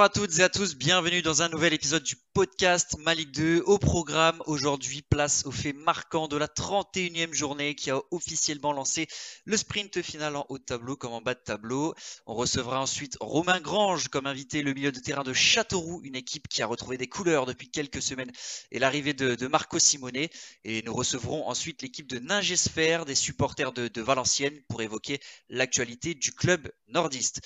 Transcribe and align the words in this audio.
Bonjour 0.00 0.22
à 0.22 0.26
toutes 0.26 0.38
et 0.38 0.42
à 0.42 0.48
tous, 0.48 0.76
bienvenue 0.76 1.20
dans 1.20 1.42
un 1.42 1.50
nouvel 1.50 1.74
épisode 1.74 2.02
du 2.02 2.16
podcast 2.32 2.96
Malik 3.00 3.32
2. 3.32 3.64
Au 3.66 3.76
programme 3.76 4.42
aujourd'hui, 4.46 5.02
place 5.02 5.44
au 5.44 5.50
fait 5.50 5.74
marquant 5.74 6.26
de 6.26 6.38
la 6.38 6.46
31e 6.46 7.34
journée 7.34 7.74
qui 7.74 7.90
a 7.90 8.00
officiellement 8.10 8.72
lancé 8.72 9.08
le 9.44 9.58
sprint 9.58 10.00
final 10.00 10.36
en 10.36 10.46
haut 10.48 10.56
de 10.56 10.64
tableau 10.64 10.96
comme 10.96 11.12
en 11.12 11.20
bas 11.20 11.34
de 11.34 11.40
tableau. 11.40 11.94
On 12.24 12.34
recevra 12.34 12.80
ensuite 12.80 13.18
Romain 13.20 13.60
Grange 13.60 14.08
comme 14.08 14.26
invité, 14.26 14.62
le 14.62 14.72
milieu 14.72 14.90
de 14.90 15.00
terrain 15.00 15.22
de 15.22 15.34
Châteauroux, 15.34 16.00
une 16.02 16.16
équipe 16.16 16.48
qui 16.48 16.62
a 16.62 16.66
retrouvé 16.66 16.96
des 16.96 17.06
couleurs 17.08 17.44
depuis 17.44 17.70
quelques 17.70 18.00
semaines 18.00 18.32
et 18.70 18.78
l'arrivée 18.78 19.12
de, 19.12 19.46
Marco 19.48 19.78
Simone. 19.78 20.28
Et 20.64 20.82
nous 20.82 20.94
recevrons 20.94 21.46
ensuite 21.46 21.82
l'équipe 21.82 22.06
de 22.06 22.18
Ningesphère, 22.20 23.04
des 23.04 23.14
supporters 23.14 23.72
de 23.72 24.00
Valenciennes 24.00 24.62
pour 24.66 24.80
évoquer 24.80 25.20
l'actualité 25.50 26.14
du 26.14 26.32
club 26.32 26.72
nordiste. 26.88 27.42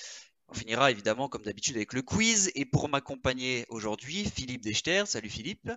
On 0.49 0.53
finira 0.53 0.91
évidemment 0.91 1.27
comme 1.27 1.43
d'habitude 1.43 1.75
avec 1.75 1.93
le 1.93 2.01
quiz. 2.01 2.51
Et 2.55 2.65
pour 2.65 2.89
m'accompagner 2.89 3.65
aujourd'hui, 3.69 4.25
Philippe 4.25 4.63
Dechter. 4.63 5.03
Salut 5.05 5.29
Philippe. 5.29 5.71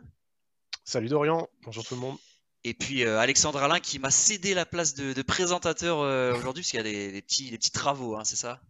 Salut 0.84 1.08
Dorian. 1.08 1.48
Bonjour 1.64 1.84
tout 1.84 1.94
le 1.94 2.00
monde. 2.00 2.16
Et 2.64 2.74
puis 2.74 3.04
euh, 3.04 3.18
Alexandre 3.18 3.62
Alain 3.62 3.80
qui 3.80 3.98
m'a 3.98 4.10
cédé 4.10 4.54
la 4.54 4.66
place 4.66 4.94
de, 4.94 5.22
présentateur 5.22 6.00
euh, 6.00 6.34
aujourd'hui 6.34 6.62
parce 6.62 6.70
qu'il 6.70 6.78
y 6.78 6.80
a 6.80 7.12
des, 7.12 7.22
petits, 7.22 7.50
petits, 7.52 7.70
travaux, 7.70 8.16
hein, 8.16 8.24
c'est 8.24 8.36
ça? 8.36 8.60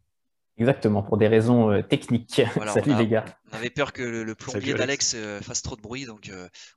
Exactement, 0.59 1.03
pour 1.03 1.17
des 1.17 1.29
raisons 1.29 1.71
euh, 1.71 1.83
techniques. 1.83 2.43
Salut 2.75 2.95
les 2.97 3.09
gars. 3.09 3.25
On 3.53 3.57
avait 3.57 3.71
peur 3.71 3.93
que 3.93 4.03
le, 4.03 4.35
plombier 4.35 4.75
d'Alex 4.75 5.17
fasse 5.43 5.63
trop 5.63 5.77
de 5.77 5.81
bruit, 5.81 6.05
donc 6.05 6.31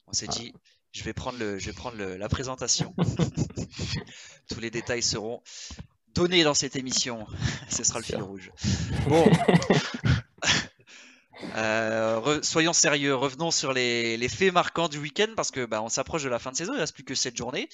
on 0.08 0.14
s'est 0.14 0.28
ah. 0.30 0.34
dit, 0.34 0.54
je 0.92 1.04
vais 1.04 1.14
prendre, 1.14 1.38
le, 1.40 1.58
je 1.58 1.66
vais 1.66 1.74
prendre 1.74 1.98
la 1.98 2.30
présentation. 2.30 2.94
Tous 4.50 4.60
les 4.60 4.70
détails 4.70 5.02
seront 5.02 5.42
donné 6.14 6.44
dans 6.44 6.54
cette 6.54 6.76
émission. 6.76 7.26
Ce 7.70 7.84
sera 7.84 8.00
le 8.00 8.06
fil 8.06 8.22
rouge. 8.22 8.52
Bon. 9.08 9.26
Euh, 11.56 12.40
soyons 12.44 12.74
sérieux, 12.74 13.16
revenons 13.16 13.52
sur 13.52 13.74
les, 13.74 14.30
faits 14.30 14.54
marquants 14.54 14.88
du 14.88 15.00
week-end 15.00 15.28
parce 15.36 15.52
que 15.52 15.66
bah, 15.66 15.82
on 15.82 15.90
s'approche 15.90 16.24
de 16.24 16.30
la 16.30 16.40
fin 16.40 16.52
de 16.52 16.56
saison, 16.56 16.74
il 16.74 16.76
ne 16.76 16.82
reste 16.82 16.94
plus 16.94 17.04
que 17.04 17.16
7 17.16 17.36
journées 17.36 17.68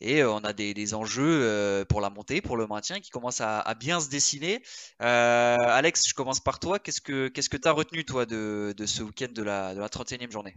et 0.00 0.22
euh, 0.22 0.30
on 0.30 0.40
a 0.40 0.52
des, 0.52 0.94
enjeux 0.94 1.40
euh, 1.42 1.84
pour 1.84 2.00
la 2.00 2.10
montée, 2.10 2.40
pour 2.40 2.56
le 2.56 2.66
maintien 2.66 3.00
qui 3.00 3.10
commencent 3.10 3.40
à, 3.40 3.74
bien 3.74 4.00
se 4.00 4.08
dessiner. 4.08 4.62
Alex, 4.98 6.02
je 6.08 6.14
commence 6.14 6.40
par 6.40 6.60
toi. 6.60 6.78
Qu'est-ce 6.78 7.00
que 7.00 7.28
tu 7.28 7.68
as 7.68 7.72
retenu 7.72 8.04
toi 8.04 8.26
de, 8.26 8.74
ce 8.84 9.02
week-end 9.02 9.32
de 9.32 9.42
la, 9.42 9.74
de 9.74 9.80
la 9.80 9.88
31e 9.88 10.30
journée? 10.30 10.56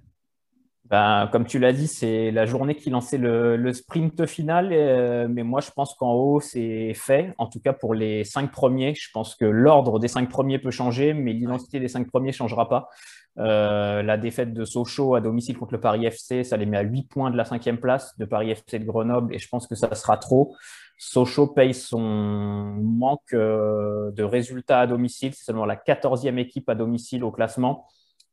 Ben, 0.85 1.29
comme 1.31 1.45
tu 1.45 1.59
l'as 1.59 1.71
dit, 1.71 1.87
c'est 1.87 2.31
la 2.31 2.45
journée 2.45 2.75
qui 2.75 2.89
lançait 2.89 3.19
le, 3.19 3.73
sprint 3.73 4.25
final. 4.25 4.69
Euh, 4.71 5.27
mais 5.29 5.43
moi, 5.43 5.61
je 5.61 5.69
pense 5.69 5.93
qu'en 5.93 6.13
haut, 6.13 6.39
c'est 6.39 6.93
fait. 6.95 7.33
En 7.37 7.47
tout 7.47 7.59
cas, 7.59 7.73
pour 7.73 7.93
les 7.93 8.23
cinq 8.23 8.51
premiers, 8.51 8.95
je 8.95 9.09
pense 9.13 9.35
que 9.35 9.45
l'ordre 9.45 9.99
des 9.99 10.07
cinq 10.07 10.29
premiers 10.29 10.57
peut 10.57 10.71
changer, 10.71 11.13
mais 11.13 11.33
l'identité 11.33 11.79
des 11.79 11.87
cinq 11.89 12.07
premiers 12.07 12.29
ne 12.29 12.33
changera 12.33 12.67
pas. 12.69 12.89
Euh, 13.37 14.01
la 14.01 14.17
défaite 14.17 14.53
de 14.53 14.65
Sochaux 14.65 15.15
à 15.15 15.21
domicile 15.21 15.57
contre 15.57 15.73
le 15.73 15.79
Paris 15.79 16.05
FC, 16.05 16.43
ça 16.43 16.57
les 16.57 16.65
met 16.65 16.77
à 16.77 16.81
8 16.81 17.03
points 17.03 17.31
de 17.31 17.37
la 17.37 17.45
cinquième 17.45 17.77
place 17.77 18.17
de 18.17 18.25
Paris 18.25 18.49
FC 18.49 18.79
de 18.79 18.85
Grenoble. 18.85 19.33
Et 19.33 19.37
je 19.37 19.47
pense 19.47 19.67
que 19.67 19.75
ça 19.75 19.93
sera 19.95 20.17
trop. 20.17 20.55
Sochaux 20.97 21.47
paye 21.47 21.73
son 21.73 22.01
manque 22.01 23.33
euh, 23.33 24.11
de 24.11 24.23
résultats 24.23 24.81
à 24.81 24.87
domicile. 24.87 25.33
C'est 25.33 25.45
seulement 25.45 25.65
la 25.65 25.75
14e 25.75 26.37
équipe 26.37 26.67
à 26.67 26.75
domicile 26.75 27.23
au 27.23 27.31
classement. 27.31 27.85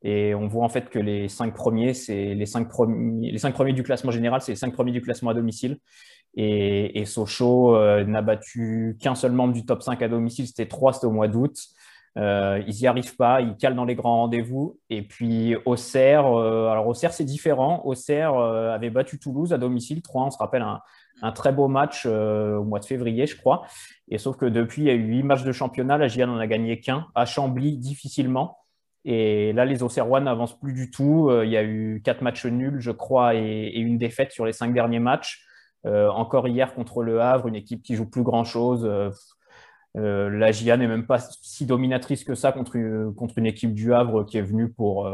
Et 0.09 0.37
on 0.37 0.47
voit 0.47 0.65
en 0.65 0.69
fait 0.69 0.89
que 0.89 1.00
les 1.00 1.27
cinq 1.27 1.53
premiers, 1.53 1.93
c'est 1.93 2.33
les 2.37 2.47
cinq 2.47 2.69
premiers, 2.69 3.33
les 3.33 3.39
cinq 3.39 3.55
premiers 3.55 3.72
du 3.72 3.83
classement 3.83 4.12
général, 4.12 4.41
c'est 4.41 4.53
les 4.53 4.56
cinq 4.56 4.72
premiers 4.72 4.93
du 4.93 5.03
classement 5.03 5.31
à 5.31 5.34
domicile. 5.34 5.78
Et, 6.37 7.05
Sochaux 7.06 7.75
euh, 7.75 8.05
n'a 8.05 8.22
battu 8.22 8.97
qu'un 9.00 9.17
seul 9.17 9.33
membre 9.33 9.53
du 9.53 9.65
top 9.65 9.83
5 9.83 10.00
à 10.03 10.09
domicile, 10.09 10.47
c'était 10.47 10.67
trois, 10.67 10.93
c'était 10.93 11.06
au 11.06 11.11
mois 11.11 11.27
d'août. 11.27 11.56
Euh, 12.19 12.62
ils 12.69 12.77
n'y 12.77 12.87
arrivent 12.87 13.17
pas, 13.17 13.41
ils 13.41 13.56
calent 13.56 13.75
dans 13.75 13.84
les 13.84 13.97
grands 13.97 14.19
rendez-vous. 14.19 14.78
Et 14.91 15.03
puis 15.03 15.56
Auxerre, 15.65 16.27
euh, 16.27 16.69
alors 16.69 16.87
Auxerre 16.87 17.12
c'est 17.12 17.25
différent. 17.25 17.83
Auxerre 17.84 18.34
avait 18.34 18.91
battu 18.91 19.19
Toulouse 19.19 19.53
à 19.53 19.59
domicile 19.59 20.03
3 20.03 20.27
on 20.27 20.31
se 20.31 20.38
rappelle 20.38 20.62
un, 21.23 21.33
très 21.33 21.50
beau 21.50 21.67
match 21.67 22.06
au 22.06 22.62
mois 22.62 22.78
de 22.78 22.84
février, 22.84 23.27
je 23.27 23.37
crois. 23.37 23.65
Et 24.09 24.19
sauf 24.19 24.37
que 24.37 24.47
depuis, 24.47 24.83
il 24.83 24.84
y 24.87 24.91
a 24.91 24.94
eu 24.94 25.03
huit 25.03 25.25
matchs 25.25 25.43
de 25.43 25.53
championnat, 25.53 25.99
la 25.99 26.06
GIA 26.06 26.27
n'en 26.27 26.38
a 26.38 26.47
gagné 26.47 26.78
qu'un, 26.78 27.06
à 27.17 27.25
Chambly 27.25 27.77
difficilement. 27.78 28.59
Et 29.09 29.53
là, 29.53 29.65
les 29.65 29.84
Auxerrois 29.84 30.21
n'avancent 30.21 30.59
plus 30.59 30.72
du 30.72 30.91
tout. 30.91 31.31
Euh, 31.31 31.47
il 31.47 31.53
y 31.53 31.56
a 31.56 31.62
eu 31.62 32.03
quatre 32.05 32.22
matchs 32.22 32.44
nuls, 32.44 32.81
je 32.81 32.91
crois, 32.91 33.37
et, 33.37 33.78
une 33.78 33.99
défaite 33.99 34.33
sur 34.33 34.44
les 34.44 34.53
cinq 34.53 34.75
derniers 34.75 34.99
matchs. 34.99 35.44
Euh, 35.87 36.09
encore 36.09 36.49
hier 36.49 36.75
contre 36.75 37.05
le 37.05 37.21
Havre, 37.21 37.47
une 37.47 37.55
équipe 37.55 37.83
qui 37.84 37.94
joue 37.94 38.11
plus 38.11 38.25
grand-chose. 38.25 38.84
Euh, 39.97 40.28
la 40.28 40.50
GIA 40.50 40.77
n'est 40.77 40.89
même 40.89 41.06
pas 41.06 41.21
si 41.21 41.67
dominatrice 41.67 42.25
que 42.25 42.34
ça 42.34 42.50
contre 42.50 42.75
une, 42.75 43.47
équipe 43.47 43.75
du 43.75 43.94
Havre 43.94 44.25
qui 44.25 44.39
est 44.39 44.43
venue 44.43 44.72
pour, 44.72 45.09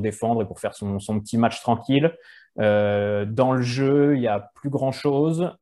défendre 0.00 0.42
et 0.42 0.44
pour 0.44 0.58
faire 0.58 0.74
son, 0.74 0.98
son 0.98 1.20
petit 1.20 1.38
match 1.38 1.62
tranquille. 1.62 2.12
dans 2.56 3.52
le 3.52 3.62
jeu, 3.62 4.16
il 4.16 4.20
n'y 4.20 4.26
a 4.26 4.50
plus 4.56 4.68
grand-chose. 4.68 5.52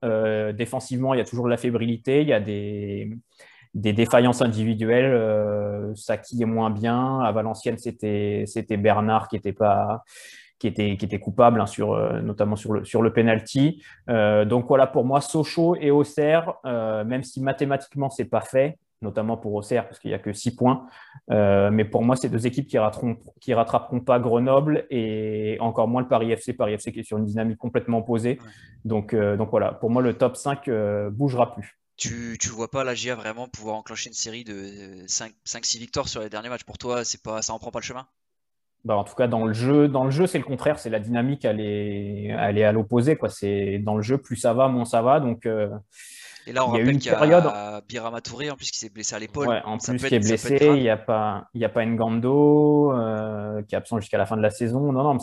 défensivement, 0.54 1.12
il 1.12 1.18
y 1.18 1.20
a 1.20 1.26
toujours 1.26 1.44
de 1.44 1.50
la 1.50 1.58
fébrilité. 1.58 2.22
Il 2.22 2.28
y 2.28 2.32
a 2.32 2.40
des, 2.40 3.10
des 3.76 3.92
défaillances 3.92 4.42
individuelles. 4.42 5.12
Euh, 5.12 5.94
Saki 5.94 6.42
est 6.42 6.46
moins 6.46 6.70
bien. 6.70 7.20
À 7.20 7.30
Valenciennes, 7.30 7.78
c'était 7.78 8.76
Bernard 8.76 9.28
qui 9.28 9.36
était 9.36 9.52
pas 9.52 10.02
qui 10.58 10.66
était, 10.66 10.96
qui 10.96 11.04
était 11.04 11.18
coupable, 11.18 11.60
hein, 11.60 11.66
sur, 11.66 11.92
euh, 11.92 12.20
notamment 12.20 12.56
sur 12.56 12.72
le, 12.72 12.84
sur 12.84 13.02
le 13.02 13.12
penalty. 13.12 13.82
Euh, 14.08 14.44
donc 14.44 14.66
voilà, 14.68 14.86
pour 14.86 15.04
moi, 15.04 15.20
Sochaux 15.20 15.76
et 15.76 15.90
Auxerre, 15.90 16.54
euh, 16.64 17.04
même 17.04 17.22
si 17.22 17.42
mathématiquement, 17.42 18.08
c'est 18.08 18.24
pas 18.24 18.40
fait, 18.40 18.78
notamment 19.02 19.36
pour 19.36 19.52
Auxerre, 19.52 19.86
parce 19.86 19.98
qu'il 19.98 20.10
n'y 20.10 20.14
a 20.14 20.18
que 20.18 20.32
6 20.32 20.56
points. 20.56 20.86
mais 21.28 21.84
pour 21.84 22.02
moi, 22.02 22.16
c'est 22.16 22.30
deux 22.30 22.46
équipes 22.46 22.66
qui 22.66 22.78
rattraperont, 22.78 23.18
qui 23.40 23.52
rattraperont 23.52 24.00
pas 24.00 24.18
Grenoble 24.18 24.86
et 24.88 25.58
encore 25.60 25.88
moins 25.88 26.00
le 26.00 26.08
Paris 26.08 26.32
FC. 26.32 26.54
Paris 26.54 26.72
FC 26.72 26.92
qui 26.92 27.00
est 27.00 27.04
sur 27.04 27.18
une 27.18 27.26
dynamique 27.26 27.58
complètement 27.58 27.98
opposée. 27.98 28.38
Donc, 28.86 29.14
donc 29.14 29.50
voilà, 29.50 29.72
pour 29.72 29.90
moi, 29.90 30.00
le 30.00 30.14
top 30.14 30.36
5 30.36 30.70
bougera 31.10 31.52
plus 31.52 31.78
tu, 31.96 32.36
tu 32.38 32.48
vois 32.48 32.70
pas 32.70 32.84
la 32.84 32.94
GIA 32.94 33.14
vraiment 33.14 33.48
pouvoir 33.48 33.76
enclencher 33.76 34.08
une 34.08 34.14
série 34.14 34.44
de 34.44 35.06
5-6 35.06 35.78
victoires 35.78 36.08
sur 36.08 36.20
les 36.20 36.28
derniers 36.28 36.48
matchs. 36.48 36.64
Pour 36.64 36.78
toi, 36.78 37.04
c'est 37.04 37.22
pas, 37.22 37.42
ça 37.42 37.52
en 37.52 37.58
prend 37.58 37.70
pas 37.70 37.78
le 37.78 37.84
chemin? 37.84 38.06
Bah 38.84 38.96
en 38.96 39.04
tout 39.04 39.14
cas, 39.14 39.26
dans 39.26 39.46
le 39.46 39.52
jeu, 39.52 39.88
dans 39.88 40.04
le 40.04 40.10
jeu, 40.10 40.26
c'est 40.26 40.38
le 40.38 40.44
contraire. 40.44 40.78
C'est 40.78 40.90
la 40.90 41.00
dynamique, 41.00 41.44
elle 41.44 41.60
est, 41.60 42.26
elle 42.38 42.58
est 42.58 42.64
à 42.64 42.72
l'opposé. 42.72 43.16
Quoi. 43.16 43.30
C'est 43.30 43.78
dans 43.78 43.96
le 43.96 44.02
jeu, 44.02 44.18
plus 44.18 44.36
ça 44.36 44.52
va, 44.52 44.68
moins 44.68 44.84
ça 44.84 45.02
va. 45.02 45.20
Donc, 45.20 45.46
euh, 45.46 45.70
et 46.46 46.52
là, 46.52 46.64
on 46.64 46.74
il 46.74 46.78
y 46.78 46.80
rappelle 46.82 46.98
qu'il 46.98 47.10
y 47.10 47.14
a 47.14 47.18
période... 47.18 47.44
Birama 47.88 48.20
Touré, 48.20 48.50
en 48.50 48.56
plus, 48.56 48.70
qui 48.70 48.78
s'est 48.78 48.90
blessé 48.90 49.16
à 49.16 49.18
l'épaule. 49.18 49.48
Ouais, 49.48 49.62
en 49.64 49.78
plus, 49.78 49.96
qui 49.96 50.14
est 50.14 50.20
blessé. 50.20 50.58
Il 50.60 50.82
n'y 50.82 50.90
a 50.90 50.96
pas, 50.96 51.48
il 51.54 51.60
y 51.60 51.64
a 51.64 51.68
pas 51.68 51.84
Ngando 51.84 52.92
euh, 52.92 53.62
qui 53.62 53.74
est 53.74 53.78
absent 53.78 53.98
jusqu'à 53.98 54.18
la 54.18 54.26
fin 54.26 54.36
de 54.36 54.42
la 54.42 54.50
saison. 54.50 54.92
Non, 54.92 55.02
non, 55.02 55.18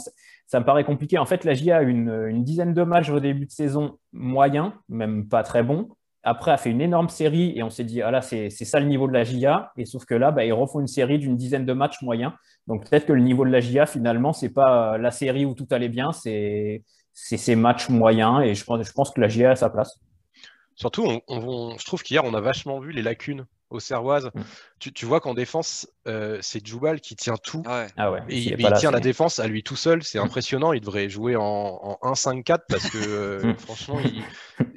ça 0.47 0.59
me 0.59 0.66
paraît 0.66 0.84
compliqué. 0.84 1.17
En 1.17 1.25
fait, 1.25 1.45
la 1.45 1.53
GIA 1.53 1.78
a 1.78 1.81
une, 1.84 2.25
une 2.28 2.44
dizaine 2.44 2.73
de 2.73 2.84
matchs 2.84 3.09
au 3.09 3.22
début 3.22 3.45
de 3.45 3.51
saison 3.51 4.00
moyens, 4.11 4.72
même 4.90 5.29
pas 5.29 5.44
très 5.44 5.63
bons 5.63 5.88
après 6.23 6.51
a 6.51 6.57
fait 6.57 6.69
une 6.69 6.81
énorme 6.81 7.09
série 7.09 7.53
et 7.56 7.63
on 7.63 7.69
s'est 7.69 7.84
dit, 7.84 8.01
ah 8.01 8.11
là, 8.11 8.22
c'est 8.22 8.50
ça 8.50 8.79
le 8.79 8.85
niveau 8.85 9.07
de 9.07 9.13
la 9.13 9.23
GIA. 9.23 9.72
Et 9.78 9.85
sauf 9.85 10.06
que 10.06 10.16
là, 10.16 10.31
bah, 10.31 10.45
ils 10.45 10.53
refont 10.53 10.79
une 10.79 10.88
série 10.88 11.19
d'une 11.19 11.35
dizaine 11.35 11.66
de 11.66 11.73
matchs 11.73 12.01
moyens. 12.01 12.31
Donc 12.67 12.89
peut-être 12.89 13.06
que 13.06 13.13
le 13.13 13.22
niveau 13.22 13.45
de 13.45 13.51
la 13.51 13.59
GIA, 13.59 13.85
finalement, 13.85 14.34
c'est 14.34 14.49
pas 14.49 14.97
la 14.97 15.11
série 15.11 15.46
où 15.46 15.53
tout 15.53 15.67
allait 15.72 15.90
bien, 15.90 16.11
c'est 16.14 16.84
ces 17.14 17.55
matchs 17.55 17.90
moyens. 17.90 18.41
Et 18.43 18.55
je 18.55 18.64
pense, 18.64 18.85
je 18.85 18.91
pense 18.93 19.11
que 19.11 19.20
la 19.20 19.28
GIA 19.28 19.52
a 19.52 19.55
sa 19.55 19.70
place. 19.70 19.99
Surtout, 20.75 21.08
on, 21.28 21.78
je 21.78 21.85
trouve 21.85 22.02
qu'hier, 22.02 22.23
on 22.23 22.34
a 22.34 22.41
vachement 22.41 22.79
vu 22.79 22.91
les 22.91 23.02
lacunes 23.02 23.46
aux 23.69 23.79
Servoises. 23.79 24.29
Mm. 24.34 24.41
Tu, 24.93 25.05
vois 25.05 25.19
qu'en 25.19 25.34
défense, 25.34 25.87
euh, 26.08 26.37
c'est 26.41 26.66
Djoubal 26.66 27.02
qui 27.02 27.16
tient 27.16 27.37
tout. 27.37 27.64
Ah 27.66 28.11
ouais. 28.11 28.22
et 28.29 28.37
il, 28.37 28.73
tient 28.78 28.91
la 28.91 28.99
défense 28.99 29.40
à 29.40 29.47
lui 29.47 29.64
tout 29.64 29.76
seul. 29.76 30.03
C'est 30.03 30.19
impressionnant. 30.19 30.73
Il 30.73 30.81
devrait 30.81 31.09
jouer 31.09 31.35
en, 31.35 31.97
1-5-4 32.02 32.59
parce 32.67 32.90
que 32.90 32.97
euh, 32.97 33.43
mm. 33.53 33.58
franchement, 33.58 33.99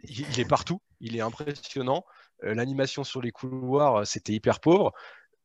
il, 0.04 0.40
est 0.40 0.48
partout. 0.48 0.80
Il 1.00 1.16
est 1.16 1.20
impressionnant. 1.20 2.04
Euh, 2.44 2.54
l'animation 2.54 3.04
sur 3.04 3.22
les 3.22 3.30
couloirs, 3.30 4.06
c'était 4.06 4.32
hyper 4.32 4.60
pauvre. 4.60 4.92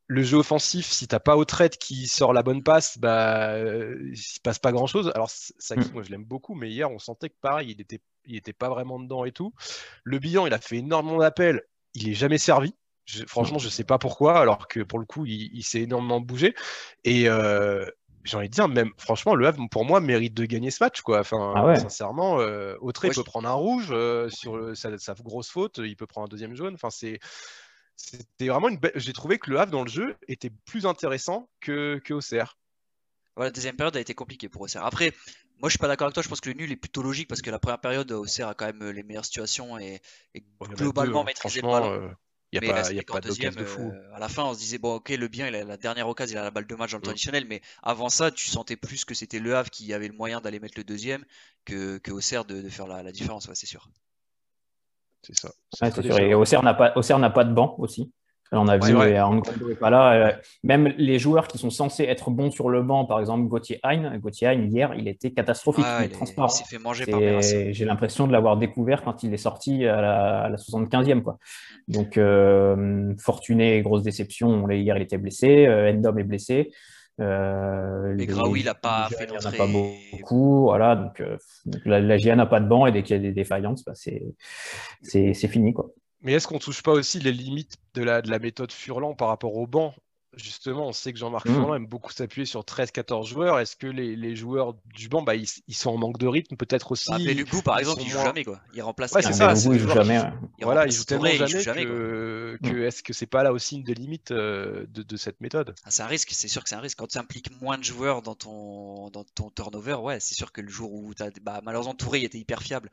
Le 0.08 0.24
jeu 0.24 0.38
offensif, 0.38 0.88
si 0.88 1.08
t'as 1.08 1.20
pas 1.20 1.38
Autrette 1.38 1.78
qui 1.78 2.08
sort 2.08 2.34
la 2.34 2.44
bonne 2.44 2.64
passe, 2.64 2.98
bah, 2.98 3.58
il 3.58 4.18
se 4.18 4.42
passe 4.42 4.60
pas 4.60 4.74
grand 4.74 4.88
chose. 4.88 5.10
Alors, 5.16 5.30
Saki, 5.30 5.90
moi 5.94 6.04
je 6.04 6.10
l'aime 6.10 6.26
beaucoup, 6.26 6.54
mais 6.54 6.70
hier 6.70 6.92
on 6.92 7.00
sentait 7.00 7.30
que 7.30 7.38
pareil, 7.40 7.72
il 7.72 7.80
était, 7.80 8.02
il 8.26 8.36
était 8.36 8.52
pas 8.52 8.68
vraiment 8.68 9.00
dedans 9.00 9.24
et 9.24 9.32
tout. 9.32 9.54
Le 10.04 10.20
bilan, 10.20 10.48
il 10.48 10.54
a 10.54 10.60
fait 10.60 10.78
énormément 10.78 11.20
d'appels, 11.20 11.64
il 11.94 12.10
est 12.10 12.14
jamais 12.14 12.40
servi 12.40 12.76
franchement, 13.28 13.58
je 13.58 13.66
ne 13.66 13.72
sais 13.72 13.84
pas 13.84 13.98
pourquoi, 13.98 14.40
alors 14.40 14.68
que 14.68 14.82
pour 14.82 15.00
le 15.00 15.06
coup, 15.06 15.26
il, 15.26 15.64
s'est 15.64 15.82
énormément 15.82 16.22
bougé. 16.22 16.54
Et 17.04 17.28
euh, 17.28 17.86
j'ai 18.24 18.38
envie 18.38 18.50
de 18.50 18.54
dire, 18.54 18.68
même 18.68 18.92
franchement, 18.98 19.36
le 19.36 19.48
Havre, 19.48 19.68
pour 19.70 19.86
moi, 19.86 20.00
mérite 20.00 20.34
de 20.34 20.46
gagner 20.46 20.72
ce 20.72 20.84
match. 20.84 21.02
Quoi. 21.02 21.20
Enfin, 21.20 21.54
ah 21.56 21.76
Sincèrement, 21.76 22.40
euh, 22.40 22.76
Autré 22.82 23.10
peut 23.10 23.24
prendre 23.24 23.48
un 23.48 23.54
rouge 23.54 23.88
euh, 23.92 24.30
sur 24.30 24.76
sa, 24.76 25.14
grosse 25.16 25.50
faute, 25.50 25.80
il 25.84 25.96
peut 25.96 26.08
prendre 26.08 26.26
un 26.26 26.30
deuxième 26.30 26.56
jaune. 26.56 26.74
Enfin, 26.74 26.90
c'est. 26.90 27.20
C'était 27.98 28.48
vraiment 28.48 28.70
une 28.70 28.80
J'ai 28.96 29.14
trouvé 29.14 29.38
que 29.38 29.52
le 29.52 29.60
Havre 29.60 29.72
dans 29.72 29.84
le 29.84 29.90
jeu 29.90 30.16
était 30.28 30.50
plus 30.66 30.88
intéressant 30.88 31.50
que, 31.60 32.02
que 32.04 32.16
Auxerre. 32.16 32.58
la 33.38 33.52
deuxième 33.52 33.76
période 33.76 33.96
a 33.96 34.00
été 34.00 34.16
compliquée 34.16 34.50
pour 34.50 34.64
Auxerre. 34.64 34.86
Après, 34.86 35.14
moi, 35.60 35.70
je 35.70 35.74
suis 35.74 35.78
pas 35.78 35.88
d'accord 35.88 36.06
avec 36.06 36.16
toi. 36.16 36.24
Je 36.24 36.30
pense 36.30 36.42
que 36.42 36.50
le 36.50 36.56
nul 36.56 36.72
est 36.72 36.78
plutôt 36.78 37.04
logique 37.04 37.28
parce 37.28 37.42
que 37.44 37.52
la 37.52 37.60
première 37.60 37.80
période, 37.80 38.12
Auxerre 38.12 38.48
a 38.48 38.56
quand 38.56 38.66
même 38.66 38.90
les 38.90 39.04
meilleures 39.04 39.26
situations 39.26 39.78
et, 39.78 40.02
globalement 40.60 41.22
hein. 41.22 41.26
maîtrisé 41.26 41.62
le 41.62 41.68
ballon. 41.68 42.16
Il 42.52 42.60
n'y 42.60 42.68
a, 42.70 42.74
pas, 42.74 42.92
y 42.92 43.00
a 43.00 43.04
pas 43.04 43.22
deuxième, 43.22 43.56
de 43.56 43.64
fou. 43.64 43.94
à 44.14 44.20
la 44.20 44.28
fin, 44.28 44.44
on 44.44 44.54
se 44.54 44.60
disait, 44.60 44.78
bon, 44.78 44.96
ok, 44.96 45.10
le 45.10 45.28
bien, 45.30 45.48
il 45.48 45.56
a 45.56 45.64
la 45.64 45.78
dernière 45.78 46.10
occasion, 46.10 46.36
il 46.36 46.40
a 46.40 46.44
la 46.44 46.52
balle 46.52 46.68
de 46.68 46.76
match 46.76 46.92
dans 46.92 46.98
le 46.98 47.02
mm. 47.02 47.04
traditionnel, 47.04 47.46
mais 47.48 47.62
avant 47.82 48.10
ça, 48.10 48.30
tu 48.30 48.48
sentais 48.48 48.76
plus 48.76 49.06
que 49.06 49.14
c'était 49.14 49.40
Le 49.40 49.56
Havre 49.56 49.70
qui 49.70 49.94
avait 49.94 50.10
le 50.10 50.14
moyen 50.14 50.42
d'aller 50.42 50.60
mettre 50.60 50.74
le 50.78 50.84
deuxième 50.84 51.24
que, 51.64 51.98
que 52.00 52.12
Auxerre 52.12 52.44
de, 52.44 52.62
de 52.62 52.70
faire 52.70 52.88
la, 52.88 53.04
la 53.04 53.14
différence, 53.14 53.48
ouais, 53.48 53.56
c'est 53.56 53.68
sûr. 53.68 53.88
C'est 55.24 55.38
ça. 55.38 55.52
c'est 55.72 56.02
sûr. 56.02 56.20
Et 56.20 56.34
Auxerre 56.34 56.64
n'a 56.64 56.74
pas, 56.74 56.92
pas 56.92 57.44
de 57.46 57.54
banc 57.54 57.76
aussi. 57.78 58.12
On 58.54 58.68
a 58.68 58.78
vu, 58.78 58.94
ouais, 58.94 59.16
pas 59.80 59.90
là. 59.90 60.14
Euh, 60.14 60.32
même 60.64 60.94
les 60.98 61.20
joueurs 61.20 61.48
qui 61.48 61.58
sont 61.58 61.70
censés 61.70 62.04
être 62.04 62.32
bons 62.32 62.52
sur 62.52 62.70
le 62.70 62.84
banc, 62.84 63.06
par 63.06 63.22
exemple 63.22 63.48
Gauthier 63.48 63.80
Hein, 63.84 64.18
Gauthier 64.18 64.50
Hein, 64.50 64.68
hier, 64.70 64.94
il 64.98 65.08
était 65.08 65.32
catastrophique, 65.32 65.86
il, 66.04 66.10
transparent. 66.10 66.50
s'est 66.50 66.66
fait 66.66 66.78
manger 66.78 67.06
par 67.06 67.22
J'ai 67.22 67.86
l'impression 67.86 68.28
de 68.28 68.34
l'avoir 68.34 68.58
découvert 68.58 69.04
quand 69.04 69.24
il 69.24 69.34
est 69.34 69.38
sorti 69.38 69.86
à 69.86 70.02
la, 70.50 70.56
75e. 70.58 71.22
Quoi. 71.22 71.38
Donc, 71.88 72.18
euh, 72.18 73.14
Fortuné, 73.20 73.82
grosse 73.82 74.04
déception. 74.04 74.70
Hier, 74.70 74.98
il 74.98 75.04
était 75.04 75.18
blessé. 75.18 75.66
Euh, 75.68 75.90
Endom 75.90 76.18
est 76.18 76.24
blessé. 76.24 76.72
Euh, 77.22 78.14
mais 78.18 78.26
Graoui, 78.26 78.62
il 78.62 78.66
n'a 78.66 78.74
pas 78.74 79.08
fait 79.18 79.28
l'entrée. 79.28 79.58
pas 79.58 79.68
beaucoup. 79.68 80.64
Voilà, 80.64 80.96
donc, 80.98 81.24
la, 81.86 82.02
la 82.02 82.18
GIA 82.18 82.36
n'a 82.36 82.48
pas 82.48 82.60
de 82.60 82.68
banc 82.68 82.86
et 82.86 82.92
dès 82.92 83.04
qu'il 83.04 83.16
y 83.16 83.20
a 83.20 83.22
des 83.22 83.32
défaillances, 83.32 83.86
bah, 83.86 83.94
c'est 83.96 85.34
fini. 85.48 85.74
Quoi. 85.74 85.92
Mais 86.22 86.34
est-ce 86.34 86.48
qu'on 86.48 86.60
touche 86.60 86.84
pas 86.84 86.92
aussi 86.92 87.20
les 87.20 87.32
limites 87.32 87.78
de 87.96 88.04
la, 88.04 88.22
de 88.22 88.30
la 88.30 88.40
méthode 88.40 88.72
Furlan 88.72 89.14
par 89.14 89.28
rapport 89.28 89.56
au 89.56 89.68
banc 89.68 89.94
Justement, 90.38 90.88
on 90.88 90.94
sait 90.94 91.12
que 91.12 91.20
Jean-Marc 91.20 91.46
mmh. 91.46 91.54
Furlan 91.54 91.76
aime 91.76 91.88
beaucoup 91.88 92.14
s'appuyer 92.14 92.46
sur 92.46 92.62
13-14 92.62 93.28
joueurs. 93.28 93.60
Est-ce 93.60 93.76
que 93.76 93.88
les, 93.88 94.16
les, 94.16 94.34
joueurs 94.34 94.76
du 94.96 95.10
banc, 95.10 95.24
bah, 95.24 95.36
ils, 95.36 95.46
ils, 95.68 95.76
sont 95.76 95.90
en 95.90 95.98
manque 95.98 96.18
de 96.20 96.28
rythme 96.28 96.56
peut-être 96.56 96.94
aussi? 96.94 97.10
Bah, 97.12 97.62
par 97.66 97.80
exemple, 97.80 98.02
il 98.02 98.10
joue 98.10 98.20
jamais. 98.20 98.46
Quoi. 98.46 98.62
Il 98.74 98.82
remplace. 98.82 99.12
Ouais, 99.12 99.22
c'est 99.22 99.34
ça. 99.34 99.54
il 99.54 99.78
joue 99.78 99.90
jamais. 99.90 100.22
voilà, 100.62 100.86
il 100.86 100.94
joue 100.94 101.04
tellement 101.04 101.26
jamais, 101.36 101.84
que, 101.84 102.58
que 102.64 102.70
mmh. 102.70 102.84
est-ce 102.84 103.04
que 103.04 103.12
c'est 103.12 103.26
pas 103.26 103.44
là 103.44 103.52
aussi 103.52 103.76
une 103.76 103.84
des 103.84 103.94
limites 103.94 104.32
euh, 104.32 104.86
de, 104.88 105.04
de, 105.04 105.18
cette 105.18 105.42
méthode? 105.42 105.76
Ah, 105.84 105.92
C'est 105.92 106.04
un 106.04 106.08
risque, 106.08 106.30
c'est 106.32 106.48
sûr 106.48 106.64
que 106.64 106.70
c'est 106.70 106.76
un 106.76 106.82
risque. 106.82 106.98
Quand 106.98 107.08
tu 107.08 107.18
impliques 107.18 107.52
moins 107.62 107.78
de 107.78 107.84
joueurs 107.84 108.22
dans 108.22 108.36
ton, 108.36 109.10
dans 109.10 109.26
ton 109.36 109.50
turnover, 109.50 109.96
ouais, 109.96 110.22
c'est 110.22 110.36
sûr 110.36 110.54
que 110.54 110.62
le 110.62 110.70
jour 110.70 110.94
où 110.94 111.14
tu 111.14 111.24
as. 111.24 111.30
Bah, 111.42 111.60
malheureusement, 111.66 111.94
Touré 111.94 112.24
était 112.24 112.38
hyper 112.38 112.62
fiable 112.62 112.90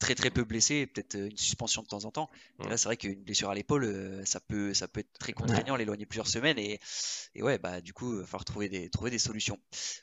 très 0.00 0.16
très 0.16 0.30
peu 0.30 0.42
blessé, 0.42 0.86
peut-être 0.86 1.14
euh, 1.14 1.28
une 1.30 1.36
suspension 1.36 1.82
de 1.82 1.86
temps 1.86 2.04
en 2.04 2.10
temps. 2.10 2.30
là, 2.58 2.76
c'est 2.76 2.86
vrai 2.86 2.96
qu'une 2.96 3.22
blessure 3.22 3.50
à 3.50 3.54
l'épaule, 3.54 3.84
euh, 3.84 4.24
ça 4.24 4.40
peut, 4.40 4.74
ça 4.74 4.88
peut 4.88 5.00
être 5.00 5.12
très 5.20 5.32
contraignant, 5.32 5.76
l'éloigner 5.76 6.06
plusieurs 6.06 6.26
semaines. 6.26 6.58
Et, 6.58 6.80
et, 7.36 7.42
ouais, 7.42 7.58
bah 7.58 7.80
du 7.80 7.92
coup, 7.92 8.14
il 8.14 8.20
va 8.20 8.26
falloir 8.26 8.44
trouver 8.44 8.68
des, 8.68 8.88
trouver 8.88 9.10
des 9.10 9.18
solutions. 9.18 9.58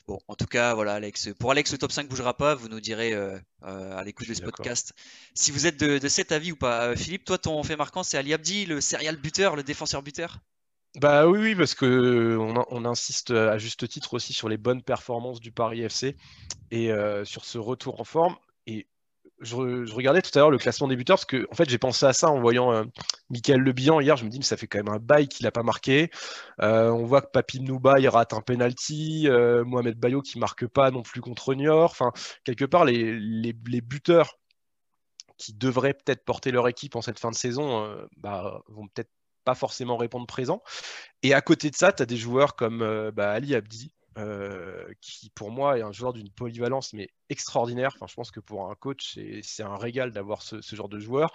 Bon, 0.06 0.18
en 0.28 0.36
tout 0.36 0.46
cas, 0.46 0.72
voilà, 0.74 0.94
Alex. 0.94 1.28
Pour 1.38 1.50
Alex, 1.50 1.72
le 1.72 1.78
top 1.78 1.92
5 1.92 2.08
bougera 2.08 2.36
pas. 2.36 2.54
Vous 2.54 2.68
nous 2.68 2.80
direz 2.80 3.12
euh, 3.12 3.38
à 3.62 4.02
l'écoute 4.04 4.28
de 4.28 4.34
ce 4.34 4.40
podcast 4.40 4.94
si 5.34 5.50
vous 5.50 5.66
êtes 5.66 5.78
de, 5.78 5.98
de, 5.98 6.08
cet 6.08 6.32
avis 6.32 6.52
ou 6.52 6.56
pas. 6.56 6.96
Philippe, 6.96 7.24
toi, 7.24 7.36
ton 7.36 7.62
fait 7.62 7.76
marquant, 7.76 8.02
c'est 8.02 8.16
Ali 8.16 8.32
Abdi, 8.32 8.64
le 8.64 8.80
serial 8.80 9.16
buteur, 9.16 9.56
le 9.56 9.64
défenseur 9.64 10.02
buteur? 10.02 10.38
Bah 11.00 11.26
oui, 11.26 11.38
oui, 11.38 11.54
parce 11.54 11.74
que 11.74 12.36
on, 12.38 12.84
insiste 12.84 13.30
à 13.30 13.58
juste 13.58 13.86
titre 13.88 14.14
aussi 14.14 14.32
sur 14.32 14.48
les 14.48 14.56
bonnes 14.56 14.82
performances 14.82 15.38
du 15.38 15.52
Paris 15.52 15.82
FC 15.82 16.16
et 16.70 16.90
sur 17.24 17.44
ce 17.44 17.58
retour 17.58 18.00
en 18.00 18.04
forme. 18.04 18.36
Et 18.66 18.86
je, 19.40 19.94
regardais 19.94 20.22
tout 20.22 20.30
à 20.34 20.40
l'heure 20.40 20.50
le 20.50 20.58
classement 20.58 20.88
des 20.88 20.96
buteurs 20.96 21.16
parce 21.16 21.24
que 21.24 21.46
en 21.50 21.54
fait 21.54 21.68
j'ai 21.68 21.78
pensé 21.78 22.06
à 22.06 22.12
ça 22.12 22.28
en 22.28 22.40
voyant 22.40 22.72
euh, 22.72 22.84
Michael 23.30 23.60
Le 23.60 23.72
Bihan 23.72 24.00
hier. 24.00 24.16
Je 24.16 24.24
me 24.24 24.30
dis 24.30 24.38
mais 24.38 24.44
ça 24.44 24.56
fait 24.56 24.66
quand 24.66 24.78
même 24.78 24.92
un 24.92 24.98
bail 24.98 25.28
qu'il 25.28 25.44
n'a 25.44 25.52
pas 25.52 25.62
marqué. 25.62 26.10
Euh, 26.60 26.90
on 26.90 27.04
voit 27.04 27.22
que 27.22 27.30
Papi 27.30 27.60
Nouba 27.60 27.98
il 28.00 28.08
rate 28.08 28.32
un 28.32 28.40
penalty, 28.40 29.28
euh, 29.28 29.64
Mohamed 29.64 29.98
Bayo 29.98 30.22
qui 30.22 30.38
marque 30.38 30.66
pas 30.66 30.90
non 30.90 31.02
plus 31.02 31.20
contre 31.20 31.54
Niort. 31.54 31.90
Enfin 31.90 32.12
quelque 32.44 32.64
part 32.64 32.84
les, 32.84 33.52
buteurs 33.82 34.38
qui 35.36 35.54
devraient 35.54 35.94
peut-être 35.94 36.24
porter 36.24 36.50
leur 36.50 36.66
équipe 36.68 36.96
en 36.96 37.02
cette 37.02 37.20
fin 37.20 37.30
de 37.30 37.36
saison 37.36 37.88
bah, 38.16 38.60
vont 38.68 38.88
peut-être 38.88 39.10
pas 39.44 39.54
forcément 39.54 39.96
répondre 39.96 40.26
présent. 40.26 40.62
Et 41.22 41.32
à 41.32 41.40
côté 41.40 41.70
de 41.70 41.76
ça, 41.76 41.92
tu 41.92 42.02
as 42.02 42.06
des 42.06 42.16
joueurs 42.16 42.56
comme 42.56 43.10
bah, 43.14 43.30
Ali 43.30 43.54
Abdi, 43.54 43.92
euh, 44.18 44.84
qui 45.00 45.30
pour 45.30 45.50
moi 45.50 45.78
est 45.78 45.82
un 45.82 45.92
joueur 45.92 46.12
d'une 46.12 46.30
polyvalence 46.30 46.92
mais 46.92 47.08
extraordinaire. 47.28 47.92
Enfin, 47.94 48.06
je 48.08 48.14
pense 48.14 48.30
que 48.30 48.40
pour 48.40 48.70
un 48.70 48.74
coach, 48.74 49.18
c'est 49.42 49.62
un 49.62 49.76
régal 49.76 50.12
d'avoir 50.12 50.42
ce, 50.42 50.60
genre 50.74 50.88
de 50.88 50.98
joueur. 50.98 51.32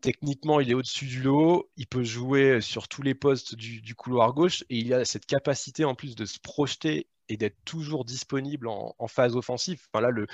Techniquement, 0.00 0.60
il 0.60 0.70
est 0.70 0.74
au-dessus 0.74 1.06
du 1.06 1.22
lot, 1.22 1.70
il 1.76 1.86
peut 1.86 2.04
jouer 2.04 2.60
sur 2.60 2.88
tous 2.88 3.02
les 3.02 3.14
postes 3.14 3.54
du, 3.54 3.94
couloir 3.94 4.34
gauche 4.34 4.62
et 4.68 4.78
il 4.78 4.92
a 4.92 5.04
cette 5.04 5.26
capacité 5.26 5.84
en 5.84 5.94
plus 5.94 6.14
de 6.14 6.24
se 6.24 6.38
projeter 6.38 7.06
et 7.28 7.36
d'être 7.36 7.56
toujours 7.64 8.04
disponible 8.04 8.68
en, 8.68 8.94
phase 9.08 9.36
offensive. 9.36 9.80
Enfin, 9.92 10.02
là, 10.02 10.10
le, 10.10 10.26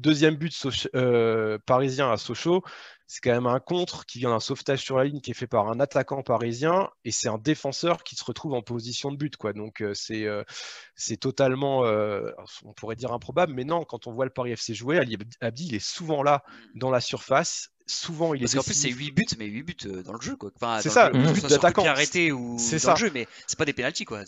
deuxième 0.00 0.36
but 0.36 0.54
euh, 0.94 1.58
parisien 1.66 2.10
à 2.10 2.16
Sochaux, 2.16 2.62
c'est 3.06 3.20
quand 3.20 3.32
même 3.32 3.46
un 3.46 3.60
contre 3.60 4.04
qui 4.06 4.18
vient 4.18 4.30
d'un 4.30 4.40
sauvetage 4.40 4.80
sur 4.80 4.96
la 4.96 5.04
ligne 5.04 5.20
qui 5.20 5.30
est 5.30 5.34
fait 5.34 5.46
par 5.46 5.68
un 5.68 5.78
attaquant 5.78 6.22
parisien 6.22 6.90
et 7.04 7.12
c'est 7.12 7.28
un 7.28 7.38
défenseur 7.38 8.02
qui 8.02 8.16
se 8.16 8.24
retrouve 8.24 8.54
en 8.54 8.62
position 8.62 9.12
de 9.12 9.16
but. 9.16 9.36
Quoi. 9.36 9.52
Donc 9.52 9.80
euh, 9.80 9.94
c'est 9.94 10.24
euh, 10.24 10.42
c'est 10.94 11.16
totalement, 11.16 11.82
on 12.64 12.72
pourrait 12.72 12.96
dire 12.96 13.12
improbable, 13.12 13.52
mais 13.52 13.64
non, 13.64 13.84
quand 13.84 14.06
on 14.06 14.12
voit 14.12 14.24
le 14.24 14.32
Paris 14.32 14.52
FC 14.52 14.74
jouer, 14.74 14.98
Ali 14.98 15.16
Abdi, 15.40 15.66
il 15.68 15.74
est 15.74 15.78
souvent 15.78 16.22
là 16.22 16.42
dans 16.74 16.90
la 16.90 17.00
surface 17.00 17.70
souvent 17.86 18.34
il 18.34 18.40
Parce 18.40 18.54
qu'en 18.54 18.62
plus 18.62 18.74
c'est 18.74 18.90
8 18.90 19.10
buts, 19.12 19.24
mais 19.38 19.46
8 19.46 19.62
buts 19.62 19.76
euh, 19.86 20.02
dans 20.02 20.12
le 20.12 20.20
jeu 20.20 20.36
quoi. 20.36 20.50
c'est 20.80 20.90
ça, 20.90 21.10
8 21.12 21.32
buts 21.32 21.40
d'attaquant. 21.42 21.84
arrêté 21.84 22.32
ou 22.32 22.56
dans 22.56 22.58
ça. 22.58 22.92
le 22.92 22.96
jeu, 22.96 23.10
mais 23.14 23.26
c'est 23.46 23.58
pas 23.58 23.64
des 23.64 23.72
pénalties 23.72 24.04
quoi. 24.04 24.22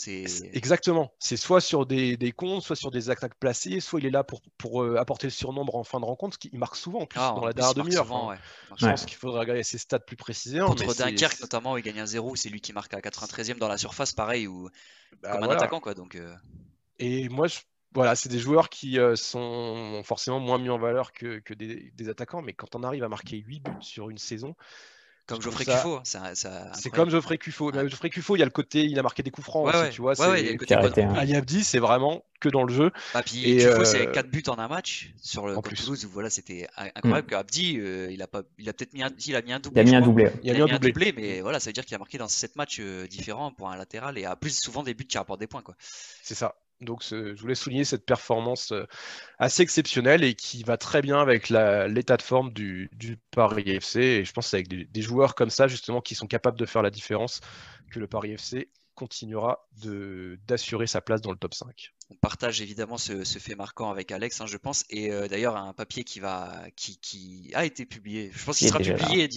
Exactement. 0.53 1.13
C'est 1.19 1.37
soit 1.37 1.61
sur 1.61 1.87
des, 1.87 2.17
des 2.17 2.33
comptes, 2.33 2.63
soit 2.63 2.77
sur 2.77 2.91
des 2.91 3.11
attaques 3.11 3.35
placées, 3.35 3.81
soit 3.81 4.01
il 4.01 4.07
est 4.07 4.11
là 4.11 4.25
pour, 4.25 4.43
pour 4.57 4.83
euh, 4.83 4.97
apporter 4.97 5.27
le 5.27 5.33
surnombre 5.33 5.75
en 5.75 5.85
fin 5.85 6.01
de 6.01 6.05
rencontre, 6.05 6.37
il 6.51 6.59
marque 6.59 6.77
souvent 6.77 7.01
en 7.01 7.07
plus 7.07 7.21
ah, 7.21 7.35
dans 7.35 7.45
la 7.45 7.53
dernière 7.53 7.75
demi-heure. 7.75 8.37
Je 8.77 8.87
pense 8.87 9.05
qu'il 9.05 9.17
faudra 9.17 9.41
regarder 9.41 9.63
ses 9.63 9.79
stats 9.79 9.99
plus 9.99 10.17
précisément. 10.17 10.69
Contre 10.69 10.95
Dunkerque 10.95 11.41
notamment, 11.41 11.73
où 11.73 11.79
il 11.79 11.83
gagne 11.83 12.01
un 12.01 12.07
0, 12.07 12.37
c'est 12.37 12.49
lui 12.49 12.61
qui 12.61 12.73
marque 12.73 12.95
à 12.95 13.01
93e 13.01 13.59
dans 13.59 13.69
la 13.69 13.79
surface, 13.79 14.13
pareil, 14.13 14.47
ou 14.47 14.69
bah, 15.23 15.33
comme 15.33 15.45
un 15.45 15.51
attaquant 15.51 15.81
quoi. 15.81 15.95
Donc, 15.95 16.15
euh. 16.15 16.35
Et 16.99 17.29
moi 17.29 17.47
je 17.47 17.59
voilà, 17.95 18.15
c'est 18.15 18.29
des 18.29 18.39
joueurs 18.39 18.69
qui 18.69 18.99
euh, 18.99 19.17
sont 19.17 20.03
forcément 20.05 20.41
moins 20.41 20.59
mis 20.59 20.69
en 20.69 20.79
valeur 20.79 21.13
que, 21.13 21.41
des, 21.55 22.09
attaquants, 22.09 22.43
mais 22.43 22.53
quand 22.53 22.75
on 22.75 22.83
arrive 22.83 23.05
à 23.05 23.09
marquer 23.09 23.39
8 23.39 23.61
buts 23.61 23.71
sur 23.81 24.11
une 24.11 24.19
saison. 24.19 24.55
Comme 25.27 25.43
Geoffrey 25.43 25.67
Cuffo. 25.67 26.01
C'est 26.05 26.91
comme 26.91 27.11
Geoffrey 27.11 27.37
Cuffo. 27.37 27.71
Geoffrey 27.71 28.09
Cuffo, 28.09 28.37
il 28.37 28.39
y 28.39 28.43
a 28.43 28.47
le 28.47 28.51
côté, 28.51 28.85
il 28.85 28.99
a 28.99 29.03
marqué 29.03 29.23
des 29.23 29.31
coups 29.31 29.47
francs 29.47 29.69
aussi, 29.69 29.91
tu 29.91 30.01
vois. 30.01 30.15
Ali 30.23 31.37
Abdi, 31.37 31.65
c'est 31.65 31.79
vraiment 31.79 32.25
que 32.41 32.49
dans 32.49 32.63
le 32.63 32.73
jeu. 32.73 32.91
Ah, 33.15 33.23
puis 33.23 33.45
et 33.45 33.59
Cuffo, 33.59 33.85
c'est 33.85 34.11
4 34.11 34.31
buts 34.31 34.45
en 34.49 34.59
un 34.59 34.69
match 34.69 35.13
sur 35.21 35.47
le 35.47 35.55
contre 35.55 35.75
Toulouse. 35.75 36.07
Voilà, 36.13 36.31
c'était 36.31 36.67
incroyable. 36.77 37.33
Mm. 37.33 37.37
Abdi, 37.37 37.79
euh, 37.79 38.11
il 38.11 38.23
a 38.23 38.27
pas, 38.27 38.43
il 38.59 38.69
a 38.69 38.73
peut-être 38.73 38.95
mis 38.95 39.03
un, 39.03 39.11
il 39.27 39.37
a 39.37 39.43
mis 39.43 39.53
un 39.53 39.61
doublé. 39.61 39.83
Il 39.83 39.89
a 39.89 39.91
mis 39.91 39.97
un 39.97 40.01
doublé. 40.01 40.31
Il 40.43 40.51
a 40.51 40.55
mis 40.55 40.73
un 40.73 40.79
doublé, 40.79 41.13
mais 41.15 41.41
voilà, 41.41 41.61
ça 41.61 41.69
veut 41.69 41.75
dire 41.75 41.85
qu'il 41.85 41.95
a 41.95 41.99
marqué 41.99 42.17
dans 42.17 42.29
7 42.29 42.57
matchs 42.57 42.79
euh, 42.81 43.07
différents 43.07 43.53
pour 43.53 43.71
un 43.71 43.77
latéral 43.77 44.17
et 44.19 44.25
a 44.25 44.35
plus 44.37 44.59
souvent 44.59 44.83
des 44.83 44.95
buts 44.95 45.07
qui 45.07 45.19
rapportent 45.19 45.41
des 45.41 45.47
points, 45.47 45.63
quoi. 45.63 45.75
C'est 46.23 46.35
ça. 46.35 46.55
Donc 46.81 47.03
je 47.03 47.41
voulais 47.41 47.57
souligner 47.57 47.85
cette 47.85 48.07
performance 48.07 48.71
euh, 48.71 48.87
assez 49.39 49.63
exceptionnelle 49.63 50.23
et 50.23 50.35
qui 50.35 50.63
va 50.63 50.77
très 50.77 51.03
bien 51.03 51.21
avec 51.21 51.49
l'état 51.49 52.17
de 52.17 52.23
forme 52.23 52.53
du, 52.53 52.89
Paris 53.33 53.69
FC. 53.69 54.01
Et 54.01 54.25
je 54.25 54.33
pense 54.33 54.47
que 54.47 54.51
c'est 54.51 54.57
avec 54.59 54.69
des, 54.69 55.03
joueurs 55.03 55.35
comme 55.35 55.51
ça 55.51 55.67
justement 55.67 56.01
qui 56.01 56.15
sont 56.15 56.27
capables 56.27 56.59
de 56.59 56.67
faire 56.67 56.83
la 56.83 56.91
différence 56.91 57.41
que 57.91 57.99
le 57.99 58.07
Paris 58.07 58.33
FC 58.33 58.69
continuera 58.99 59.69
d'assurer 60.49 60.89
sa 60.89 61.01
place 61.01 61.21
dans 61.21 61.31
le 61.31 61.39
top 61.39 61.55
5. 61.55 61.95
On 62.11 62.17
partage 62.17 62.61
évidemment 62.61 62.99
ce, 62.99 63.23
fait 63.23 63.55
marquant 63.55 63.91
avec 63.91 64.11
Alex, 64.11 64.41
hein, 64.41 64.47
je 64.47 64.57
pense, 64.57 64.85
et 64.91 65.13
euh, 65.13 65.29
d'ailleurs 65.29 65.57
un 65.57 65.73
papier 65.73 66.03
qui, 66.03 66.19
va, 66.19 66.65
qui, 66.75 67.53
a 67.55 67.65
été 67.65 67.87
publié, 67.87 68.33
je 68.35 68.45
pense 68.45 68.59
qu'il 68.59 68.67
sera 68.67 68.81
publié 68.81 69.29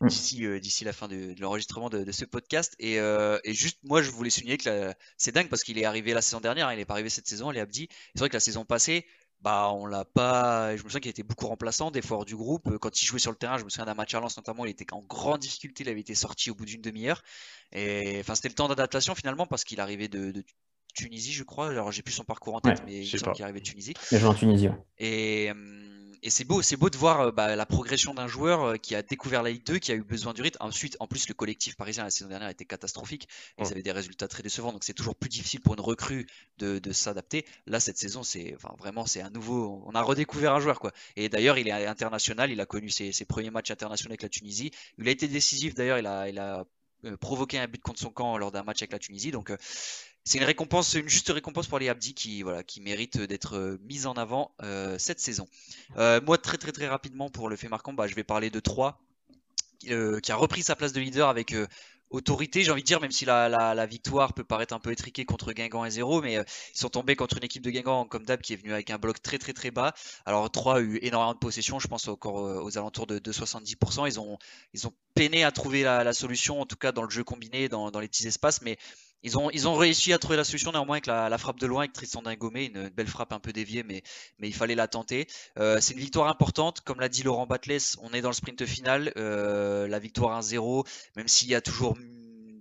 mm. 0.00 0.06
euh, 0.42 0.58
d'ici 0.58 0.84
la 0.84 0.92
fin 0.92 1.06
de, 1.06 1.34
l'enregistrement 1.38 1.90
de, 1.90 2.10
ce 2.10 2.24
podcast. 2.24 2.74
Euh, 2.82 3.38
et, 3.44 3.54
juste, 3.54 3.78
moi, 3.84 4.02
je 4.02 4.10
voulais 4.10 4.30
souligner 4.30 4.56
que 4.56 4.92
c'est 5.16 5.32
dingue 5.32 5.48
parce 5.48 5.62
qu'il 5.62 5.78
est 5.78 5.84
arrivé 5.84 6.12
la 6.12 6.22
saison 6.22 6.40
dernière, 6.40 6.66
hein, 6.66 6.72
il 6.72 6.78
n'est 6.78 6.84
pas 6.84 6.94
arrivé 6.94 7.08
cette 7.08 7.28
saison, 7.28 7.52
il 7.52 7.58
est 7.58 7.60
Abdi. 7.60 7.88
C'est 8.14 8.18
vrai 8.18 8.28
que 8.28 8.36
la 8.36 8.40
saison 8.40 8.64
passée, 8.64 9.06
bah 9.44 9.70
on 9.74 9.84
l'a 9.84 10.06
pas. 10.06 10.74
Je 10.74 10.82
me 10.82 10.88
souviens 10.88 11.00
qu'il 11.00 11.10
était 11.10 11.22
beaucoup 11.22 11.46
remplaçant, 11.46 11.90
des 11.90 12.00
fois 12.00 12.24
du 12.24 12.34
groupe. 12.34 12.78
Quand 12.78 13.02
il 13.02 13.04
jouait 13.04 13.18
sur 13.18 13.30
le 13.30 13.36
terrain, 13.36 13.58
je 13.58 13.64
me 13.64 13.68
souviens 13.68 13.84
d'un 13.84 13.94
match 13.94 14.14
à 14.14 14.20
Lens 14.20 14.36
notamment, 14.38 14.64
il 14.64 14.70
était 14.70 14.90
en 14.92 15.02
grande 15.02 15.40
difficulté, 15.40 15.84
il 15.84 15.90
avait 15.90 16.00
été 16.00 16.14
sorti 16.14 16.50
au 16.50 16.54
bout 16.54 16.64
d'une 16.64 16.80
demi-heure. 16.80 17.22
Et 17.72 18.16
enfin, 18.20 18.34
c'était 18.34 18.48
le 18.48 18.54
temps 18.54 18.68
d'adaptation 18.68 19.14
finalement 19.14 19.46
parce 19.46 19.64
qu'il 19.64 19.80
arrivait 19.80 20.08
de, 20.08 20.32
Tunisie, 20.94 21.32
je 21.32 21.42
crois. 21.42 21.68
Alors 21.68 21.92
j'ai 21.92 22.02
plus 22.02 22.14
son 22.14 22.24
parcours 22.24 22.54
en 22.54 22.60
tête, 22.60 22.82
mais 22.86 23.00
il 23.00 23.18
semble 23.18 23.34
qu'il 23.34 23.42
arrivait 23.42 23.60
de 23.60 23.64
Tunisie. 23.64 23.94
Il 24.12 24.18
joue 24.18 24.28
en 24.28 24.34
Tunisie. 24.34 24.68
Et 24.98 25.52
et 26.24 26.30
c'est 26.30 26.44
beau, 26.44 26.62
c'est 26.62 26.78
beau 26.78 26.88
de 26.88 26.96
voir 26.96 27.20
euh, 27.20 27.30
bah, 27.32 27.54
la 27.54 27.66
progression 27.66 28.14
d'un 28.14 28.26
joueur 28.26 28.62
euh, 28.62 28.76
qui 28.76 28.94
a 28.94 29.02
découvert 29.02 29.42
la 29.42 29.50
Ligue 29.50 29.64
2, 29.64 29.78
qui 29.78 29.92
a 29.92 29.94
eu 29.94 30.02
besoin 30.02 30.32
du 30.32 30.40
rythme. 30.40 30.56
Ensuite, 30.60 30.96
en 30.98 31.06
plus, 31.06 31.28
le 31.28 31.34
collectif 31.34 31.76
parisien 31.76 32.02
la 32.02 32.10
saison 32.10 32.30
dernière 32.30 32.48
était 32.48 32.64
catastrophique. 32.64 33.28
Ils 33.58 33.66
avaient 33.66 33.82
des 33.82 33.92
résultats 33.92 34.26
très 34.26 34.42
décevants, 34.42 34.72
donc 34.72 34.84
c'est 34.84 34.94
toujours 34.94 35.16
plus 35.16 35.28
difficile 35.28 35.60
pour 35.60 35.74
une 35.74 35.82
recrue 35.82 36.26
de, 36.56 36.80
s'adapter. 36.92 37.44
Là, 37.66 37.78
cette 37.78 37.98
saison, 37.98 38.22
c'est 38.22 38.54
enfin, 38.56 38.74
vraiment 38.78 39.04
c'est 39.04 39.20
un 39.20 39.28
nouveau. 39.28 39.82
On 39.84 39.92
a 39.92 40.00
redécouvert 40.00 40.54
un 40.54 40.60
joueur 40.60 40.80
quoi. 40.80 40.92
Et 41.16 41.28
d'ailleurs, 41.28 41.58
il 41.58 41.68
est 41.68 41.86
international. 41.86 42.50
Il 42.50 42.60
a 42.60 42.66
connu 42.66 42.88
ses, 42.88 43.12
premiers 43.26 43.50
matchs 43.50 43.70
internationaux 43.70 44.12
avec 44.12 44.22
la 44.22 44.30
Tunisie. 44.30 44.70
Il 44.96 45.06
a 45.08 45.10
été 45.10 45.28
décisif. 45.28 45.74
D'ailleurs, 45.74 45.98
il 45.98 46.06
a, 46.06 46.28
il 46.30 46.38
a 46.38 46.64
euh, 47.04 47.18
provoqué 47.18 47.58
un 47.58 47.66
but 47.68 47.82
contre 47.82 48.00
son 48.00 48.10
camp 48.10 48.38
lors 48.38 48.50
d'un 48.50 48.62
match 48.62 48.80
avec 48.80 48.92
la 48.92 48.98
Tunisie. 48.98 49.30
Donc 49.30 49.52
c'est 50.24 50.38
une 50.38 50.44
récompense, 50.44 50.94
une 50.94 51.08
juste 51.08 51.28
récompense 51.28 51.66
pour 51.66 51.78
les 51.78 51.88
Abdi 51.88 52.14
qui, 52.14 52.42
voilà, 52.42 52.62
qui 52.62 52.80
mérite 52.80 53.18
d'être 53.18 53.56
euh, 53.56 53.78
mise 53.82 54.06
en 54.06 54.14
avant 54.14 54.52
euh, 54.62 54.96
cette 54.98 55.20
saison. 55.20 55.46
Euh, 55.98 56.20
moi, 56.22 56.38
très 56.38 56.56
très 56.56 56.72
très 56.72 56.88
rapidement 56.88 57.28
pour 57.28 57.50
le 57.50 57.56
fait 57.56 57.68
marquant, 57.68 57.92
bah, 57.92 58.06
je 58.06 58.14
vais 58.14 58.24
parler 58.24 58.50
de 58.50 58.60
3 58.60 59.00
qui 59.80 59.92
a 60.32 60.36
repris 60.36 60.62
sa 60.62 60.76
place 60.76 60.94
de 60.94 61.00
leader 61.02 61.28
avec 61.28 61.54
autorité, 62.08 62.64
j'ai 62.64 62.70
envie 62.70 62.80
de 62.80 62.86
dire, 62.86 63.02
même 63.02 63.10
si 63.10 63.26
la, 63.26 63.84
victoire 63.84 64.32
peut 64.32 64.44
paraître 64.44 64.72
un 64.72 64.78
peu 64.78 64.90
étriquée 64.92 65.26
contre 65.26 65.52
Guingamp 65.52 65.84
et 65.84 65.90
0, 65.90 66.22
mais 66.22 66.36
ils 66.36 66.78
sont 66.78 66.88
tombés 66.88 67.16
contre 67.16 67.36
une 67.36 67.44
équipe 67.44 67.62
de 67.62 67.70
Guingamp 67.70 68.06
comme 68.06 68.24
d'hab 68.24 68.40
qui 68.40 68.54
est 68.54 68.56
venue 68.56 68.72
avec 68.72 68.88
un 68.88 68.96
bloc 68.96 69.20
très 69.20 69.36
très 69.36 69.52
très 69.52 69.70
bas. 69.70 69.92
Alors 70.24 70.50
3 70.50 70.76
a 70.76 70.80
eu 70.80 70.98
énormément 71.02 71.34
de 71.34 71.38
possession, 71.38 71.78
je 71.80 71.86
pense 71.88 72.08
encore 72.08 72.36
aux 72.36 72.78
alentours 72.78 73.06
de, 73.06 73.18
70%. 73.18 74.06
Ils 74.06 74.18
ont, 74.18 74.38
ils 74.72 74.86
ont 74.86 74.94
peiné 75.12 75.44
à 75.44 75.52
trouver 75.52 75.82
la, 75.82 76.14
solution, 76.14 76.62
en 76.62 76.64
tout 76.64 76.76
cas 76.76 76.92
dans 76.92 77.02
le 77.02 77.10
jeu 77.10 77.24
combiné, 77.24 77.68
dans, 77.68 77.90
dans 77.90 78.00
les 78.00 78.08
petits 78.08 78.26
espaces, 78.26 78.62
mais 78.62 78.78
ils 79.24 79.68
ont, 79.68 79.74
réussi 79.74 80.12
à 80.12 80.18
trouver 80.18 80.36
la 80.36 80.44
solution 80.44 80.70
néanmoins 80.70 80.96
avec 80.96 81.06
la, 81.06 81.38
frappe 81.38 81.58
de 81.58 81.66
loin 81.66 81.80
avec 81.80 81.92
Tristan 81.94 82.22
Dingomé, 82.22 82.66
une, 82.66 82.90
belle 82.90 83.06
frappe 83.06 83.32
un 83.32 83.40
peu 83.40 83.52
déviée, 83.52 83.82
mais, 83.82 84.02
il 84.40 84.54
fallait 84.54 84.74
la 84.74 84.86
tenter. 84.86 85.26
Euh, 85.58 85.78
c'est 85.80 85.94
une 85.94 86.00
victoire 86.00 86.28
importante, 86.28 86.82
comme 86.82 87.00
l'a 87.00 87.08
dit 87.08 87.22
Laurent 87.22 87.46
Batles, 87.46 87.96
on 88.02 88.12
est 88.12 88.20
dans 88.20 88.28
le 88.28 88.34
sprint 88.34 88.66
final, 88.66 89.12
euh, 89.16 89.88
la 89.88 89.98
victoire 89.98 90.38
1-0, 90.38 90.86
même 91.16 91.28
s'il 91.28 91.48
y 91.48 91.54
a 91.54 91.62
toujours 91.62 91.96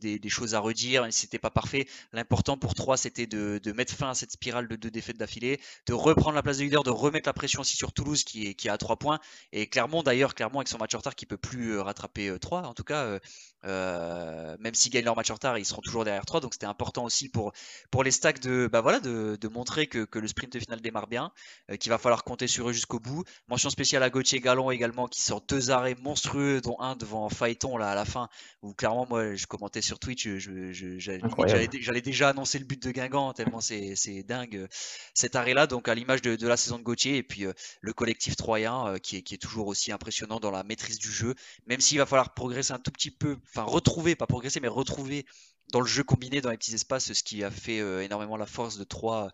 des, 0.04 0.30
choses 0.30 0.56
à 0.56 0.60
redire, 0.60 1.02
même 1.02 1.12
si 1.12 1.22
c'était 1.22 1.40
pas 1.40 1.50
parfait. 1.50 1.88
L'important 2.12 2.58
pour 2.58 2.74
3, 2.74 2.98
c'était 2.98 3.28
de, 3.28 3.60
mettre 3.74 3.94
fin 3.94 4.10
à 4.10 4.14
cette 4.14 4.32
spirale 4.32 4.68
de 4.68 4.76
deux 4.76 4.92
défaites 4.92 5.18
d'affilée, 5.18 5.60
de 5.88 5.94
reprendre 5.94 6.36
la 6.36 6.44
place 6.44 6.58
de 6.58 6.64
leader, 6.64 6.84
de 6.84 6.90
remettre 6.90 7.28
la 7.28 7.34
pression 7.34 7.62
aussi 7.62 7.76
sur 7.76 7.92
Toulouse 7.94 8.24
qui 8.24 8.48
est, 8.48 8.70
à 8.70 8.78
3 8.78 8.98
points. 8.98 9.20
Et 9.52 9.68
Clermont, 9.68 10.04
d'ailleurs, 10.04 10.36
Clermont 10.36 10.60
avec 10.60 10.68
son 10.68 10.78
match 10.78 10.94
en 10.96 10.98
retard 10.98 11.16
qui 11.16 11.26
peut 11.26 11.38
plus 11.38 11.74
euh, 11.74 11.82
rattraper 11.82 12.38
3, 12.40 12.60
euh, 12.60 12.66
en 12.66 12.74
tout 12.74 12.84
cas, 12.84 13.20
euh, 13.66 14.56
même 14.60 14.74
s'ils 14.74 14.92
gagnent 14.92 15.06
leur 15.06 15.16
match 15.16 15.30
en 15.32 15.36
retard, 15.36 15.58
ils 15.58 15.66
seront 15.66 15.82
toujours 15.82 16.06
derrière 16.06 16.26
3. 16.26 16.42
Donc 16.42 16.54
c'était 16.54 16.66
important 16.66 17.06
aussi 17.06 17.30
pour, 17.30 17.54
pour 17.92 18.04
les 18.04 18.12
stacks 18.12 18.40
de, 18.40 18.68
bah 18.72 18.82
voilà, 18.82 19.00
de, 19.00 19.48
montrer 19.48 19.88
que, 19.88 20.08
le 20.18 20.28
sprint 20.28 20.60
final 20.60 20.82
démarre 20.82 21.08
bien, 21.08 21.32
qu'il 21.80 21.90
va 21.90 21.98
falloir 21.98 22.24
compter 22.24 22.48
sur 22.48 22.70
eux 22.70 22.74
jusqu'au 22.74 23.00
bout. 23.00 23.24
Mention 23.48 23.70
spéciale 23.70 24.04
à 24.04 24.10
Gauthier 24.10 24.40
Gallon 24.40 24.72
également 24.72 25.08
qui 25.08 25.22
sort 25.22 25.42
deux 25.42 25.72
arrêts 25.72 25.96
monstrueux, 26.02 26.62
dont 26.62 26.80
un 26.80 26.96
devant 26.96 27.30
Phaéton 27.30 27.78
là, 27.78 27.92
à 27.92 27.96
la 27.96 28.06
fin, 28.06 28.30
où 28.62 28.74
clairement 28.74 29.06
moi 29.08 29.36
je 29.36 29.46
commentais 29.46 29.82
sur 29.82 30.00
Twitch, 30.00 30.28
j'allais 30.28 32.02
déjà 32.02 32.30
annoncer 32.30 32.60
le 32.60 32.66
but 32.66 32.82
de 32.82 32.92
Guingamp, 32.92 33.34
tellement 33.34 33.62
c'est 33.62 34.24
dingue 34.24 34.56
euh, 34.56 34.68
cet 35.14 35.36
arrêt-là. 35.36 35.68
Donc, 35.68 35.88
à 35.88 35.96
l'image 35.96 36.22
de, 36.22 36.48
la 36.48 36.58
saison 36.58 36.78
de 36.78 36.84
Gauthier, 36.84 37.18
et 37.18 37.24
puis 37.24 37.46
euh, 37.46 37.54
le 37.82 37.94
collectif 37.94 38.36
troyen 38.36 38.88
euh, 38.88 38.98
qui, 38.98 39.18
est, 39.18 39.22
qui, 39.22 39.36
est, 39.36 39.38
toujours 39.38 39.68
aussi 39.68 39.92
impressionnant 39.92 40.40
dans 40.40 40.52
la 40.52 40.64
maîtrise 40.64 40.98
du 40.98 41.12
jeu, 41.12 41.36
même 41.68 41.80
s'il 41.80 41.98
va 41.98 42.06
falloir 42.06 42.34
progresser 42.34 42.74
un 42.74 42.80
tout 42.80 42.92
petit 42.92 43.12
peu, 43.12 43.38
enfin 43.56 43.64
retrouver, 43.64 44.16
pas 44.16 44.28
progresser, 44.28 44.60
mais 44.60 44.68
retrouver 44.68 45.26
dans 45.72 45.82
le 45.82 45.88
jeu 45.88 46.04
combiné 46.04 46.42
dans 46.42 46.50
les 46.50 46.58
petits 46.58 46.74
espaces, 46.74 47.14
ce 47.14 47.24
qui 47.24 47.44
a 47.44 47.52
fait 47.52 47.78
énormément 48.04 48.38
la 48.38 48.46
force 48.46 48.78
de 48.78 48.84
Troyes 48.84 49.32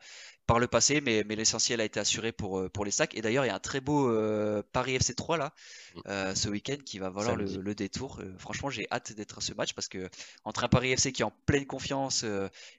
par 0.49 0.57
le 0.57 0.65
passé, 0.65 0.99
mais, 0.99 1.23
mais 1.27 1.35
l'essentiel 1.35 1.79
a 1.79 1.83
été 1.83 1.99
assuré 1.99 2.31
pour, 2.31 2.57
euh, 2.57 2.69
pour 2.69 2.83
les 2.83 2.89
sacs. 2.89 3.13
Et 3.13 3.21
d'ailleurs, 3.21 3.45
il 3.45 3.49
y 3.49 3.51
a 3.51 3.55
un 3.55 3.59
très 3.59 3.81
beau 3.81 4.09
euh, 4.09 4.63
Paris 4.73 4.95
FC 4.95 5.13
3 5.13 5.37
là, 5.37 5.53
mm. 5.93 5.99
euh, 6.07 6.33
ce 6.33 6.49
week-end 6.49 6.77
qui 6.83 6.97
va 6.97 7.11
valoir 7.11 7.35
le, 7.35 7.75
détour. 7.75 8.19
franchement, 8.39 8.71
j'ai 8.71 8.87
hâte 8.91 9.13
d'être 9.13 9.37
à 9.37 9.41
ce 9.41 9.53
match 9.53 9.73
parce 9.73 9.87
que 9.87 10.09
entre 10.45 10.63
un 10.63 10.67
Paris 10.67 10.91
FC 10.91 11.11
qui 11.11 11.21
est 11.21 11.25
en 11.25 11.33
pleine 11.45 11.67
confiance, 11.67 12.25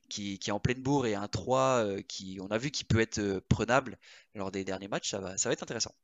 qui, 0.09 0.41
qui, 0.41 0.51
est 0.51 0.53
en 0.53 0.59
pleine 0.59 0.83
bourre, 0.83 1.07
et 1.07 1.15
un 1.15 1.29
3 1.29 1.87
qui, 2.09 2.41
on 2.43 2.49
a 2.49 2.59
vu, 2.59 2.73
qui 2.73 2.83
peut 2.83 2.99
être 2.99 3.39
prenable 3.49 3.99
lors 4.35 4.51
des 4.51 4.65
derniers 4.65 4.89
matchs, 4.89 5.11
ça 5.11 5.21
va, 5.21 5.39
ça 5.39 5.49
va 5.49 5.53
être 5.53 5.63
intéressant. 5.63 5.95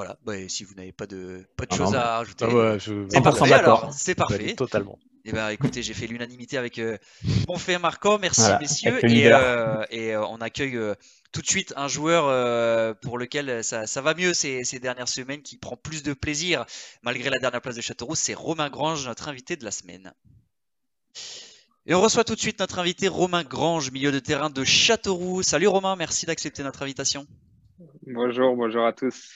Voilà, 0.00 0.16
bah, 0.24 0.32
si 0.48 0.64
vous 0.64 0.74
n'avez 0.76 0.92
pas 0.92 1.06
de, 1.06 1.44
pas 1.58 1.66
de 1.66 1.74
ah 1.74 1.76
choses 1.76 1.94
à 1.94 2.16
rajouter, 2.16 2.46
ah 2.50 2.78
c'est 3.10 3.20
parfait. 3.20 3.52
Alors, 3.52 3.92
c'est 3.92 4.14
parfait. 4.14 4.54
Totalement. 4.54 4.98
Eh 5.26 5.32
ben, 5.32 5.50
écoutez, 5.50 5.82
j'ai 5.82 5.92
fait 5.92 6.06
l'unanimité 6.06 6.56
avec 6.56 6.78
euh, 6.78 6.96
mon 7.46 7.58
fait 7.58 7.78
marquant. 7.78 8.18
Merci, 8.18 8.50
messieurs. 8.58 8.98
Et, 9.04 9.30
euh, 9.30 9.84
et 9.90 10.14
euh, 10.14 10.24
on 10.24 10.40
accueille 10.40 10.80
tout 11.32 11.42
de 11.42 11.46
suite 11.46 11.74
un 11.76 11.86
joueur 11.86 12.96
pour 13.02 13.18
lequel 13.18 13.62
ça, 13.62 13.86
ça 13.86 14.00
va 14.00 14.14
mieux 14.14 14.32
ces, 14.32 14.64
ces, 14.64 14.78
dernières 14.78 15.06
semaines, 15.06 15.42
qui 15.42 15.58
prend 15.58 15.76
plus 15.76 16.02
de 16.02 16.14
plaisir 16.14 16.64
malgré 17.02 17.28
la 17.28 17.38
dernière 17.38 17.60
place 17.60 17.76
de 17.76 17.82
Châteauroux. 17.82 18.14
C'est 18.14 18.32
Romain 18.32 18.70
Grange, 18.70 19.06
notre 19.06 19.28
invité 19.28 19.56
de 19.56 19.66
la 19.66 19.70
semaine. 19.70 20.14
Et 21.84 21.92
on 21.92 22.00
reçoit 22.00 22.24
tout 22.24 22.36
de 22.36 22.40
suite 22.40 22.58
notre 22.58 22.78
invité 22.78 23.06
Romain 23.06 23.44
Grange, 23.44 23.90
milieu 23.90 24.12
de 24.12 24.18
terrain 24.18 24.48
de 24.48 24.64
Châteauroux. 24.64 25.42
Salut 25.42 25.68
Romain, 25.68 25.94
merci 25.94 26.24
d'accepter 26.24 26.62
notre 26.62 26.80
invitation. 26.80 27.26
Bonjour, 28.06 28.56
bonjour 28.56 28.86
à 28.86 28.94
tous. 28.94 29.30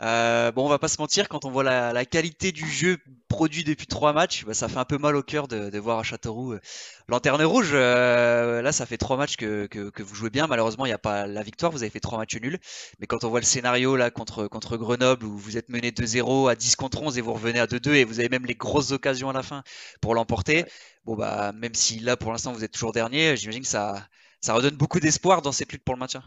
Euh, 0.00 0.52
bon, 0.52 0.64
on 0.64 0.68
va 0.68 0.78
pas 0.78 0.88
se 0.88 1.00
mentir, 1.00 1.28
quand 1.28 1.44
on 1.44 1.50
voit 1.50 1.64
la, 1.64 2.04
qualité 2.04 2.52
du 2.52 2.68
jeu 2.70 2.98
produit 3.28 3.64
depuis 3.64 3.86
trois 3.86 4.12
matchs, 4.12 4.44
bah, 4.44 4.54
ça 4.54 4.68
fait 4.68 4.78
un 4.78 4.84
peu 4.84 4.96
mal 4.96 5.16
au 5.16 5.22
cœur 5.22 5.48
de, 5.48 5.76
voir 5.78 5.98
à 5.98 6.02
Châteauroux 6.04 6.52
euh, 6.52 6.60
lanterne 7.08 7.42
rouge. 7.42 7.70
Euh, 7.72 8.62
là, 8.62 8.70
ça 8.72 8.86
fait 8.86 8.96
trois 8.96 9.16
matchs 9.16 9.36
que, 9.36 9.66
que, 9.66 10.02
vous 10.02 10.14
jouez 10.14 10.30
bien. 10.30 10.46
Malheureusement, 10.46 10.86
il 10.86 10.90
n'y 10.90 10.94
a 10.94 10.98
pas 10.98 11.26
la 11.26 11.42
victoire. 11.42 11.72
Vous 11.72 11.82
avez 11.82 11.90
fait 11.90 12.00
trois 12.00 12.18
matchs 12.18 12.36
nuls. 12.36 12.58
Mais 13.00 13.06
quand 13.06 13.24
on 13.24 13.28
voit 13.28 13.40
le 13.40 13.46
scénario 13.46 13.96
là 13.96 14.10
contre, 14.10 14.46
contre 14.46 14.76
Grenoble 14.76 15.26
où 15.26 15.36
vous 15.36 15.56
êtes 15.56 15.68
mené 15.68 15.90
2-0 15.90 16.50
à 16.50 16.54
10 16.54 16.76
contre 16.76 17.02
11 17.02 17.18
et 17.18 17.20
vous 17.20 17.32
revenez 17.32 17.58
à 17.60 17.66
2-2 17.66 17.94
et 17.94 18.04
vous 18.04 18.20
avez 18.20 18.28
même 18.28 18.46
les 18.46 18.54
grosses 18.54 18.92
occasions 18.92 19.30
à 19.30 19.32
la 19.32 19.42
fin 19.42 19.62
pour 20.00 20.14
l'emporter. 20.14 20.64
Bon, 21.04 21.16
bah, 21.16 21.52
même 21.52 21.74
si 21.74 21.98
là, 22.00 22.16
pour 22.16 22.32
l'instant, 22.32 22.52
vous 22.52 22.64
êtes 22.64 22.72
toujours 22.72 22.92
dernier, 22.92 23.36
j'imagine 23.36 23.62
que 23.62 23.68
ça, 23.68 24.06
ça 24.40 24.54
redonne 24.54 24.76
beaucoup 24.76 25.00
d'espoir 25.00 25.42
dans 25.42 25.52
cette 25.52 25.72
lutte 25.72 25.84
pour 25.84 25.94
le 25.94 26.00
maintien. 26.00 26.22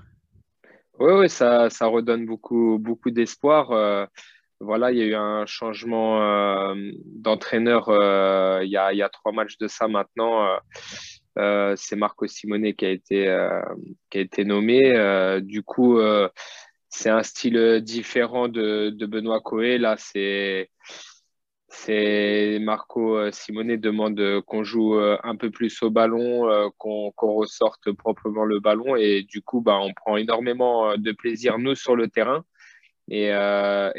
Oui, 1.02 1.14
oui, 1.14 1.30
ça, 1.32 1.72
ça 1.72 1.88
redonne 1.88 2.28
beaucoup, 2.28 2.78
beaucoup 2.80 3.10
d'espoir. 3.10 3.72
Euh, 3.72 4.06
voilà, 4.60 4.92
il 4.92 5.00
y 5.00 5.02
a 5.02 5.06
eu 5.06 5.16
un 5.16 5.48
changement 5.48 6.22
euh, 6.22 6.76
d'entraîneur 7.06 7.90
euh, 7.90 8.60
il, 8.64 8.70
y 8.70 8.78
a, 8.78 8.94
il 8.94 8.98
y 9.00 9.02
a 9.02 9.10
trois 9.10 9.32
matchs 9.32 9.58
de 9.58 9.68
ça 9.68 9.88
maintenant. 9.88 10.48
c'est 11.76 11.96
Marco 11.96 12.28
Simone 12.28 12.74
qui 12.76 12.86
a 12.86 12.92
été, 12.92 13.48
qui 14.12 14.18
a 14.20 14.22
été 14.22 14.46
nommé. 14.46 15.42
du 15.42 15.64
coup, 15.64 16.00
c'est 16.90 17.10
un 17.10 17.24
style 17.24 17.82
différent 17.82 18.48
de, 18.48 18.92
de 18.92 19.06
Benoît 19.08 19.42
Coé. 19.42 19.80
Là, 19.80 19.96
c'est 19.98 20.70
c'est 21.74 22.60
Marco 22.60 23.18
euh, 23.18 23.32
Simone 23.32 23.78
demande 23.78 24.20
euh, 24.20 24.42
qu'on 24.42 24.64
joue 24.64 24.96
euh, 24.96 25.18
un 25.24 25.38
peu 25.38 25.50
plus 25.52 25.82
au 25.82 25.90
ballon, 25.90 26.70
qu'on 26.78 27.12
ressorte 27.18 27.92
proprement 27.94 28.44
le 28.44 28.60
ballon 28.60 28.96
et 28.98 29.24
du 29.24 29.42
coup 29.42 29.62
bah, 29.62 29.80
on 29.82 29.94
prend 29.94 30.18
énormément 30.18 30.98
de 30.98 31.12
plaisir 31.14 31.58
nous 31.60 31.76
sur 31.76 31.96
le 31.96 32.08
terrain 32.10 32.44
et, 33.10 33.32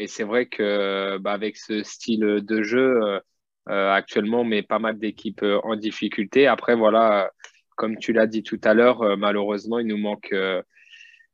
c'est 0.07 0.25
vrai 0.25 0.47
que 0.47 1.19
bah, 1.19 1.39
ce 1.55 1.83
style 1.83 2.41
de 2.43 2.63
jeu 2.63 3.21
actuellement 3.67 4.41
on 4.41 4.45
met 4.45 4.63
pas 4.63 4.79
mal 4.79 4.99
d'équipes 4.99 5.45
en 5.65 5.77
difficulté. 5.77 6.47
Après 6.47 6.77
voilà, 6.77 7.31
comme 7.77 7.97
tu 7.99 8.13
l'as 8.13 8.27
dit 8.27 8.43
tout 8.43 8.61
à 8.65 8.75
l'heure, 8.75 9.17
malheureusement 9.17 9.79
il 9.79 9.87
nous 9.87 9.99
manque 9.99 10.35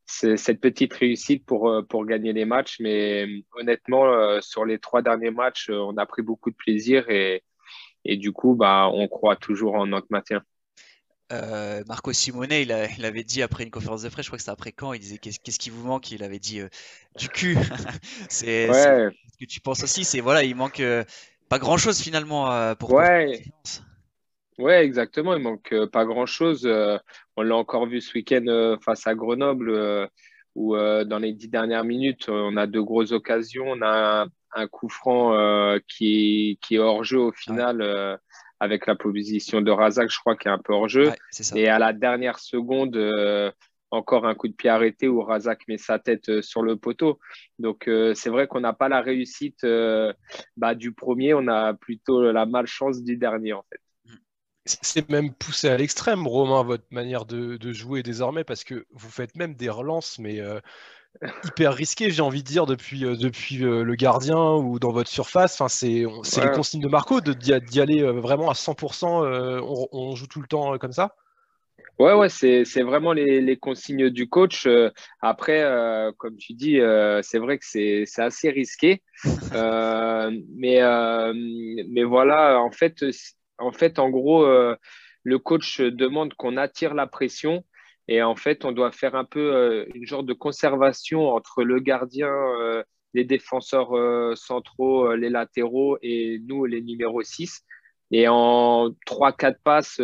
cette 0.09 0.61
petite 0.61 0.95
réussite 0.95 1.45
pour, 1.45 1.69
euh, 1.69 1.83
pour 1.83 2.07
gagner 2.07 2.33
les 2.33 2.45
matchs. 2.45 2.79
Mais 2.81 3.27
euh, 3.27 3.41
honnêtement, 3.61 4.07
euh, 4.07 4.41
sur 4.41 4.65
les 4.65 4.79
trois 4.79 5.03
derniers 5.03 5.31
matchs, 5.31 5.71
on 5.71 5.97
a 5.97 6.07
pris 6.07 6.23
beaucoup 6.23 6.51
de 6.51 6.57
plaisir 6.57 7.09
et, 7.11 7.43
et 8.05 8.17
du 8.17 8.33
coup, 8.33 8.55
bah, 8.55 8.89
on 8.93 9.07
croit 9.07 9.37
toujours 9.37 9.75
en 9.75 9.87
notre 9.87 10.09
maintien. 10.11 10.43
Marco 11.87 12.11
Simone, 12.15 12.53
il, 12.53 12.73
avait 12.73 13.23
dit 13.23 13.43
après 13.43 13.63
une 13.63 13.71
conférence 13.71 14.01
de 14.01 14.09
presse, 14.09 14.25
je 14.25 14.31
crois 14.31 14.39
que 14.39 14.43
c'était 14.43 14.51
après 14.51 14.73
quand, 14.73 14.95
il 14.95 14.99
disait 14.99 15.19
qu'est-ce 15.19 15.59
qui 15.59 15.69
vous 15.69 15.87
manque? 15.87 16.11
Il 16.11 16.25
avait 16.25 16.39
dit 16.39 16.63
du 17.19 17.29
cul. 17.29 17.55
c'est 18.31 18.67
ce 18.67 19.11
que 19.39 19.45
tu 19.45 19.61
penses 19.61 19.83
aussi, 19.83 20.05
c'est 20.05 20.21
voilà, 20.21 20.43
il 20.43 20.57
manque 20.57 20.83
pas 21.51 21.59
grand 21.59 21.77
chose 21.77 22.01
finalement 22.01 22.75
pour. 22.77 22.93
Ouais. 22.93 23.43
Oui, 24.59 24.73
exactement. 24.73 25.35
Il 25.37 25.43
manque 25.43 25.73
euh, 25.73 25.87
pas 25.87 26.05
grand-chose. 26.05 26.67
Euh, 26.67 26.99
on 27.37 27.43
l'a 27.43 27.57
encore 27.57 27.87
vu 27.87 28.01
ce 28.01 28.13
week-end 28.15 28.45
euh, 28.49 28.77
face 28.85 29.07
à 29.07 29.15
Grenoble, 29.15 30.09
où 30.57 30.75
dans 30.77 31.19
les 31.21 31.33
dix 31.33 31.49
dernières 31.49 31.85
minutes, 31.85 32.29
on 32.29 32.57
a 32.57 32.67
deux 32.67 32.83
grosses 32.83 33.13
occasions. 33.13 33.67
On 33.69 33.83
a 33.83 34.27
un, 34.55 34.67
coup 34.67 34.89
franc 34.89 35.79
qui, 35.87 36.59
qui, 36.61 36.75
est 36.75 36.79
hors 36.79 37.05
jeu 37.05 37.21
au 37.21 37.33
final. 37.33 38.19
avec 38.59 38.87
la 38.87 38.97
position 38.97 39.61
de 39.61 39.71
Razak, 39.71 40.11
je 40.11 40.19
crois 40.19 40.37
qu'il 40.37 40.51
est 40.51 40.55
un 40.55 40.59
peu 40.59 40.73
hors 40.73 40.89
jeu. 40.89 41.13
et 41.55 41.69
à 41.69 41.79
la 41.79 41.93
dernière 41.93 42.41
seconde, 42.41 42.99
encore 43.93 44.27
un 44.27 44.35
coup 44.35 44.49
de 44.49 44.55
pied 44.55 44.69
arrêté 44.69 45.07
où 45.07 45.23
Razak 45.23 45.69
met 45.69 45.79
sa 45.79 46.01
tête 46.01 46.41
sur 46.41 46.63
le 46.63 46.77
poteau. 46.77 47.21
Donc 47.61 47.89
c'est 48.15 48.31
vrai 48.31 48.49
qu'on 48.49 48.61
n'a 48.61 48.73
pas 48.73 48.89
la 48.89 49.01
réussite 49.01 49.65
bah, 50.57 50.75
du 50.75 50.93
premier, 50.93 51.35
on 51.35 51.47
a 51.47 51.73
plutôt 51.75 52.33
la 52.33 52.47
malchance 52.47 53.05
du 53.05 53.17
dernier 53.17 53.53
en 53.53 53.63
fait 53.71 53.79
c'est 54.83 55.09
même 55.09 55.33
poussé 55.33 55.69
à 55.69 55.77
l'extrême, 55.77 56.27
Romain, 56.27 56.63
votre 56.63 56.85
manière 56.91 57.25
de, 57.25 57.73
jouer 57.73 58.03
désormais, 58.03 58.45
parce 58.45 58.65
que 58.65 58.87
vous 58.93 59.11
faites 59.11 59.37
même 59.37 59.55
des 59.55 59.69
relances, 59.71 60.19
mais 60.19 60.41
euh, 60.41 60.61
hyper 61.45 61.75
risquées, 61.75 62.11
j'ai 62.11 62.23
envie 62.23 62.43
de 62.43 62.49
dire, 62.49 62.67
depuis, 62.67 63.05
euh, 63.05 63.17
depuis 63.17 63.65
euh, 63.65 63.83
le 63.83 63.95
gardien 63.95 64.55
ou 64.55 64.79
dans 64.79 64.93
votre 64.93 65.11
surface. 65.11 65.61
Enfin, 65.61 65.69
c'est 65.69 66.05
les 66.41 66.51
consignes 66.53 66.83
de 66.83 66.89
Marco 66.89 67.21
d'y 67.21 67.81
aller 67.81 68.03
vraiment 68.03 68.51
à 68.51 68.55
100%. 68.55 69.89
On, 69.93 70.15
joue 70.15 70.27
tout 70.27 70.41
le 70.41 70.49
temps 70.49 70.77
comme 70.79 70.93
ça? 70.93 71.15
Ouais, 71.99 72.13
ouais, 72.13 72.29
c'est 72.29 72.83
vraiment 72.83 73.13
les, 73.13 73.57
consignes 73.57 74.11
du 74.11 74.29
coach. 74.29 74.69
après, 75.21 75.65
comme 76.19 76.37
tu 76.37 76.53
dis, 76.55 76.79
c'est 77.23 77.39
vrai 77.39 77.59
que 77.59 77.65
c'est 77.65 78.07
assez 78.19 78.51
risqué. 78.51 79.03
mais, 80.55 80.81
mais 81.89 82.05
voilà, 82.05 82.61
en 82.61 82.71
fait, 82.71 83.05
en 83.59 83.73
fait, 83.73 83.99
en 83.99 84.11
gros, 84.11 84.45
euh, 84.45 84.77
le 85.25 85.39
coach 85.39 85.81
demande 85.81 86.35
qu'on 86.35 86.57
attire 86.57 86.95
la 86.95 87.07
pression 87.07 87.65
et 88.09 88.23
en 88.23 88.37
fait, 88.37 88.65
on 88.65 88.73
doit 88.73 88.93
faire 88.93 89.15
un 89.15 89.25
peu 89.25 89.55
euh, 89.55 89.85
une 89.95 90.07
genre 90.07 90.23
de 90.23 90.33
conservation 90.33 91.29
entre 91.29 91.63
le 91.63 91.79
gardien 91.81 92.33
euh, 92.33 92.83
les 93.15 93.25
défenseurs 93.25 93.91
centraux, 94.37 95.15
les 95.15 95.31
latéraux 95.31 95.97
et 96.03 96.41
nous, 96.47 96.67
les 96.67 96.83
numéros 96.83 97.23
6. 97.23 97.65
Et 98.11 98.29
en 98.29 98.91
3-4 99.07 99.57
passes, 99.65 99.99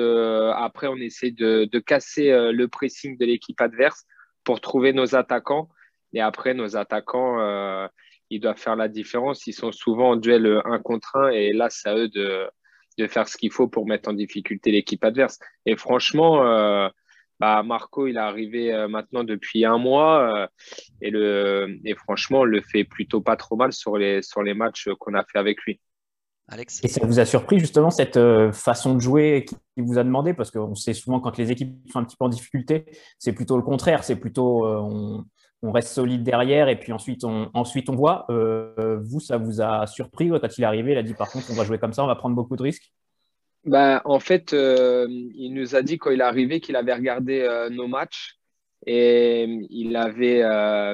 après, 0.57 0.87
on 0.87 0.97
essaie 0.97 1.31
de, 1.31 1.69
de 1.71 1.79
casser 1.81 2.31
le 2.51 2.67
pressing 2.67 3.19
de 3.19 3.27
l'équipe 3.27 3.61
adverse 3.61 4.05
pour 4.43 4.63
trouver 4.63 4.95
nos 4.95 5.15
attaquants. 5.15 5.69
Et 6.15 6.23
après, 6.23 6.55
nos 6.55 6.79
attaquants, 6.79 7.87
ils 8.31 8.41
doivent 8.41 8.59
faire 8.59 8.77
la 8.77 8.89
différence. 8.89 9.47
Ils 9.47 9.53
sont 9.53 9.71
souvent 9.71 10.13
en 10.13 10.17
duel 10.17 10.63
1 10.65 10.79
contre 10.79 11.17
1 11.17 11.29
et 11.29 11.53
là, 11.53 11.69
c'est 11.69 11.91
à 11.91 11.97
eux 11.97 12.09
de, 12.09 12.49
de 12.99 13.07
faire 13.07 13.29
ce 13.29 13.37
qu'il 13.37 13.51
faut 13.51 13.69
pour 13.69 13.87
mettre 13.87 14.09
en 14.09 14.13
difficulté 14.13 14.71
l'équipe 14.71 15.05
adverse. 15.05 15.39
Et 15.67 15.77
franchement, 15.77 16.47
euh, 16.47 16.89
bah 17.41 17.63
Marco, 17.63 18.07
il 18.07 18.17
est 18.17 18.21
arrivé 18.21 18.73
euh, 18.73 18.89
maintenant 18.89 19.25
depuis 19.25 19.65
un 19.65 19.79
mois 19.79 20.43
euh, 20.43 20.47
et, 21.01 21.11
le, 21.11 21.79
et 21.85 21.95
franchement, 21.95 22.41
on 22.41 22.45
le 22.45 22.61
fait 22.61 22.85
plutôt 22.85 23.21
pas 23.21 23.37
trop 23.37 23.57
mal 23.57 23.73
sur 23.73 23.97
les, 23.97 24.23
sur 24.23 24.43
les 24.43 24.55
matchs 24.55 24.89
qu'on 24.99 25.15
a 25.15 25.25
fait 25.25 25.39
avec 25.39 25.63
lui. 25.63 25.81
Alex. 26.47 26.85
Et 26.85 26.89
ça 26.89 27.07
vous 27.07 27.21
a 27.21 27.25
surpris 27.25 27.59
justement 27.59 27.91
cette 27.91 28.21
façon 28.53 28.95
de 28.95 29.01
jouer 29.01 29.47
qui 29.47 29.57
vous 29.79 29.97
a 29.99 30.05
demandé? 30.05 30.35
Parce 30.35 30.51
qu'on 30.51 30.75
sait 30.75 30.93
souvent 30.93 31.19
quand 31.19 31.39
les 31.39 31.51
équipes 31.51 31.75
sont 31.91 32.01
un 32.01 32.05
petit 32.05 32.19
peu 32.19 32.27
en 32.27 32.29
difficulté, 32.29 32.85
c'est 33.19 33.33
plutôt 33.33 33.57
le 33.57 33.63
contraire. 33.63 34.05
C'est 34.05 34.17
plutôt 34.17 34.67
on, 34.67 35.25
on 35.65 35.73
reste 35.73 35.89
solide 35.89 36.23
derrière 36.23 36.69
et 36.69 36.79
puis 36.79 36.93
ensuite 36.93 37.25
on, 37.25 37.51
ensuite 37.55 37.89
on 37.89 37.97
voit. 37.97 38.27
Euh, 38.29 39.01
vous, 39.03 39.19
ça 39.19 39.39
vous 39.39 39.63
a 39.63 39.87
surpris 39.87 40.29
quand 40.29 40.59
il 40.59 40.63
est 40.63 40.67
arrivé 40.67 40.93
Il 40.93 40.99
a 40.99 41.03
dit 41.03 41.15
par 41.15 41.31
contre, 41.31 41.47
on 41.51 41.55
va 41.55 41.65
jouer 41.65 41.79
comme 41.79 41.95
ça, 41.95 42.05
on 42.05 42.07
va 42.07 42.17
prendre 42.17 42.37
beaucoup 42.37 42.57
de 42.57 42.63
risques? 42.63 42.93
Bah, 43.65 44.03
En 44.05 44.21
fait, 44.21 44.53
euh, 44.53 45.07
il 45.09 45.55
nous 45.55 45.75
a 45.75 45.81
dit 45.81 45.97
quand 45.97 46.11
il 46.11 46.21
est 46.21 46.25
arrivé 46.25 46.61
qu'il 46.61 46.77
avait 46.77 46.93
regardé 46.93 47.41
euh, 47.41 47.71
nos 47.71 47.89
matchs 47.89 48.37
et 48.87 49.45
il 49.71 49.97
avait 49.97 50.43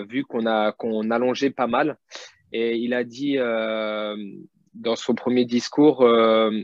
vu 0.05 0.25
qu'on 0.25 0.45
qu'on 0.79 1.11
allongeait 1.11 1.51
pas 1.51 1.67
mal. 1.67 1.99
Et 2.53 2.77
il 2.77 2.95
a 2.95 3.03
dit 3.03 3.37
dans 3.37 4.95
son 4.95 5.17
premier 5.17 5.45
discours 5.45 6.07
Vous 6.07 6.61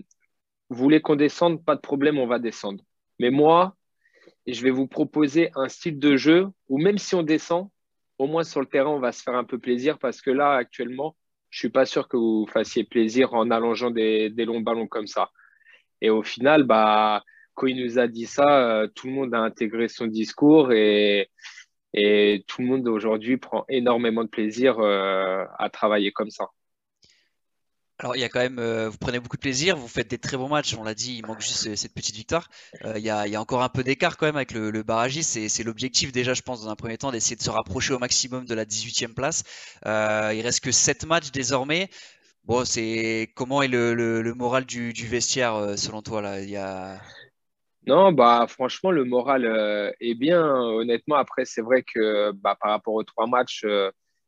voulez 0.76 1.00
qu'on 1.00 1.16
descende 1.16 1.64
Pas 1.64 1.74
de 1.74 1.80
problème, 1.80 2.20
on 2.20 2.28
va 2.28 2.38
descendre. 2.38 2.84
Mais 3.18 3.30
moi, 3.30 3.74
je 4.46 4.62
vais 4.62 4.70
vous 4.70 4.86
proposer 4.86 5.50
un 5.56 5.68
style 5.68 5.98
de 5.98 6.16
jeu 6.16 6.46
où 6.68 6.78
même 6.78 6.98
si 6.98 7.16
on 7.16 7.24
descend, 7.24 7.70
au 8.18 8.26
moins 8.26 8.44
sur 8.44 8.60
le 8.60 8.66
terrain, 8.66 8.90
on 8.90 9.00
va 9.00 9.12
se 9.12 9.22
faire 9.22 9.34
un 9.34 9.44
peu 9.44 9.58
plaisir 9.58 9.98
parce 9.98 10.20
que 10.22 10.30
là, 10.30 10.54
actuellement, 10.54 11.16
je 11.50 11.58
suis 11.58 11.70
pas 11.70 11.86
sûr 11.86 12.08
que 12.08 12.16
vous 12.16 12.46
fassiez 12.46 12.84
plaisir 12.84 13.34
en 13.34 13.50
allongeant 13.50 13.90
des, 13.90 14.30
longs 14.30 14.60
ballons 14.60 14.86
comme 14.86 15.06
ça. 15.06 15.30
Et 16.00 16.10
au 16.10 16.22
final, 16.22 16.64
bah, 16.64 17.24
quand 17.54 17.66
il 17.66 17.82
nous 17.82 17.98
a 17.98 18.08
dit 18.08 18.26
ça, 18.26 18.82
euh, 18.82 18.88
tout 18.94 19.06
le 19.06 19.12
monde 19.14 19.34
a 19.34 19.40
intégré 19.40 19.88
son 19.88 20.06
discours 20.06 20.72
et, 20.72 21.30
et 21.94 22.44
tout 22.46 22.62
le 22.62 22.68
monde 22.68 22.88
aujourd'hui 22.88 23.38
prend 23.38 23.64
énormément 23.68 24.24
de 24.24 24.28
plaisir 24.28 24.78
euh, 24.80 25.44
à 25.58 25.70
travailler 25.70 26.12
comme 26.12 26.30
ça. 26.30 26.46
Alors, 27.98 28.14
il 28.14 28.20
y 28.20 28.24
a 28.24 28.28
quand 28.28 28.40
même, 28.40 28.58
euh, 28.58 28.90
vous 28.90 28.98
prenez 28.98 29.20
beaucoup 29.20 29.36
de 29.36 29.40
plaisir, 29.40 29.74
vous 29.74 29.88
faites 29.88 30.08
des 30.08 30.18
très 30.18 30.36
bons 30.36 30.48
matchs, 30.50 30.74
on 30.78 30.84
l'a 30.84 30.92
dit, 30.92 31.16
il 31.16 31.26
manque 31.26 31.40
juste 31.40 31.74
cette 31.76 31.94
petite 31.94 32.14
victoire. 32.14 32.50
Euh, 32.84 32.92
il, 32.96 33.02
y 33.02 33.08
a, 33.08 33.40
encore 33.40 33.62
un 33.62 33.70
peu 33.70 33.82
d'écart 33.82 34.18
quand 34.18 34.26
même 34.26 34.36
avec 34.36 34.52
le, 34.52 34.70
le 34.70 34.82
barragiste, 34.82 35.48
c'est 35.48 35.62
l'objectif 35.62 36.12
déjà, 36.12 36.34
je 36.34 36.42
pense, 36.42 36.62
dans 36.62 36.68
un 36.68 36.76
premier 36.76 36.98
temps, 36.98 37.10
d'essayer 37.10 37.36
de 37.36 37.42
se 37.42 37.48
rapprocher 37.48 37.94
au 37.94 37.98
maximum 37.98 38.44
de 38.44 38.54
la 38.54 38.66
18e 38.66 39.14
place. 39.14 39.44
Euh, 39.86 40.32
il 40.34 40.42
reste 40.42 40.60
que 40.60 40.72
7 40.72 41.06
matchs 41.06 41.30
désormais. 41.30 41.88
Bon, 42.44 42.66
c'est 42.66 43.32
comment 43.34 43.62
est 43.62 43.68
le, 43.68 44.34
moral 44.34 44.66
du, 44.66 44.92
du, 44.92 45.06
vestiaire 45.06 45.54
euh, 45.54 45.76
selon 45.76 46.02
toi 46.02 46.20
là? 46.20 46.42
Il 46.42 46.50
y 46.50 46.56
a... 46.58 47.00
Non, 47.86 48.12
bah 48.12 48.44
franchement, 48.46 48.90
le 48.90 49.04
moral 49.04 49.94
est 50.00 50.14
bien. 50.14 50.44
Honnêtement, 50.44 51.16
après, 51.16 51.46
c'est 51.46 51.62
vrai 51.62 51.82
que 51.82 52.32
bah, 52.32 52.58
par 52.60 52.72
rapport 52.72 52.94
aux 52.94 53.04
trois 53.04 53.26
matchs, 53.26 53.64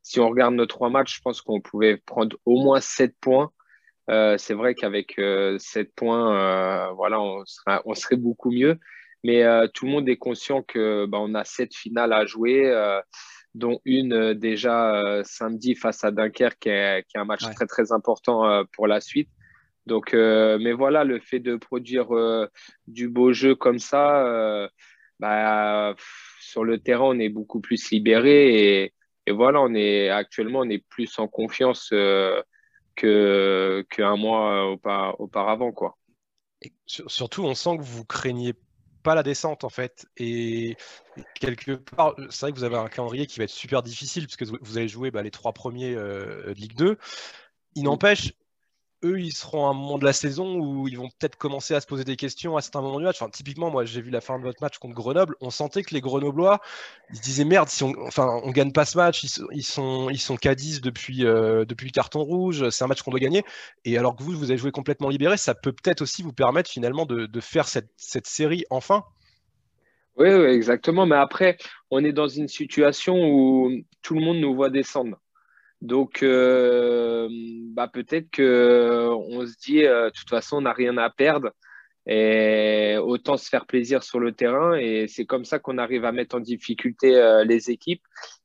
si 0.03 0.21
on 0.21 0.31
regarde 0.31 0.55
nos 0.55 0.65
trois 0.65 0.89
matchs, 0.89 1.17
je 1.17 1.21
pense 1.21 1.43
qu'on 1.43 1.61
pouvait 1.61 1.99
prendre 1.99 2.37
au 2.47 2.63
moins 2.63 2.81
7 2.81 3.15
points. 3.21 3.51
Euh, 4.11 4.39
c'est 4.39 4.55
vrai 4.55 4.75
qu'avec 4.75 5.19
euh, 5.19 5.59
7 5.59 5.95
points, 5.95 6.35
euh, 6.35 6.93
voilà, 6.93 7.21
on 7.21 7.45
serait, 7.45 7.81
on 7.85 7.95
serait 7.95 8.17
beaucoup 8.17 8.51
mieux. 8.51 8.79
Mais 9.25 9.43
tout 9.75 9.85
le 9.87 9.91
monde 9.91 10.09
est 10.09 10.17
conscient 10.17 10.63
que 10.63 11.05
bah, 11.07 11.19
on 11.21 11.35
a 11.35 11.43
sept 11.45 11.75
finales 11.75 12.13
à 12.13 12.25
jouer, 12.25 12.73
dont 13.53 13.81
une 13.85 14.33
déjà 14.33 15.23
samedi 15.25 15.75
face 15.75 16.05
à 16.05 16.13
Dunkerque, 16.13 16.61
qui 16.61 16.69
est, 16.69 17.03
qui 17.09 17.17
est 17.17 17.21
un 17.21 17.25
match 17.25 17.43
très 17.51 17.67
très 17.67 17.91
important 17.91 18.65
pour 18.73 18.87
la 18.87 19.01
suite. 19.01 19.29
Donc, 19.87 20.13
mais 20.13 20.73
voilà, 20.73 21.03
le 21.03 21.19
fait 21.19 21.41
de 21.41 21.57
produire 21.57 22.11
du 22.87 23.09
beau 23.09 23.33
jeu 23.33 23.57
comme 23.57 23.81
ça, 23.81 24.71
bah, 25.19 25.97
sur 26.41 26.63
le 26.63 26.79
terrain, 26.79 27.07
on 27.07 27.19
est 27.19 27.29
beaucoup 27.29 27.61
plus 27.61 27.91
libéré 27.91 28.83
et, 28.85 28.95
et 29.27 29.33
voilà, 29.33 29.61
on 29.61 29.75
est 29.75 30.11
actuellement, 30.11 30.61
on 30.61 30.71
est 30.71 30.85
plus 30.89 31.19
en 31.19 31.27
confiance 31.27 31.93
qu'un 33.01 34.17
mois 34.17 34.77
auparavant. 35.19 35.73
Quoi. 35.73 35.97
surtout, 36.87 37.45
on 37.45 37.55
sent 37.55 37.79
que 37.79 37.83
vous 37.83 38.05
craignez 38.05 38.55
pas 39.03 39.15
la 39.15 39.23
descente 39.23 39.65
en 39.65 39.69
fait. 39.69 40.07
Et 40.17 40.77
quelque 41.35 41.73
part, 41.73 42.15
c'est 42.31 42.41
vrai 42.41 42.53
que 42.53 42.59
vous 42.59 42.65
avez 42.65 42.77
un 42.77 42.89
calendrier 42.89 43.27
qui 43.27 43.39
va 43.39 43.45
être 43.45 43.51
super 43.51 43.83
difficile 43.83 44.27
puisque 44.27 44.45
vous 44.45 44.79
allez 44.79 44.89
jouer 44.89 45.11
bah, 45.11 45.23
les 45.23 45.31
trois 45.31 45.53
premiers 45.53 45.95
euh, 45.95 46.49
de 46.49 46.61
Ligue 46.61 46.77
2. 46.77 46.99
Il 47.75 47.85
n'empêche, 47.85 48.33
eux, 49.05 49.21
ils 49.21 49.33
seront 49.33 49.67
à 49.67 49.71
un 49.71 49.75
moment 49.75 49.99
de 49.99 50.05
la 50.05 50.13
saison 50.13 50.57
où 50.57 50.89
ils 50.89 50.97
vont 50.97 51.09
peut-être 51.09 51.37
commencer 51.37 51.75
à 51.75 51.81
se 51.81 51.87
poser 51.87 52.05
des 52.05 52.17
questions 52.17 52.57
à 52.57 52.61
certains 52.61 52.81
moments 52.81 52.99
du 52.99 53.05
match. 53.05 53.21
Enfin, 53.21 53.31
typiquement, 53.31 53.71
moi, 53.71 53.85
j'ai 53.85 54.01
vu 54.01 54.11
la 54.11 54.21
fin 54.21 54.39
de 54.39 54.45
votre 54.45 54.61
match 54.61 54.79
contre 54.79 54.95
Grenoble. 54.95 55.37
On 55.41 55.51
sentait 55.51 55.83
que 55.83 55.95
les 55.95 56.01
Grenoblois, 56.01 56.61
ils 57.11 57.17
se 57.17 57.23
disaient 57.23 57.45
merde, 57.45 57.69
si 57.69 57.85
on, 57.85 57.95
enfin, 58.07 58.41
on 58.43 58.51
gagne 58.51 58.73
pas 58.73 58.85
ce 58.85 58.97
match, 58.97 59.23
ils, 59.23 59.63
sont, 59.63 60.11
ils 60.11 60.21
sont 60.21 60.35
K10 60.35 60.81
depuis, 60.81 61.25
euh, 61.25 61.65
depuis 61.65 61.87
le 61.87 61.93
carton 61.93 62.23
rouge. 62.23 62.69
C'est 62.71 62.85
un 62.85 62.89
match 62.89 63.03
qu'on 63.03 63.11
doit 63.11 63.21
gagner. 63.21 63.45
Et 63.85 63.99
alors 63.99 64.17
que 64.17 64.23
vous, 64.23 64.33
vous 64.33 64.51
avez 64.51 64.59
joué 64.59 64.73
complètement 64.73 65.09
libéré, 65.09 65.37
ça 65.37 65.55
peut 65.55 65.73
peut-être 65.73 66.03
aussi 66.03 66.23
vous 66.23 66.33
permettre 66.33 66.71
finalement 66.71 67.07
de, 67.07 67.27
de 67.27 67.41
faire 67.41 67.69
cette, 67.69 67.91
cette 67.97 68.27
série 68.27 68.65
enfin. 68.71 69.05
Oui, 70.17 70.35
oui, 70.35 70.47
exactement. 70.47 71.07
Mais 71.07 71.17
après, 71.17 71.57
on 71.93 72.05
est 72.05 72.13
dans 72.13 72.27
une 72.27 72.49
situation 72.49 73.15
où 73.15 73.71
tout 74.03 74.15
le 74.15 74.21
monde 74.21 74.39
nous 74.39 74.55
voit 74.55 74.71
descendre. 74.71 75.19
Donc, 75.81 76.23
euh, 76.23 77.29
bah, 77.73 77.89
peut-être 77.89 78.35
qu'on 78.35 79.47
se 79.47 79.55
dit, 79.65 79.85
euh, 79.85 80.07
de 80.07 80.11
toute 80.11 80.29
façon, 80.29 80.57
on 80.57 80.63
n'a 80.63 80.73
rien 80.73 80.97
à 80.99 81.11
perdre 81.11 81.53
et 82.07 82.97
autant 82.97 83.37
se 83.37 83.49
faire 83.49 83.67
plaisir 83.67 84.03
sur 84.03 84.19
le 84.19 84.33
terrain. 84.33 84.75
Et 84.75 85.07
c'est 85.09 85.27
comme 85.27 85.45
ça 85.45 85.59
qu'on 85.59 85.79
arrive 85.79 86.05
à 86.05 86.13
mettre 86.13 86.37
en 86.37 86.41
difficulté 86.41 87.17
euh, 87.17 87.45
les 87.45 87.71
équipes. 87.71 88.03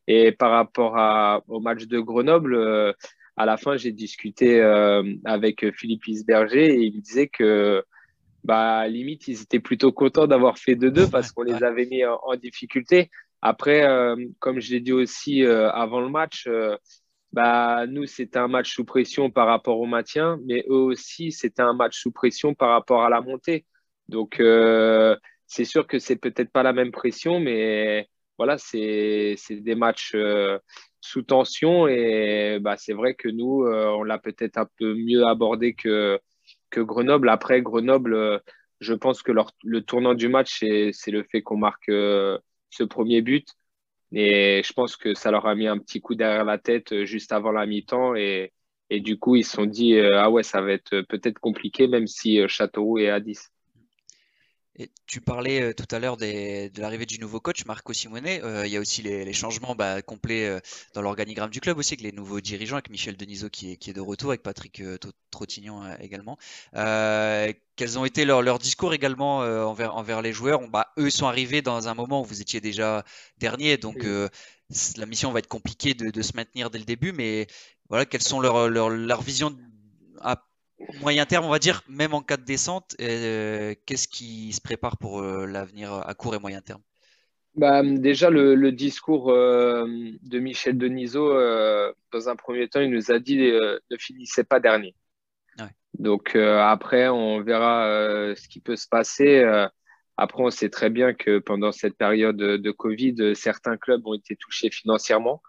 Et 0.08 0.32
par 0.32 0.52
rapport 0.52 0.98
à, 0.98 1.42
au 1.48 1.60
match 1.60 1.86
de 1.86 2.00
Grenoble, 2.00 2.56
à 3.36 3.46
la 3.46 3.58
fin, 3.58 3.78
j'ai 3.78 3.92
discuté 3.92 4.62
avec 5.24 5.72
Philippe 5.76 6.08
Isberger 6.08 6.76
et 6.76 6.82
il 6.82 6.98
me 6.98 7.02
disait 7.02 7.30
que, 7.30 7.84
bah, 8.44 8.86
limite, 8.88 9.28
ils 9.30 9.42
étaient 9.42 9.62
plutôt 9.62 9.94
contents 9.94 10.28
d'avoir 10.28 10.58
fait 10.58 10.76
2-2 10.76 11.10
parce 11.10 11.32
qu'on 11.32 11.44
les 11.44 11.64
avait 11.64 11.86
mis 11.86 12.06
en, 12.06 12.20
en 12.22 12.36
difficulté. 12.36 13.10
Après, 13.42 13.88
comme 14.40 14.60
je 14.60 14.72
l'ai 14.72 14.82
dit 14.82 14.92
aussi 14.92 15.46
avant 15.46 16.02
le 16.02 16.10
match, 16.10 16.50
bah, 17.34 17.88
nous, 17.88 18.06
c'était 18.06 18.38
un 18.38 18.48
match 18.48 18.74
sous 18.76 18.86
pression 18.86 19.32
par 19.32 19.48
rapport 19.48 19.80
au 19.80 19.88
maintien, 19.88 20.40
mais 20.46 20.64
eux 20.70 20.76
aussi, 20.76 21.32
c'était 21.32 21.64
un 21.64 21.74
match 21.74 22.00
sous 22.00 22.12
pression 22.12 22.54
par 22.54 22.70
rapport 22.70 23.04
à 23.04 23.10
la 23.10 23.22
montée. 23.22 23.66
Donc, 24.08 24.40
euh, 24.40 25.18
c'est 25.48 25.66
sûr 25.66 25.88
que 25.88 25.98
c'est 25.98 26.16
peut-être 26.18 26.52
pas 26.52 26.62
la 26.64 26.74
même 26.74 26.92
pression, 26.92 27.40
mais 27.40 28.08
voilà, 28.38 28.58
c'est 28.60 29.36
des 29.50 29.76
matchs 29.76 30.12
euh, 30.16 30.60
sous 31.02 31.24
tension 31.24 31.88
et 31.88 32.60
bah, 32.62 32.78
c'est 32.78 32.94
vrai 32.94 33.16
que 33.16 33.30
nous, 33.30 33.64
euh, 33.64 33.88
on 33.98 34.04
l'a 34.04 34.20
peut-être 34.20 34.58
un 34.58 34.68
peu 34.78 34.94
mieux 34.94 35.26
abordé 35.26 35.74
que, 35.74 36.20
que 36.70 36.82
Grenoble. 36.82 37.30
Après, 37.30 37.64
Grenoble, 37.64 38.42
je 38.80 38.94
pense 38.94 39.24
que 39.24 39.32
le 39.64 39.82
tournant 39.82 40.14
du 40.14 40.30
match, 40.30 40.60
c'est 40.60 41.12
le 41.12 41.24
fait 41.24 41.42
qu'on 41.42 41.58
marque 41.58 41.88
ce 41.88 42.84
premier 42.84 43.22
but. 43.22 43.48
Et 44.14 44.62
je 44.64 44.74
pense 44.74 44.96
que 44.96 45.14
ça 45.16 45.32
leur 45.32 45.48
a 45.48 45.56
mis 45.56 45.68
un 45.68 45.78
petit 45.80 46.00
coup 46.02 46.16
derrière 46.16 46.46
la 46.46 46.58
tête 46.60 46.94
euh, 46.94 47.06
juste 47.06 47.32
avant 47.32 47.52
la 47.52 47.66
mi-temps. 47.66 48.16
Et, 48.16 48.52
du 48.92 49.18
coup, 49.18 49.36
ils 49.36 49.44
se 49.44 49.54
sont 49.54 49.66
dit 49.66 49.96
euh, 49.96 50.22
Ah 50.22 50.30
ouais, 50.30 50.44
ça 50.44 50.62
va 50.62 50.72
être 50.72 50.94
euh, 50.94 51.04
peut-être 51.04 51.40
compliqué, 51.40 51.88
même 51.88 52.06
si 52.08 52.48
Châteauroux 52.48 53.00
est 53.00 53.10
à 53.10 53.20
10. 53.20 53.52
Et 54.76 54.90
tu 55.06 55.22
parlais 55.22 55.74
tout 55.76 55.86
à 55.92 56.00
l'heure 56.00 56.18
de 56.18 56.82
l'arrivée 56.82 57.06
du 57.06 57.20
nouveau 57.20 57.40
coach, 57.40 57.66
Marco 57.66 57.94
Simone. 57.94 58.26
il 58.28 58.72
y 58.72 58.78
a 58.78 58.80
aussi 58.80 59.04
les, 59.04 59.32
changements 59.32 59.76
bah, 59.76 60.02
complets 60.02 60.60
dans 60.96 61.04
l'organigramme 61.04 61.52
du 61.52 61.62
club 61.62 61.78
aussi, 61.78 61.94
avec 61.94 62.02
les 62.02 62.12
nouveaux 62.12 62.42
dirigeants, 62.42 62.78
avec 62.78 62.90
Michel 62.90 63.16
Denisot 63.16 63.50
qui 63.50 63.74
est, 63.74 63.78
qui 63.78 63.92
est 63.92 63.94
de 63.94 64.02
retour, 64.02 64.32
avec 64.32 64.42
Patrick 64.42 64.82
Trottignon 65.30 65.84
également. 66.00 66.40
quels 66.74 68.00
ont 68.00 68.06
été 68.06 68.26
leurs 68.26 68.58
discours 68.58 68.96
également 68.96 69.40
envers, 69.40 69.96
envers, 69.96 70.24
les 70.24 70.34
joueurs? 70.34 70.68
Bah, 70.70 70.92
Eux 70.98 71.12
sont 71.12 71.28
arrivés 71.28 71.62
dans 71.62 71.88
un 71.88 71.94
moment 71.94 72.22
où 72.22 72.26
vous 72.26 72.42
étiez 72.42 72.60
déjà 72.60 73.06
dernier, 73.38 73.78
donc 73.78 74.04
la 74.98 75.06
mission 75.06 75.32
va 75.32 75.40
être 75.40 75.48
compliquée 75.48 75.94
de, 75.94 76.10
de, 76.10 76.22
se 76.24 76.36
maintenir 76.36 76.72
dès 76.72 76.80
le 76.80 76.86
début, 76.86 77.12
mais 77.12 77.46
voilà, 77.90 78.06
quelles 78.06 78.24
sont 78.24 78.40
leurs 78.40 78.70
leur, 78.70 78.90
leur 78.90 79.22
visions 79.22 79.56
à 80.20 80.44
moyen 81.02 81.26
terme, 81.26 81.46
on 81.46 81.50
va 81.50 81.60
dire, 81.60 81.82
même 81.88 82.14
en 82.14 82.22
cas 82.22 82.38
de 82.38 82.44
descente, 82.44 82.96
euh, 83.02 83.76
qu'est-ce 83.86 84.08
qui 84.08 84.52
se 84.54 84.62
prépare 84.62 84.98
pour 84.98 85.22
euh, 85.22 85.46
l'avenir 85.46 85.94
à 85.94 86.14
court 86.14 86.36
et 86.36 86.40
moyen 86.40 86.62
terme? 86.62 86.82
Bah, 87.56 87.82
Déjà, 87.84 88.30
le, 88.30 88.72
discours 88.72 89.32
de 89.32 90.40
Michel 90.40 90.78
Denisot, 90.78 91.30
dans 92.12 92.30
un 92.30 92.36
premier 92.36 92.68
temps, 92.68 92.82
il 92.82 92.90
nous 92.90 93.12
a 93.12 93.20
dit 93.20 93.38
ne 93.38 93.98
finissez 93.98 94.44
pas 94.44 94.60
dernier. 94.60 94.96
Donc 96.00 96.36
après, 96.36 97.10
on 97.10 97.44
verra 97.44 98.34
ce 98.36 98.48
qui 98.48 98.60
peut 98.60 98.76
se 98.76 98.88
passer. 98.88 99.44
après, 100.18 100.42
on 100.42 100.50
sait 100.50 100.70
très 100.70 100.90
bien 100.90 101.14
que 101.14 101.38
pendant 101.38 101.72
cette 101.72 101.96
période 101.96 102.38
de 102.38 102.72
Covid, 102.72 103.36
certains 103.36 103.78
clubs 103.78 104.06
ont 104.08 104.16
été 104.16 104.36
touchés 104.36 104.72
financièrement. 104.72 105.44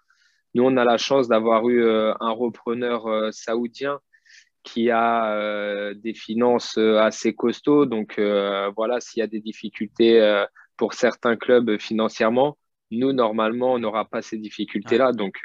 Nous, 0.53 0.63
on 0.63 0.77
a 0.77 0.85
la 0.85 0.99
chance 0.99 1.29
d'avoir 1.29 1.67
eu 1.71 1.89
un 1.89 2.31
repreneur 2.33 3.33
saoudien 3.33 3.99
qui 4.65 4.91
a 4.91 5.37
euh, 5.37 5.95
des 5.95 6.15
finances 6.15 6.79
euh, 6.79 6.99
assez 6.99 7.35
costauds. 7.35 7.87
Donc 7.87 8.19
euh, 8.19 8.71
voilà, 8.77 9.01
s'il 9.01 9.21
y 9.21 9.23
a 9.23 9.29
des 9.29 9.41
difficultés 9.41 10.45
pour 10.77 10.95
certains 10.95 11.37
clubs 11.37 11.79
financièrement, 11.79 12.59
nous, 12.91 13.13
normalement, 13.13 13.75
on 13.75 13.79
n'aura 13.79 14.07
pas 14.07 14.23
ces 14.23 14.39
difficultés-là. 14.39 15.13
Donc 15.13 15.41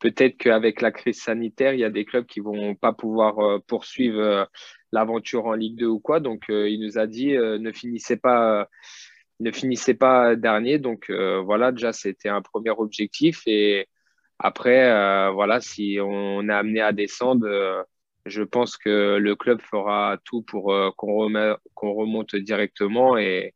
peut-être 0.00 0.36
qu'avec 0.36 0.80
la 0.80 0.90
crise 0.90 1.20
sanitaire, 1.20 1.74
il 1.74 1.80
y 1.80 1.84
a 1.84 1.90
des 1.90 2.04
clubs 2.04 2.26
qui 2.26 2.40
ne 2.40 2.44
vont 2.44 2.74
pas 2.74 2.92
pouvoir 2.92 3.60
poursuivre 3.66 4.48
l'aventure 4.92 5.46
en 5.46 5.54
Ligue 5.54 5.78
2 5.78 5.86
ou 5.86 6.00
quoi. 6.00 6.20
Donc 6.20 6.44
il 6.48 6.80
nous 6.80 6.98
a 6.98 7.06
dit 7.06 7.32
ne 7.32 7.72
finissez 7.72 8.16
pas. 8.16 8.68
ne 9.40 9.50
finissez 9.50 9.94
pas 9.94 10.36
dernier, 10.36 10.78
donc 10.78 11.10
voilà, 11.10 11.72
déjà 11.72 11.92
c'était 11.92 12.28
un 12.28 12.42
premier 12.42 12.70
objectif. 12.70 13.42
Et 13.46 13.88
après, 14.38 15.30
voilà, 15.32 15.60
si 15.60 15.98
on 16.00 16.48
est 16.48 16.52
amené 16.52 16.80
à 16.80 16.92
descendre, 16.92 17.86
je 18.26 18.42
pense 18.42 18.76
que 18.76 19.16
le 19.18 19.36
club 19.36 19.60
fera 19.60 20.18
tout 20.24 20.42
pour 20.42 20.72
euh, 20.72 20.90
qu'on 20.96 21.92
remonte 21.92 22.36
directement 22.36 23.18
et 23.18 23.54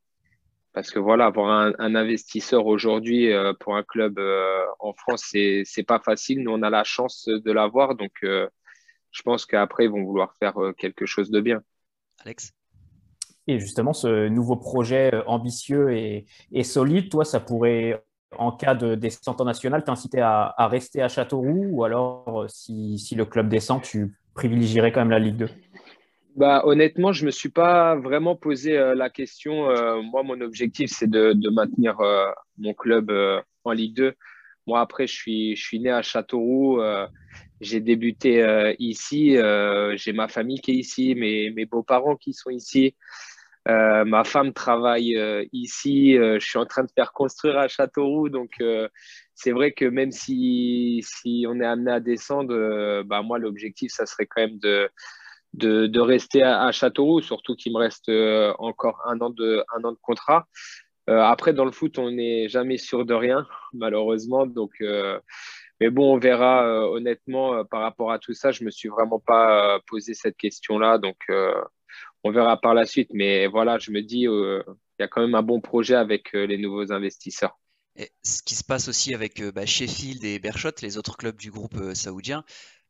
parce 0.74 0.90
que 0.90 0.98
voilà, 0.98 1.26
avoir 1.26 1.48
un, 1.78 1.94
investisseur 1.94 2.66
aujourd'hui 2.66 3.33
euh, 3.33 3.52
pour 3.59 3.76
un 3.76 3.83
club 3.83 4.18
euh, 4.18 4.64
en 4.78 4.92
France, 4.92 5.24
c'est 5.26 5.64
n'est 5.76 5.85
pas 5.85 5.98
facile. 5.98 6.42
Nous, 6.42 6.52
on 6.52 6.62
a 6.62 6.70
la 6.70 6.85
chance 6.85 7.28
de 7.28 7.50
l'avoir, 7.50 7.96
donc 7.96 8.12
je 8.22 9.22
pense 9.24 9.46
qu'après, 9.46 9.87
ils 9.87 9.90
vont 9.90 10.04
vouloir 10.04 10.35
faire 10.37 10.54
quelque 10.76 11.07
chose 11.07 11.31
de 11.31 11.40
bien. 11.40 11.62
Alex? 12.20 12.52
Et 13.48 13.59
justement, 13.59 13.94
ce 13.94 14.28
nouveau 14.28 14.57
projet 14.57 15.11
ambitieux 15.26 15.90
et, 15.96 16.26
solide, 16.62 17.11
toi, 17.11 17.24
ça 17.24 17.40
pourrait, 17.40 18.04
en 18.37 18.52
cas 18.52 18.74
de 18.74 18.94
descente 18.94 19.40
en 19.40 19.46
national, 19.46 19.83
t'inciter 19.83 20.20
à, 20.20 20.54
à, 20.57 20.68
rester 20.68 21.02
à 21.02 21.09
Châteauroux 21.09 21.70
ou 21.70 21.83
alors, 21.83 22.44
si, 22.48 22.98
si 22.98 23.16
le 23.16 23.24
club 23.24 23.48
descend, 23.48 23.83
tu 23.83 24.18
privilégierais 24.38 24.92
quand 24.92 25.01
même 25.01 25.11
la 25.11 25.18
Ligue 25.18 25.37
2 25.37 25.48
bah, 26.37 26.62
honnêtement, 26.64 27.11
je 27.11 27.22
ne 27.22 27.27
me 27.27 27.31
suis 27.33 27.48
pas 27.48 27.96
vraiment 27.96 28.37
posé 28.37 28.79
euh, 28.79 28.94
la 28.94 29.11
question. 29.11 29.70
Euh, 29.70 30.01
moi, 30.03 30.22
mon 30.22 30.40
objectif, 30.40 30.88
c'est 30.88 31.11
de, 31.11 31.35
maintenir 31.51 31.98
euh, 31.98 32.31
mon 32.59 32.74
club 32.74 33.11
en 33.64 33.72
Ligue 33.72 33.96
2. 33.96 34.14
Moi, 34.68 34.81
après, 34.81 35.09
je 35.09 35.14
suis, 35.14 35.57
je 35.57 35.62
suis 35.64 35.81
né 35.81 35.90
à 35.90 36.03
Châteauroux. 36.03 36.81
j'ai 37.61 37.81
débuté 37.81 38.31
ici. 38.79 39.37
j'ai 39.96 40.12
ma 40.12 40.29
famille 40.29 40.61
qui 40.61 40.72
est 40.72 40.81
ici, 40.87 41.16
mes, 41.16 41.51
mes 41.51 41.66
beaux-parents 41.66 42.16
qui 42.16 42.33
sont 42.33 42.51
ici. 42.51 42.94
ma 43.66 44.22
femme 44.24 44.53
travaille 44.53 45.18
ici. 45.53 46.14
je 46.14 46.46
suis 46.48 46.59
en 46.59 46.66
train 46.66 46.85
de 46.85 46.92
faire 46.94 47.12
construire 47.12 47.59
à 47.59 47.66
Châteauroux. 47.66 48.29
Donc, 48.29 48.53
c'est 49.40 49.53
vrai 49.53 49.70
que 49.70 49.85
même 49.85 50.11
si, 50.11 51.05
on 51.46 51.61
est 51.61 51.64
amené 51.64 51.92
à 51.92 52.01
descendre, 52.01 52.53
euh, 52.53 53.05
bah 53.05 53.22
moi, 53.22 53.38
l'objectif, 53.38 53.92
ça 53.92 54.05
serait 54.05 54.27
quand 54.27 54.40
même 54.40 54.59
de, 54.59 56.01
rester 56.01 56.42
à, 56.42 56.72
Châteauroux, 56.72 57.20
surtout 57.22 57.55
qu'il 57.55 57.72
me 57.72 57.79
reste 57.79 58.09
euh, 58.09 58.53
encore 58.59 59.01
un 59.07 59.20
an 59.20 59.31
de, 59.31 59.64
contrat. 60.03 60.48
Euh, 61.09 61.20
après, 61.20 61.53
dans 61.53 61.64
le 61.64 61.70
foot, 61.70 61.98
on 61.98 62.11
n'est 62.11 62.48
jamais 62.48 62.79
sûr 62.79 63.07
de 63.07 63.14
rien, 63.14 63.46
malheureusement. 63.72 64.44
Mais 65.81 65.90
bon, 65.90 66.14
on 66.14 66.18
verra. 66.18 66.90
honnêtement, 66.90 67.64
par 67.64 67.83
rapport 67.83 68.11
à 68.11 68.18
tout 68.18 68.35
ça, 68.35 68.51
je 68.51 68.64
me 68.64 68.70
suis 68.72 68.88
vraiment 68.88 69.20
pas 69.20 69.79
posé 69.87 70.14
cette 70.14 70.37
question-là. 70.37 70.98
Donc, 70.98 71.18
on 72.24 72.33
verra 72.33 72.61
par 72.61 72.74
la 72.74 72.87
suite. 72.87 73.11
Mais 73.14 73.46
voilà, 73.46 73.79
je 73.79 73.92
me 73.92 74.03
dis, 74.03 74.22
il 74.22 74.64
y 74.98 75.03
a 75.05 75.07
quand 75.07 75.20
même 75.20 75.37
un 75.37 75.42
bon 75.42 75.61
projet 75.61 75.94
avec 75.94 76.33
les 76.33 76.59
nouveaux 76.59 76.92
investisseurs 76.92 77.57
ce 78.22 78.42
qui 78.42 78.54
se 78.54 78.64
passe 78.64 78.88
aussi 78.88 79.14
avec 79.14 79.40
euh, 79.40 79.50
bah, 79.50 79.66
Sheffield 79.66 80.24
et 80.24 80.38
Berchot, 80.38 80.70
les 80.82 80.98
autres 80.98 81.16
clubs 81.16 81.37
du 81.37 81.50
groupe 81.50 81.76
euh, 81.76 81.94
saoudien, 81.94 82.44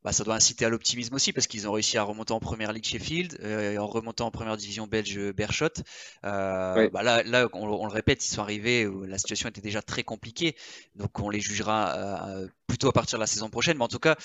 bah, 0.04 0.12
ça 0.12 0.24
doit 0.24 0.34
inciter 0.34 0.64
à 0.64 0.68
l'optimisme 0.68 1.14
aussi 1.14 1.32
parce 1.32 1.46
qu'ils 1.46 1.68
ont 1.68 1.72
réussi 1.72 1.98
à 1.98 2.02
remonter 2.02 2.32
en 2.32 2.40
première 2.40 2.72
ligue 2.72 2.84
Sheffield 2.84 3.38
euh, 3.42 3.72
et 3.72 3.78
en 3.78 3.86
remontant 3.86 4.26
en 4.26 4.30
première 4.30 4.56
division 4.56 4.86
belge 4.86 5.18
Berchot. 5.32 5.82
Bah, 6.22 7.02
là, 7.02 7.22
là 7.22 7.48
on, 7.52 7.86
le 7.86 7.92
répète, 7.92 8.24
ils 8.24 8.30
sont 8.30 8.42
arrivés 8.42 8.86
où 8.86 9.04
la 9.04 9.18
situation 9.18 9.48
était 9.48 9.60
déjà 9.60 9.82
très 9.82 10.04
compliquée, 10.04 10.56
donc 10.94 11.18
on 11.20 11.30
les 11.30 11.40
jugera 11.40 12.26
plutôt 12.66 12.88
à 12.88 12.92
partir 12.92 13.18
de 13.18 13.22
la 13.22 13.26
saison 13.26 13.50
prochaine. 13.50 13.78
Mais 13.78 13.84
en 13.84 13.88
tout 13.88 13.98
cas, 13.98 14.16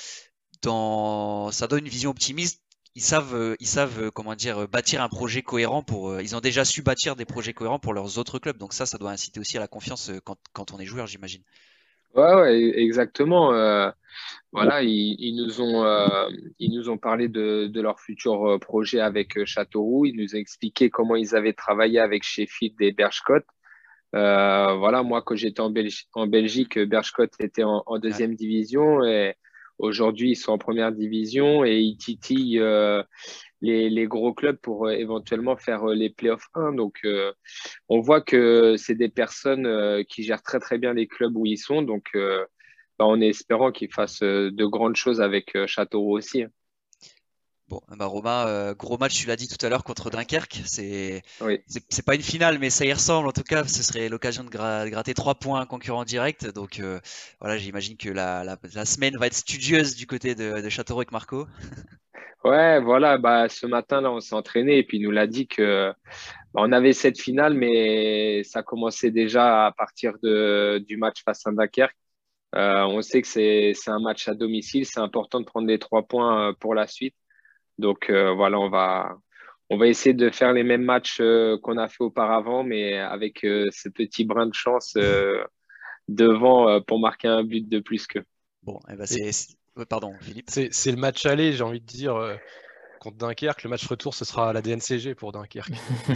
dans... 0.62 1.52
ça 1.52 1.68
donne 1.68 1.86
une 1.86 1.92
vision 1.92 2.12
optimiste 2.12 2.63
ils 2.96 3.02
savent, 3.02 3.36
euh, 3.36 3.56
ils 3.60 3.68
savent 3.68 4.04
euh, 4.04 4.12
comment 4.12 4.36
dire, 4.36 4.64
euh, 4.64 4.68
bâtir 4.68 5.02
un 5.02 5.10
projet 5.10 5.42
cohérent 5.42 5.82
pour. 5.82 6.20
Ils 6.22 6.36
ont 6.36 6.40
déjà 6.40 6.64
su 6.64 6.84
bâtir 6.84 7.16
des 7.16 7.26
projets 7.26 7.54
cohérents 7.54 7.80
pour 7.80 7.94
leurs 7.94 8.18
autres 8.20 8.40
clubs. 8.40 8.58
Donc 8.58 8.74
ça, 8.74 8.86
ça 8.86 8.98
doit 8.98 9.12
inciter 9.12 9.40
aussi 9.40 9.58
à 9.58 9.60
la 9.60 9.68
confiance 9.68 10.12
quand, 10.24 10.38
quand 10.54 10.74
on 10.74 10.80
est 10.80 10.86
joueur, 10.86 11.08
j'imagine. 11.08 11.42
Ouais, 12.16 12.36
ouais, 12.36 12.80
exactement. 12.80 13.48
voilà, 14.52 14.84
ils, 14.84 15.36
nous 15.36 15.62
ont, 15.62 15.84
ils 16.60 16.72
nous 16.72 16.90
ont 16.90 17.00
parlé 17.00 17.28
de, 17.28 17.66
de, 17.66 17.82
leur 17.82 18.00
futur 18.00 18.60
projet 18.62 19.00
avec 19.00 19.44
Châteauroux. 19.46 20.06
Ils 20.06 20.16
nous 20.16 20.36
ont 20.36 20.38
expliqué 20.38 20.92
comment 20.92 21.16
ils 21.16 21.36
avaient 21.36 21.54
travaillé 21.54 22.00
avec 22.00 22.22
Sheffield 22.22 22.80
et 22.80 22.92
Berchcott. 22.92 23.46
voilà, 24.12 25.02
moi, 25.02 25.24
quand 25.24 25.36
j'étais 25.36 25.62
en, 25.62 25.74
en, 26.14 26.28
Belgique, 26.28 26.78
Berchcott 26.78 27.34
était 27.40 27.64
en, 27.64 27.82
en 27.88 27.98
deuxième 27.98 28.36
division 28.36 29.04
et 29.04 29.36
Aujourd'hui, 29.84 30.30
ils 30.32 30.36
sont 30.38 30.54
en 30.54 30.58
première 30.58 30.94
division 30.94 31.66
et 31.66 31.80
ils 31.80 31.98
titillent 31.98 32.62
euh, 32.62 33.04
les, 33.60 34.08
gros 34.08 34.34
clubs 34.34 34.56
pour 34.56 34.88
euh, 34.88 34.92
éventuellement 34.92 35.58
faire 35.58 35.90
euh, 35.90 35.94
les 35.94 36.10
playoffs 36.10 36.48
1. 36.54 36.72
Donc, 36.72 37.02
on 37.90 38.00
voit 38.00 38.22
que 38.22 38.76
c'est 38.78 38.96
des 38.96 39.10
personnes 39.10 40.06
qui 40.06 40.24
gèrent 40.24 40.42
très 40.42 40.60
très 40.60 40.78
bien 40.78 40.94
les 40.94 41.06
clubs 41.06 41.36
où 41.36 41.46
ils 41.46 41.58
sont. 41.58 41.82
Donc, 41.82 42.12
bah, 42.14 43.06
on 43.08 43.20
est 43.20 43.28
espérant 43.28 43.74
qu'ils 43.74 43.92
fassent 43.92 44.24
de 44.24 44.66
grandes 44.66 44.96
choses 44.96 45.20
avec 45.20 45.52
Châteauroux 45.68 46.18
aussi. 46.18 46.46
Bon, 47.70 47.82
bah 47.98 48.06
Romain, 48.06 48.46
euh, 48.48 48.74
gros 48.76 48.98
match, 48.98 49.16
tu 49.16 49.28
l'as 49.28 49.38
dit 49.38 49.48
tout 49.48 49.64
à 49.66 49.70
l'heure 49.70 49.84
contre 49.84 50.10
Dunkerque. 50.10 50.62
C'est 50.66 51.22
c'est 51.90 52.06
pas 52.06 52.16
une 52.16 52.22
finale, 52.22 52.60
mais 52.60 52.70
ça 52.70 52.86
y 52.86 52.92
ressemble. 52.92 53.28
En 53.28 53.32
tout 53.32 53.44
cas, 53.44 53.64
ce 53.64 53.84
serait 53.84 54.10
l'occasion 54.10 54.44
de, 54.44 54.50
gratter 54.50 55.14
trois 55.14 55.36
points 55.36 55.62
à 55.62 55.66
concurrent 55.66 56.04
direct. 56.04 56.46
Donc 56.54 56.80
euh, 56.80 57.00
voilà, 57.40 57.58
j'imagine 57.58 57.96
que 57.96 58.10
la, 58.10 58.44
la, 58.44 58.86
semaine 58.86 59.18
va 59.18 59.28
être 59.28 59.34
studieuse 59.34 59.96
du 59.96 60.08
côté 60.08 60.36
de, 60.36 60.62
de 60.62 60.70
Châteauroux 60.70 61.02
avec 61.02 61.12
Marco. 61.12 61.48
Ouais, 62.44 62.82
voilà. 62.82 63.18
Bah, 63.18 63.48
ce 63.48 63.66
matin, 63.66 64.02
là, 64.02 64.12
on 64.12 64.20
s'est 64.20 64.36
entraîné 64.36 64.78
et 64.78 64.84
puis 64.84 64.98
il 64.98 65.04
nous 65.04 65.12
l'a 65.12 65.28
dit 65.28 65.48
que 65.48 65.94
bah, 66.54 66.62
on 66.66 66.74
avait 66.74 66.92
cette 66.92 67.18
finale, 67.18 67.54
mais 67.54 68.44
ça 68.44 68.64
commençait 68.64 69.12
déjà 69.12 69.68
à 69.68 69.72
partir 69.72 70.16
de, 70.22 70.84
du 70.86 70.98
match 70.98 71.24
face 71.24 71.48
à 71.48 71.52
Dunkerque. 71.52 71.96
Euh, 72.56 72.84
on 72.84 73.02
sait 73.02 73.22
que 73.22 73.28
c'est 73.28 73.74
un 73.88 74.00
match 74.00 74.28
à 74.28 74.34
domicile. 74.34 74.86
C'est 74.86 75.00
important 75.00 75.40
de 75.40 75.46
prendre 75.46 75.68
les 75.68 75.80
trois 75.80 76.04
points 76.04 76.54
pour 76.60 76.76
la 76.76 76.86
suite. 76.86 77.16
Donc 77.78 78.10
euh, 78.10 78.34
voilà, 78.34 78.60
on 78.60 78.70
va, 78.70 79.18
on 79.70 79.78
va 79.78 79.88
essayer 79.88 80.14
de 80.14 80.30
faire 80.30 80.54
les 80.54 80.64
mêmes 80.64 80.84
matchs 80.84 81.20
euh, 81.20 81.58
qu'on 81.62 81.78
a 81.78 81.88
fait 81.88 82.04
auparavant, 82.04 82.64
mais 82.64 82.98
avec 82.98 83.44
euh, 83.44 83.70
ce 83.72 83.90
petit 83.90 84.26
brin 84.26 84.48
de 84.48 84.54
chance 84.54 84.98
devant 86.10 86.82
pour 86.82 87.00
marquer 87.00 87.30
un 87.30 87.44
but 87.44 87.68
de 87.68 87.80
plus 87.80 88.08
que. 88.08 88.20
Bon, 88.62 88.80
eh 88.92 88.96
ben, 88.96 89.06
c'est. 89.06 89.56
Pardon, 89.90 90.14
Philippe. 90.22 90.50
C'est 90.50 90.92
le 90.92 90.98
match 90.98 91.26
aller, 91.26 91.54
j'ai 91.54 91.64
envie 91.64 91.82
de 91.82 91.86
dire 91.86 92.16
contre 93.04 93.18
Dunkerque. 93.18 93.64
Le 93.64 93.70
match 93.70 93.86
retour, 93.86 94.16
ce 94.16 94.26
sera 94.26 94.50
à 94.50 94.54
la 94.54 94.62
DNCG 94.62 95.14
pour 95.14 95.34
Dunkerque. 95.34 95.70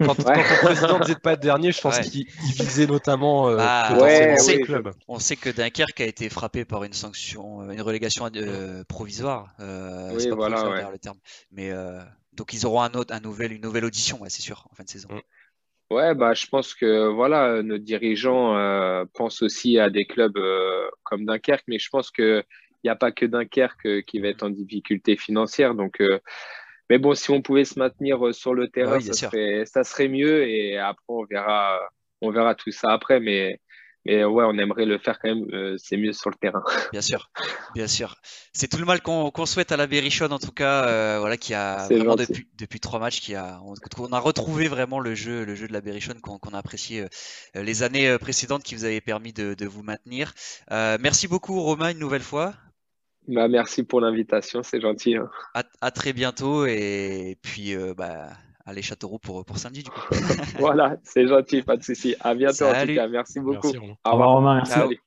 quand, 0.00 0.14
quand, 0.16 0.34
le 0.34 0.64
président 0.64 0.98
de 0.98 1.14
pas 1.14 1.34
être 1.34 1.40
dernier, 1.40 1.72
je 1.72 1.80
pense 1.80 1.98
qu'il 2.00 2.26
visait 2.28 2.86
notamment 2.86 3.48
euh, 3.48 3.56
ah, 3.60 3.96
on, 3.96 4.36
sait, 4.36 4.60
club. 4.60 4.92
on 5.06 5.18
sait 5.18 5.36
que 5.36 5.48
Dunkerque 5.48 6.00
a 6.00 6.06
été 6.06 6.28
frappé 6.28 6.64
par 6.64 6.84
une 6.84 6.92
sanction, 6.92 7.62
euh, 7.62 7.70
une 7.70 7.80
relégation 7.80 8.28
euh, 8.34 8.82
provisoire. 8.84 9.54
Euh, 9.60 10.10
oui, 10.14 10.28
pas 10.28 10.34
voilà, 10.34 10.90
le 10.90 10.98
terme. 10.98 11.18
Mais 11.52 11.70
donc 12.32 12.52
ils 12.52 12.66
auront 12.66 12.82
un 12.82 12.92
autre, 12.92 13.14
un 13.14 13.20
nouvel, 13.20 13.52
une 13.52 13.62
nouvelle 13.62 13.84
audition, 13.84 14.20
c'est 14.28 14.42
sûr, 14.42 14.66
en 14.70 14.74
fin 14.74 14.84
de 14.84 14.90
saison. 14.90 15.08
Mm. 15.10 15.20
Ouais, 15.90 16.14
bah, 16.14 16.34
je 16.34 16.46
pense 16.46 16.74
que 16.74 17.08
voilà, 17.08 17.62
nos 17.62 17.78
dirigeants 17.78 19.06
pensent 19.14 19.42
aussi 19.42 19.78
à 19.78 19.88
des 19.88 20.04
clubs 20.04 20.38
comme 21.04 21.24
Dunkerque, 21.24 21.64
mais 21.68 21.78
je 21.78 21.88
pense 21.88 22.10
que 22.10 22.44
n'y 22.84 22.90
a 22.90 22.96
pas 22.96 23.12
que 23.12 23.26
Dunkerque 23.26 23.86
euh, 23.86 24.02
qui 24.02 24.20
va 24.20 24.28
être 24.28 24.42
en 24.42 24.50
difficulté 24.50 25.16
financière. 25.16 25.74
Donc, 25.74 26.00
euh, 26.00 26.20
mais 26.90 26.98
bon, 26.98 27.14
si 27.14 27.30
on 27.30 27.42
pouvait 27.42 27.64
se 27.64 27.78
maintenir 27.78 28.26
euh, 28.26 28.32
sur 28.32 28.54
le 28.54 28.68
terrain, 28.68 29.00
ça, 29.00 29.84
serait, 29.84 30.08
mieux. 30.08 30.48
Et 30.48 30.78
après, 30.78 31.04
on 31.08 31.24
verra, 31.24 31.78
on 32.20 32.30
verra 32.30 32.54
tout 32.54 32.70
ça 32.70 32.92
après. 32.92 33.20
Mais 33.20 33.60
mais 34.06 34.24
ouais, 34.24 34.44
on 34.46 34.56
aimerait 34.56 34.86
le 34.86 34.96
faire 34.96 35.18
quand 35.18 35.28
même. 35.28 35.76
c'est 35.76 35.98
mieux 35.98 36.12
sur 36.12 36.30
le 36.30 36.36
terrain. 36.36 36.62
Bien 36.92 37.02
sûr, 37.02 37.30
bien 37.74 37.88
sûr. 37.88 38.14
C'est 38.54 38.68
tout 38.68 38.78
le 38.78 38.86
mal 38.86 39.02
qu'on 39.02 39.44
souhaite 39.44 39.70
à 39.70 39.76
la 39.76 39.86
Berrichonne 39.86 40.32
en 40.32 40.38
tout 40.38 40.52
cas, 40.52 41.18
voilà, 41.18 41.36
qui 41.36 41.52
a 41.52 41.86
vraiment 41.90 42.16
depuis, 42.16 42.48
depuis 42.54 42.80
trois 42.80 43.00
matchs, 43.00 43.20
qui 43.20 43.34
a, 43.34 43.60
on, 43.98 44.12
a 44.12 44.18
retrouvé 44.18 44.68
vraiment 44.68 44.98
le 45.00 45.14
jeu, 45.14 45.44
le 45.44 45.54
jeu 45.54 45.68
de 45.68 45.74
la 45.74 45.82
Berrichonne 45.82 46.20
qu'on 46.20 46.38
a 46.38 46.58
apprécié 46.58 47.04
les 47.54 47.82
années 47.82 48.16
précédentes, 48.18 48.62
qui 48.62 48.76
vous 48.76 48.86
avaient 48.86 49.02
permis 49.02 49.34
de, 49.34 49.52
de 49.52 49.66
vous 49.66 49.82
maintenir. 49.82 50.32
merci 50.70 51.28
beaucoup 51.28 51.60
Romain 51.60 51.90
une 51.90 51.98
nouvelle 51.98 52.22
fois. 52.22 52.54
Bah, 53.28 53.46
merci 53.46 53.82
pour 53.82 54.00
l'invitation, 54.00 54.62
c'est 54.62 54.80
gentil. 54.80 55.16
Hein. 55.16 55.28
À, 55.80 55.90
très 55.90 56.14
bientôt 56.14 56.64
et 56.64 57.36
puis 57.42 57.74
euh, 57.74 57.92
bah, 57.94 58.28
allez 58.64 58.80
Châteauroux 58.80 59.18
pour, 59.18 59.44
pour 59.44 59.58
samedi 59.58 59.82
du 59.82 59.90
coup. 59.90 60.00
voilà, 60.58 60.96
c'est 61.04 61.28
gentil, 61.28 61.62
pas 61.62 61.76
de 61.76 61.82
souci. 61.82 62.16
À 62.20 62.34
bientôt 62.34 62.64
en 62.64 62.86
tout 62.86 62.94
cas, 62.94 63.06
merci 63.06 63.40
beaucoup. 63.40 63.68
Au 63.68 64.10
revoir 64.10 64.30
Romain, 64.30 64.62
merci. 64.66 64.98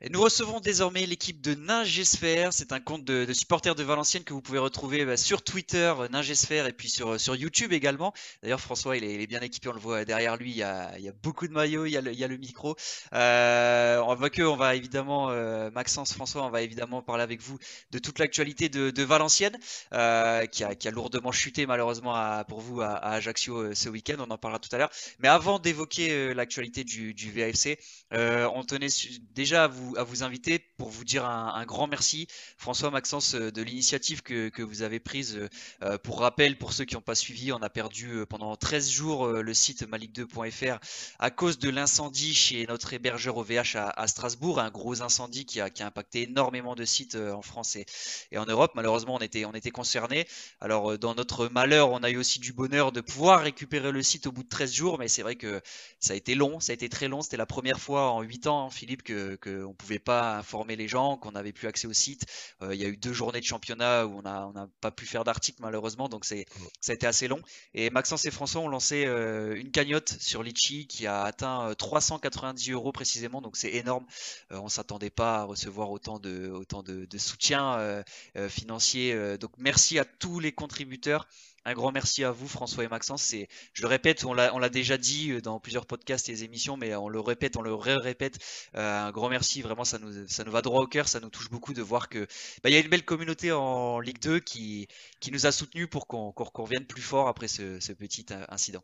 Et 0.00 0.10
nous 0.10 0.20
recevons 0.20 0.60
désormais 0.60 1.06
l'équipe 1.06 1.40
de 1.40 1.54
Ningesphère. 1.54 2.52
C'est 2.52 2.70
un 2.70 2.78
compte 2.78 3.04
de, 3.04 3.32
supporters 3.32 3.74
de 3.74 3.82
Valenciennes 3.82 4.22
que 4.22 4.32
vous 4.32 4.40
pouvez 4.40 4.60
retrouver 4.60 5.04
bah, 5.04 5.16
sur 5.16 5.42
Twitter, 5.42 5.92
euh, 5.98 6.06
Ningesphère, 6.06 6.68
et 6.68 6.72
puis 6.72 6.88
sur, 6.88 7.18
sur 7.18 7.34
YouTube 7.34 7.72
également. 7.72 8.14
D'ailleurs, 8.40 8.60
François, 8.60 8.96
il 8.96 9.02
est, 9.02 9.26
bien 9.26 9.40
équipé, 9.40 9.68
on 9.70 9.72
le 9.72 9.80
voit 9.80 10.04
derrière 10.04 10.36
lui. 10.36 10.52
Il 10.52 10.56
y 10.56 10.62
a, 10.62 10.96
il 10.98 11.04
y 11.04 11.08
a 11.08 11.12
beaucoup 11.20 11.48
de 11.48 11.52
maillots, 11.52 11.84
il 11.84 11.90
y 11.90 11.96
a 11.96 12.00
le, 12.00 12.12
il 12.12 12.18
y 12.18 12.22
a 12.22 12.28
le 12.28 12.36
micro. 12.36 12.76
Euh, 13.12 14.00
on 14.06 14.14
va 14.14 14.30
que, 14.30 14.42
on 14.42 14.54
va 14.54 14.76
évidemment, 14.76 15.30
euh, 15.30 15.68
Maxence, 15.72 16.12
François, 16.12 16.44
on 16.44 16.50
va 16.50 16.62
évidemment 16.62 17.02
parler 17.02 17.24
avec 17.24 17.40
vous 17.42 17.58
de 17.90 17.98
toute 17.98 18.20
l'actualité 18.20 18.68
de, 18.68 18.90
de, 18.90 19.02
Valenciennes, 19.02 19.58
euh, 19.94 20.46
qui, 20.46 20.62
a, 20.62 20.76
qui, 20.76 20.86
a, 20.86 20.92
lourdement 20.92 21.32
chuté 21.32 21.66
malheureusement 21.66 22.14
à, 22.14 22.44
pour 22.44 22.60
vous 22.60 22.82
à, 22.82 22.90
à 22.90 23.14
Ajaccio 23.14 23.56
euh, 23.56 23.74
ce 23.74 23.88
week-end. 23.88 24.18
On 24.20 24.30
en 24.30 24.38
parlera 24.38 24.60
tout 24.60 24.70
à 24.70 24.78
l'heure. 24.78 24.90
Mais 25.18 25.26
avant 25.26 25.58
d'évoquer 25.58 26.34
l'actualité 26.34 26.84
du, 26.84 27.14
du 27.14 27.32
VAFC, 27.32 27.80
on 28.12 28.62
tenait 28.62 28.86
déjà 29.34 29.64
à 29.64 29.66
vous 29.66 29.87
à 29.96 30.04
vous 30.04 30.22
inviter 30.22 30.58
pour 30.76 30.90
vous 30.90 31.04
dire 31.04 31.24
un, 31.24 31.64
grand 31.66 31.86
merci, 31.86 32.28
François 32.56 32.90
Maxence, 32.90 33.34
euh, 33.34 33.50
de 33.50 33.62
l'initiative 33.62 34.22
que, 34.22 34.48
que, 34.48 34.62
vous 34.62 34.82
avez 34.82 35.00
prise. 35.00 35.48
Euh, 35.82 35.98
pour 35.98 36.20
rappel, 36.20 36.56
pour 36.58 36.72
ceux 36.72 36.84
qui 36.84 36.94
n'ont 36.94 37.00
pas 37.00 37.14
suivi, 37.14 37.52
on 37.52 37.62
a 37.62 37.70
perdu 37.70 38.10
euh, 38.10 38.26
pendant 38.26 38.54
13 38.56 38.90
jours 38.90 39.28
le 39.28 39.54
site 39.54 39.88
malik2.fr 39.88 40.78
à 41.18 41.30
cause 41.30 41.58
de 41.58 41.68
l'incendie 41.68 42.34
chez 42.34 42.66
notre 42.66 42.92
hébergeur 42.92 43.36
OVH 43.36 43.76
à, 43.76 44.06
Strasbourg, 44.06 44.60
un 44.60 44.70
gros 44.70 45.02
incendie 45.02 45.44
qui 45.44 45.60
a, 45.60 45.70
qui 45.70 45.82
a, 45.82 45.86
impacté 45.86 46.22
énormément 46.22 46.74
de 46.74 46.84
sites 46.84 47.16
en 47.16 47.42
France 47.42 47.76
et, 47.76 47.86
et 48.30 48.38
en 48.38 48.46
Europe. 48.46 48.72
Malheureusement, 48.74 49.16
on 49.16 49.20
était, 49.20 49.44
on 49.44 49.52
était 49.52 49.70
concernés. 49.70 50.26
Alors, 50.60 50.98
dans 50.98 51.14
notre 51.14 51.48
malheur, 51.48 51.90
on 51.90 52.02
a 52.02 52.10
eu 52.10 52.16
aussi 52.16 52.40
du 52.40 52.52
bonheur 52.52 52.92
de 52.92 53.00
pouvoir 53.00 53.42
récupérer 53.42 53.92
le 53.92 54.02
site 54.02 54.26
au 54.26 54.32
bout 54.32 54.42
de 54.42 54.48
13 54.48 54.72
jours, 54.72 54.98
mais 54.98 55.08
c'est 55.08 55.22
vrai 55.22 55.36
que 55.36 55.60
ça 56.00 56.12
a 56.12 56.16
été 56.16 56.34
long, 56.34 56.60
ça 56.60 56.72
a 56.72 56.74
été 56.74 56.88
très 56.88 57.08
long. 57.08 57.22
C'était 57.22 57.36
la 57.36 57.46
première 57.46 57.80
fois 57.80 58.10
en 58.10 58.22
8 58.22 58.46
ans, 58.46 58.70
Philippe, 58.70 59.02
que, 59.02 59.36
que 59.36 59.64
pouvait 59.78 59.98
pas 59.98 60.36
informer 60.36 60.76
les 60.76 60.88
gens, 60.88 61.16
qu'on 61.16 61.32
n'avait 61.32 61.52
plus 61.52 61.68
accès 61.68 61.86
au 61.86 61.92
site. 61.92 62.26
Euh, 62.62 62.74
il 62.74 62.80
y 62.80 62.84
a 62.84 62.88
eu 62.88 62.96
deux 62.96 63.12
journées 63.12 63.40
de 63.40 63.44
championnat 63.44 64.06
où 64.06 64.18
on 64.18 64.22
n'a 64.22 64.46
on 64.48 64.56
a 64.56 64.66
pas 64.80 64.90
pu 64.90 65.06
faire 65.06 65.24
d'articles 65.24 65.60
malheureusement, 65.62 66.08
donc 66.08 66.24
c'est 66.24 66.46
ça 66.80 66.92
a 66.92 66.94
été 66.94 67.06
assez 67.06 67.28
long. 67.28 67.40
Et 67.74 67.88
Maxence 67.90 68.24
et 68.26 68.30
François 68.30 68.60
ont 68.60 68.68
lancé 68.68 69.06
euh, 69.06 69.54
une 69.56 69.70
cagnotte 69.70 70.16
sur 70.20 70.42
Litchi 70.42 70.86
qui 70.86 71.06
a 71.06 71.22
atteint 71.22 71.72
390 71.78 72.70
euh, 72.70 72.74
euros 72.74 72.92
précisément, 72.92 73.40
donc 73.40 73.56
c'est 73.56 73.72
énorme. 73.72 74.06
on 74.50 74.68
s'attendait 74.68 75.10
pas 75.10 75.40
à 75.40 75.44
recevoir 75.44 75.90
autant 75.90 76.18
de 76.18 76.50
autant 76.50 76.82
de, 76.82 77.06
de 77.06 77.18
soutien 77.18 78.02
financier. 78.48 79.38
donc 79.38 79.52
merci 79.58 79.98
à 79.98 80.04
tous 80.04 80.40
les 80.40 80.52
contributeurs. 80.52 81.26
Un 81.64 81.74
grand 81.74 81.92
merci 81.92 82.24
à 82.24 82.30
vous, 82.30 82.48
François 82.48 82.84
et 82.84 82.88
Maxence. 82.88 83.22
C'est, 83.22 83.48
je 83.72 83.82
le 83.82 83.88
répète, 83.88 84.24
on 84.24 84.32
l'a 84.32 84.68
déjà 84.68 84.96
dit 84.96 85.32
euh, 85.32 85.40
dans 85.40 85.60
plusieurs 85.60 85.86
podcasts 85.86 86.28
et 86.28 86.44
émissions, 86.44 86.76
mais 86.76 86.94
on 86.94 87.08
le 87.08 87.20
répète, 87.20 87.56
on 87.56 87.62
le 87.62 87.74
répète. 87.74 88.38
Euh, 88.74 89.06
un 89.06 89.10
grand 89.10 89.28
merci, 89.28 89.60
vraiment, 89.60 89.84
ça 89.84 89.98
nous, 89.98 90.26
ça 90.28 90.44
nous 90.44 90.52
va 90.52 90.62
droit 90.62 90.82
au 90.82 90.86
cœur, 90.86 91.08
ça 91.08 91.20
nous 91.20 91.30
touche 91.30 91.50
beaucoup 91.50 91.74
de 91.74 91.82
voir 91.82 92.08
que 92.08 92.26
bah, 92.62 92.70
il 92.70 92.72
y 92.72 92.76
a 92.76 92.80
une 92.80 92.88
belle 92.88 93.04
communauté 93.04 93.52
en 93.52 94.00
Ligue 94.00 94.20
2 94.20 94.40
qui, 94.40 94.88
qui 95.20 95.30
nous 95.30 95.46
a 95.46 95.52
soutenus 95.52 95.88
pour 95.90 96.06
qu'on 96.06 96.32
revienne 96.54 96.86
plus 96.86 97.02
fort 97.02 97.28
après 97.28 97.48
ce, 97.48 97.92
petit 97.92 98.26
euh, 98.30 98.44
incident. 98.48 98.82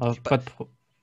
Ah, 0.00 0.12
pas, 0.22 0.36
de 0.36 0.44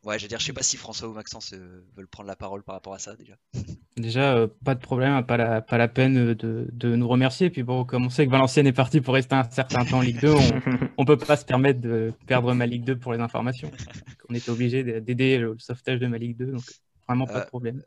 Ouais, 0.06 0.20
je 0.20 0.24
veux 0.24 0.30
dire, 0.30 0.40
je 0.40 0.46
sais 0.46 0.54
pas 0.54 0.62
si 0.62 0.78
François 0.78 1.08
ou 1.08 1.14
Maxence 1.14 1.54
euh, 1.54 1.84
veulent 1.98 2.08
prendre 2.08 2.28
la 2.28 2.36
parole 2.36 2.62
par 2.62 2.76
rapport 2.76 2.94
à 2.94 3.00
ça 3.00 3.16
déjà. 3.16 3.34
Déjà, 3.98 4.36
euh, 4.36 4.48
pas 4.66 4.76
de 4.76 4.82
problème, 4.82 5.26
pas 5.26 5.38
la, 5.38 5.62
pas 5.62 5.78
la 5.78 5.88
peine 5.88 6.34
de, 6.34 6.68
de 6.70 6.96
nous 6.98 7.08
remercier. 7.08 7.50
Puis 7.50 7.64
bon, 7.64 7.86
comme 7.86 8.06
on 8.06 8.10
sait 8.10 8.26
que 8.26 8.32
Valenciennes 8.32 8.68
est 8.68 8.74
parti 8.74 9.00
pour 9.00 9.14
rester 9.14 9.36
un 9.36 9.50
certain 9.50 9.86
temps 9.86 10.00
en 10.00 10.02
Ligue 10.02 10.20
2, 10.20 10.34
on 10.98 11.02
ne 11.04 11.06
peut 11.08 11.18
pas 11.18 11.38
se 11.38 11.46
permettre 11.46 11.80
de 11.80 12.12
perdre 12.28 12.54
ma 12.54 12.66
Ligue 12.66 12.84
2 12.84 13.00
pour 13.00 13.14
les 13.14 13.20
informations. 13.20 13.72
On 14.30 14.34
était 14.34 14.50
obligé 14.50 14.84
d'aider 15.00 15.38
le 15.38 15.56
sauvetage 15.60 16.00
de 16.00 16.08
ma 16.08 16.18
Ligue 16.18 16.36
2, 16.36 16.46
donc 16.48 16.64
vraiment 17.08 17.26
pas 17.26 17.36
de 17.36 17.40
euh, 17.40 17.46
problème. 17.46 17.82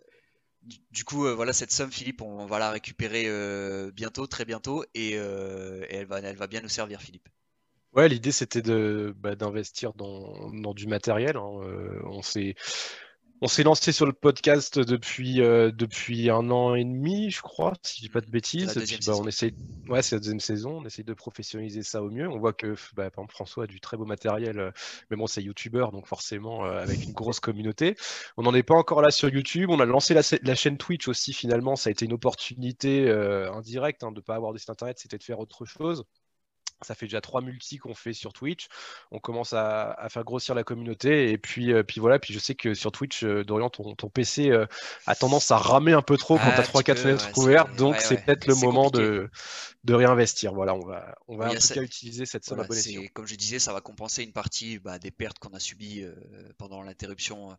Du, 0.91 1.05
coup, 1.05 1.27
voilà, 1.35 1.53
cette 1.53 1.73
somme, 1.73 1.91
Philippe, 1.91 2.23
on 2.23 2.47
va 2.47 2.59
la 2.59 2.71
récupérer 2.71 3.27
bientôt, 3.93 4.27
très 4.27 4.45
bientôt, 4.45 4.85
et, 4.95 5.13
elle, 5.13 6.07
va, 6.07 6.21
elle 6.21 6.37
va 6.37 6.47
bien 6.47 6.63
nous 6.63 6.69
servir, 6.69 7.03
Philippe. 7.03 7.29
Ouais, 7.99 8.09
l'idée 8.09 8.31
c'était 8.31 8.63
de 8.63 9.13
bah, 9.19 9.35
d'investir 9.35 9.93
dans, 9.93 10.53
dans, 10.53 10.73
du 10.73 10.87
matériel. 10.87 11.37
Hein. 11.37 11.51
Euh, 11.65 12.01
on 12.05 12.23
s'est 12.23 12.55
on 13.41 13.49
s'est 13.49 13.65
lancé 13.65 13.91
sur 13.91 14.07
le 14.07 14.13
podcast 14.13 14.79
depuis, 14.79 15.43
euh, 15.43 15.73
depuis 15.73 16.31
un 16.31 16.49
an 16.53 16.77
et 16.77 16.85
demi, 16.85 17.33
je 17.33 17.43
crois, 17.43 17.73
si 17.83 17.97
je 17.97 18.03
dis 18.03 18.09
pas 18.09 18.21
de 18.21 18.31
bêtises. 18.31 18.73
Puis, 18.73 19.01
bah, 19.05 19.15
on 19.17 19.27
essaie, 19.27 19.53
ouais, 19.89 20.01
c'est 20.01 20.15
la 20.15 20.21
deuxième 20.21 20.39
saison. 20.39 20.79
On 20.79 20.85
essaie 20.85 21.03
de 21.03 21.13
professionnaliser 21.13 21.83
ça 21.83 22.01
au 22.01 22.11
mieux. 22.11 22.29
On 22.29 22.39
voit 22.39 22.53
que, 22.53 22.77
bah, 22.95 23.11
par 23.11 23.25
exemple, 23.25 23.35
François 23.35 23.65
a 23.65 23.67
du 23.67 23.81
très 23.81 23.97
beau 23.97 24.05
matériel, 24.05 24.61
euh, 24.61 24.71
mais 25.11 25.17
bon, 25.17 25.27
c'est 25.27 25.43
youtubeur, 25.43 25.91
donc 25.91 26.07
forcément 26.07 26.63
avec 26.63 27.03
une 27.03 27.13
grosse 27.13 27.41
communauté. 27.41 27.97
On 28.37 28.43
n'en 28.43 28.55
est 28.55 28.63
pas 28.63 28.77
encore 28.77 29.03
là 29.03 29.11
sur 29.11 29.29
YouTube. 29.29 29.71
On 29.71 29.81
a 29.81 29.87
lancé 29.87 30.15
la, 30.15 30.23
la, 30.43 30.55
chaîne 30.55 30.79
Twitch 30.79 31.09
aussi. 31.09 31.33
Finalement, 31.33 31.75
ça 31.75 31.89
a 31.89 31.91
été 31.91 32.05
une 32.05 32.13
opportunité 32.13 33.11
indirecte 33.11 34.05
hein, 34.05 34.13
de 34.13 34.17
ne 34.17 34.21
pas 34.21 34.37
avoir 34.37 34.53
de 34.53 34.59
site 34.59 34.71
internet, 34.71 35.01
c'était 35.01 35.19
de 35.19 35.25
faire 35.25 35.41
autre 35.41 35.65
chose. 35.65 36.05
Ça 36.83 36.95
fait 36.95 37.07
déjà 37.07 37.21
trois 37.21 37.41
multis 37.41 37.79
qu'on 37.79 37.95
fait 37.95 38.13
sur 38.13 38.33
Twitch. 38.33 38.69
On 39.11 39.19
commence 39.19 39.53
à, 39.53 40.07
faire 40.11 40.25
grossir 40.25 40.55
la 40.55 40.63
communauté. 40.63 41.31
Et 41.31 41.39
puis, 41.39 41.73
euh, 41.73 41.83
puis 41.83 42.01
voilà. 42.01 42.19
Puis 42.19 42.33
je 42.33 42.39
sais 42.39 42.55
que 42.55 42.75
sur 42.75 42.93
Twitch, 42.93 43.25
euh, 43.25 43.45
Dorian, 43.45 43.69
ton, 43.69 43.95
PC 44.09 44.51
euh, 44.51 44.67
a 45.07 45.15
tendance 45.15 45.51
à 45.51 45.57
ramer 45.57 45.93
un 45.93 46.03
peu 46.03 46.17
trop 46.17 46.39
quand 46.39 46.51
tu 46.53 46.61
as 46.61 46.63
3-4 46.63 46.97
fenêtres 46.97 47.39
ouvertes. 47.39 47.75
Donc 47.77 47.97
c'est 47.99 48.25
peut-être 48.25 48.47
le 48.47 48.55
moment 48.55 48.91
de, 48.91 49.29
de 49.85 49.95
réinvestir. 49.95 50.55
Voilà, 50.55 50.75
on 50.75 50.87
va, 50.87 51.17
on 51.27 51.37
va 51.37 51.51
en 51.51 51.55
tout 51.55 51.75
cas 51.75 51.83
utiliser 51.83 52.27
cette 52.27 52.45
somme 52.45 52.65
Comme 53.13 53.27
je 53.27 53.35
disais, 53.35 53.59
ça 53.59 53.73
va 53.73 53.81
compenser 53.81 54.23
une 54.23 54.33
partie 54.33 54.79
bah, 54.79 54.99
des 54.99 55.11
pertes 55.11 55.39
qu'on 55.39 55.55
a 55.55 55.61
subies 55.61 56.05
pendant 56.59 56.83
l'interruption 56.83 57.57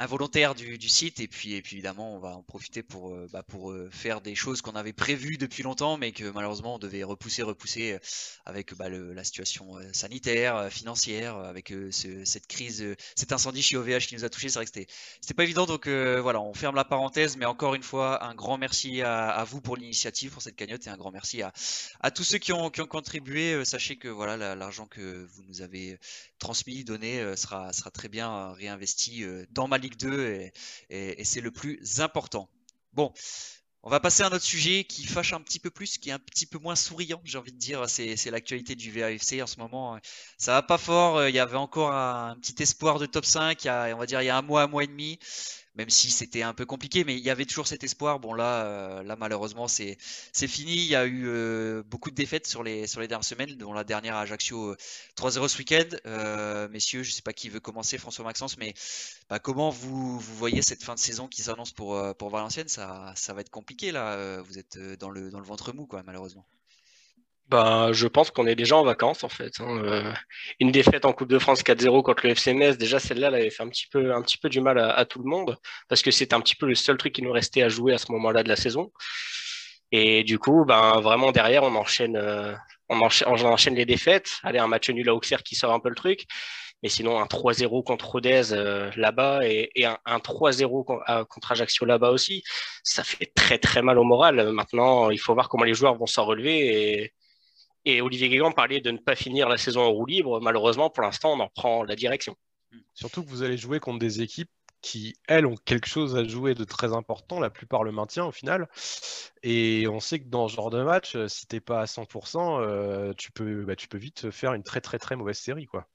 involontaire 0.00 0.54
du, 0.54 0.88
site. 0.88 1.20
Et 1.20 1.28
puis, 1.28 1.54
et 1.54 1.62
puis 1.62 1.76
évidemment, 1.76 2.14
on 2.14 2.18
va 2.18 2.30
en 2.30 2.42
profiter 2.42 2.82
pour, 2.82 3.16
bah, 3.32 3.42
pour 3.42 3.74
faire 3.90 4.20
des 4.20 4.34
choses 4.34 4.62
qu'on 4.62 4.74
avait 4.74 4.92
prévues 4.92 5.38
depuis 5.38 5.62
longtemps, 5.62 5.96
mais 5.96 6.12
que 6.12 6.28
malheureusement 6.30 6.74
on 6.74 6.78
devait 6.78 7.04
repousser, 7.04 7.42
repousser 7.42 7.98
avec 8.48 8.74
bah, 8.74 8.88
la 8.88 9.24
situation 9.24 9.76
euh, 9.76 9.82
sanitaire, 9.92 10.56
euh, 10.56 10.70
financière, 10.70 11.36
euh, 11.36 11.50
avec 11.50 11.72
cette 11.92 12.46
crise, 12.46 12.84
cet 13.14 13.32
incendie 13.32 13.62
chez 13.62 13.76
OVH 13.76 14.06
qui 14.06 14.14
nous 14.14 14.24
a 14.24 14.30
touché. 14.30 14.48
C'est 14.48 14.58
vrai 14.58 14.64
que 14.64 14.72
c'était 15.20 15.34
pas 15.34 15.44
évident. 15.44 15.66
Donc 15.66 15.86
voilà, 15.86 16.40
on 16.40 16.54
ferme 16.54 16.74
la 16.74 16.84
parenthèse, 16.84 17.36
mais 17.36 17.44
encore 17.44 17.74
une 17.74 17.82
fois, 17.82 18.24
un 18.24 18.34
grand 18.34 18.56
merci 18.56 19.02
à, 19.02 19.44
vous 19.44 19.60
pour 19.60 19.76
l'initiative, 19.76 20.32
pour 20.32 20.40
cette 20.40 20.56
cagnotte, 20.56 20.86
et 20.86 20.90
un 20.90 20.96
grand 20.96 21.10
merci 21.10 21.42
à, 21.42 22.10
tous 22.10 22.24
ceux 22.24 22.38
qui 22.38 22.52
ont, 22.52 22.70
contribué. 22.70 23.64
Sachez 23.64 23.96
que 23.96 24.08
voilà, 24.08 24.54
l'argent 24.54 24.86
que 24.86 25.26
vous 25.34 25.42
nous 25.44 25.60
avez 25.60 25.98
transmis, 26.38 26.84
donné, 26.84 27.36
sera, 27.36 27.72
sera 27.72 27.90
très 27.90 28.08
bien 28.08 28.52
réinvesti 28.52 29.24
dans 29.50 29.68
ma 29.68 29.76
Ligue 29.76 29.96
2 29.96 30.26
et, 30.28 30.52
et 31.20 31.24
c'est 31.24 31.42
le 31.42 31.50
plus 31.50 32.00
important. 32.00 32.48
Bon, 32.94 33.12
on 33.88 33.90
va 33.90 34.00
passer 34.00 34.22
à 34.22 34.26
un 34.26 34.32
autre 34.32 34.44
sujet 34.44 34.84
qui 34.84 35.06
fâche 35.06 35.32
un 35.32 35.40
petit 35.40 35.58
peu 35.58 35.70
plus, 35.70 35.96
qui 35.96 36.10
est 36.10 36.12
un 36.12 36.18
petit 36.18 36.44
peu 36.44 36.58
moins 36.58 36.76
souriant, 36.76 37.22
j'ai 37.24 37.38
envie 37.38 37.52
de 37.52 37.56
dire. 37.56 37.88
C'est, 37.88 38.30
l'actualité 38.30 38.74
du 38.74 38.90
VAFC 38.90 39.40
en 39.40 39.46
ce 39.46 39.58
moment. 39.58 39.98
Ça 40.36 40.52
va 40.52 40.60
pas 40.60 40.76
fort. 40.76 41.26
Il 41.26 41.34
y 41.34 41.38
avait 41.38 41.56
encore 41.56 41.90
un, 41.90 42.36
petit 42.38 42.62
espoir 42.62 42.98
de 42.98 43.06
top 43.06 43.24
5 43.24 43.64
il 43.64 43.66
y 43.66 43.70
a, 43.70 43.94
on 43.94 43.98
va 43.98 44.04
dire, 44.04 44.20
il 44.20 44.26
y 44.26 44.28
a 44.28 44.36
un 44.36 44.42
mois, 44.42 44.64
un 44.64 44.66
mois 44.66 44.84
et 44.84 44.88
demi 44.88 45.18
même 45.78 45.90
si 45.90 46.10
c'était 46.10 46.42
un 46.42 46.54
peu 46.54 46.66
compliqué, 46.66 47.04
mais 47.04 47.16
il 47.16 47.24
y 47.24 47.30
avait 47.30 47.44
toujours 47.46 47.68
cet 47.68 47.84
espoir. 47.84 48.18
Bon 48.18 48.34
là, 48.34 48.66
euh, 48.66 49.02
là 49.04 49.16
malheureusement 49.16 49.68
c'est 49.68 49.96
fini. 50.32 50.72
Il 50.74 50.86
y 50.86 50.96
a 50.96 51.06
eu 51.06 51.26
euh, 51.28 51.82
beaucoup 51.86 52.10
de 52.10 52.16
défaites 52.16 52.46
sur 52.46 52.62
les 52.64 52.86
sur 52.88 53.00
les 53.00 53.08
dernières 53.08 53.24
semaines, 53.24 53.54
dont 53.56 53.72
la 53.72 53.84
dernière 53.84 54.16
à 54.16 54.22
Ajaccio 54.22 54.74
3-0 55.16 55.44
euh, 55.44 55.48
ce 55.48 55.58
week-end. 55.58 56.68
messieurs, 56.70 57.04
je 57.04 57.12
sais 57.12 57.22
pas 57.22 57.32
qui 57.32 57.48
veut 57.48 57.60
commencer, 57.60 57.96
François 57.98 58.24
Maxence, 58.24 58.58
mais 58.58 58.74
bah, 59.30 59.38
comment 59.38 59.70
vous, 59.70 60.18
voyez 60.18 60.62
cette 60.62 60.82
fin 60.82 60.94
de 60.94 60.98
saison 61.00 61.28
qui 61.28 61.42
s'annonce 61.42 61.72
pour 61.72 61.94
Valenciennes? 62.30 62.68
Ça 62.68 63.12
ça 63.16 63.32
va 63.34 63.40
être 63.40 63.50
compliqué 63.50 63.92
là. 63.92 64.42
Vous 64.42 64.58
êtes 64.58 64.78
dans 64.98 65.10
le 65.10 65.30
dans 65.30 65.40
le 65.40 65.46
ventre 65.46 65.72
mou 65.72 65.86
quoi, 65.86 66.02
malheureusement. 66.04 66.44
Ben, 67.48 67.92
je 67.92 68.06
pense 68.06 68.30
qu'on 68.30 68.46
est 68.46 68.54
déjà 68.54 68.76
en 68.76 68.84
vacances 68.84 69.24
en 69.24 69.30
fait. 69.30 69.54
Hein. 69.60 69.82
Euh, 69.82 70.12
une 70.60 70.70
défaite 70.70 71.06
en 71.06 71.14
Coupe 71.14 71.28
de 71.30 71.38
France 71.38 71.62
4-0 71.62 72.02
contre 72.02 72.26
le 72.26 72.32
FCMS, 72.34 72.76
déjà 72.76 72.98
celle-là, 72.98 73.28
elle 73.28 73.36
avait 73.36 73.50
fait 73.50 73.62
un 73.62 73.68
petit 73.70 73.86
peu, 73.90 74.12
un 74.14 74.20
petit 74.20 74.36
peu 74.36 74.50
du 74.50 74.60
mal 74.60 74.78
à, 74.78 75.04
tout 75.06 75.18
le 75.18 75.24
monde 75.24 75.56
parce 75.88 76.02
que 76.02 76.10
c'était 76.10 76.34
un 76.34 76.42
petit 76.42 76.56
peu 76.56 76.66
le 76.66 76.74
seul 76.74 76.98
truc 76.98 77.14
qui 77.14 77.22
nous 77.22 77.32
restait 77.32 77.62
à 77.62 77.70
jouer 77.70 77.94
à 77.94 77.98
ce 77.98 78.12
moment-là 78.12 78.42
de 78.42 78.50
la 78.50 78.56
saison. 78.56 78.92
Et 79.92 80.24
du 80.24 80.38
coup, 80.38 80.66
ben 80.66 81.00
vraiment 81.00 81.32
derrière, 81.32 81.62
on 81.64 81.74
enchaîne, 81.74 82.16
euh, 82.16 82.54
on 82.90 83.00
enchaîne, 83.00 83.74
les 83.74 83.86
défaites. 83.86 84.30
Allez, 84.42 84.58
un 84.58 84.68
match 84.68 84.90
nul 84.90 85.08
à 85.08 85.14
Auxerre 85.14 85.42
qui 85.42 85.54
sort 85.54 85.72
un 85.72 85.80
peu 85.80 85.88
le 85.88 85.94
truc. 85.94 86.26
Mais 86.82 86.90
sinon, 86.90 87.18
un 87.18 87.26
3-0 87.26 87.82
contre 87.82 88.10
Rodez 88.10 88.42
là-bas 88.96 89.40
et, 89.46 89.70
un, 89.84 90.18
3-0 90.18 91.26
contre 91.26 91.52
Ajaccio 91.52 91.86
là-bas 91.86 92.10
aussi, 92.10 92.44
ça 92.84 93.02
fait 93.04 93.32
très 93.34 93.58
très 93.58 93.82
mal 93.82 93.98
au 93.98 94.04
moral. 94.04 94.52
Maintenant, 94.52 95.10
il 95.10 95.18
faut 95.18 95.34
voir 95.34 95.48
comment 95.48 95.64
les 95.64 95.74
joueurs 95.74 95.96
vont 95.96 96.06
s'en 96.06 96.24
relever. 96.26 97.00
Et, 97.02 97.12
et 97.88 98.00
Olivier 98.02 98.28
Guégan 98.28 98.52
parlait 98.52 98.80
de 98.80 98.90
ne 98.90 98.98
pas 98.98 99.16
finir 99.16 99.48
la 99.48 99.56
saison 99.56 99.80
en 99.80 99.90
roue 99.90 100.06
libre. 100.06 100.40
Malheureusement, 100.40 100.90
pour 100.90 101.02
l'instant, 101.02 101.32
on 101.32 101.40
en 101.40 101.48
prend 101.48 101.82
la 101.82 101.96
direction. 101.96 102.36
Surtout 102.94 103.22
que 103.22 103.28
vous 103.28 103.42
allez 103.42 103.56
jouer 103.56 103.80
contre 103.80 103.98
des 103.98 104.20
équipes 104.20 104.50
qui, 104.80 105.16
elles, 105.26 105.46
ont 105.46 105.56
quelque 105.56 105.88
chose 105.88 106.16
à 106.16 106.24
jouer 106.24 106.54
de 106.54 106.64
très 106.64 106.92
important, 106.92 107.40
la 107.40 107.50
plupart 107.50 107.82
le 107.82 107.92
maintien 107.92 108.26
au 108.26 108.32
final. 108.32 108.68
Et 109.42 109.86
on 109.88 110.00
sait 110.00 110.20
que 110.20 110.28
dans 110.28 110.48
ce 110.48 110.54
genre 110.54 110.70
de 110.70 110.82
match, 110.82 111.16
euh, 111.16 111.28
si 111.28 111.46
t'es 111.46 111.60
pas 111.60 111.80
à 111.80 111.84
100%, 111.86 112.60
euh, 112.60 113.12
tu, 113.16 113.32
peux, 113.32 113.64
bah, 113.64 113.74
tu 113.74 113.88
peux 113.88 113.98
vite 113.98 114.30
faire 114.30 114.52
une 114.54 114.62
très 114.62 114.80
très 114.80 114.98
très 114.98 115.16
mauvaise 115.16 115.38
série. 115.38 115.66
quoi. 115.66 115.86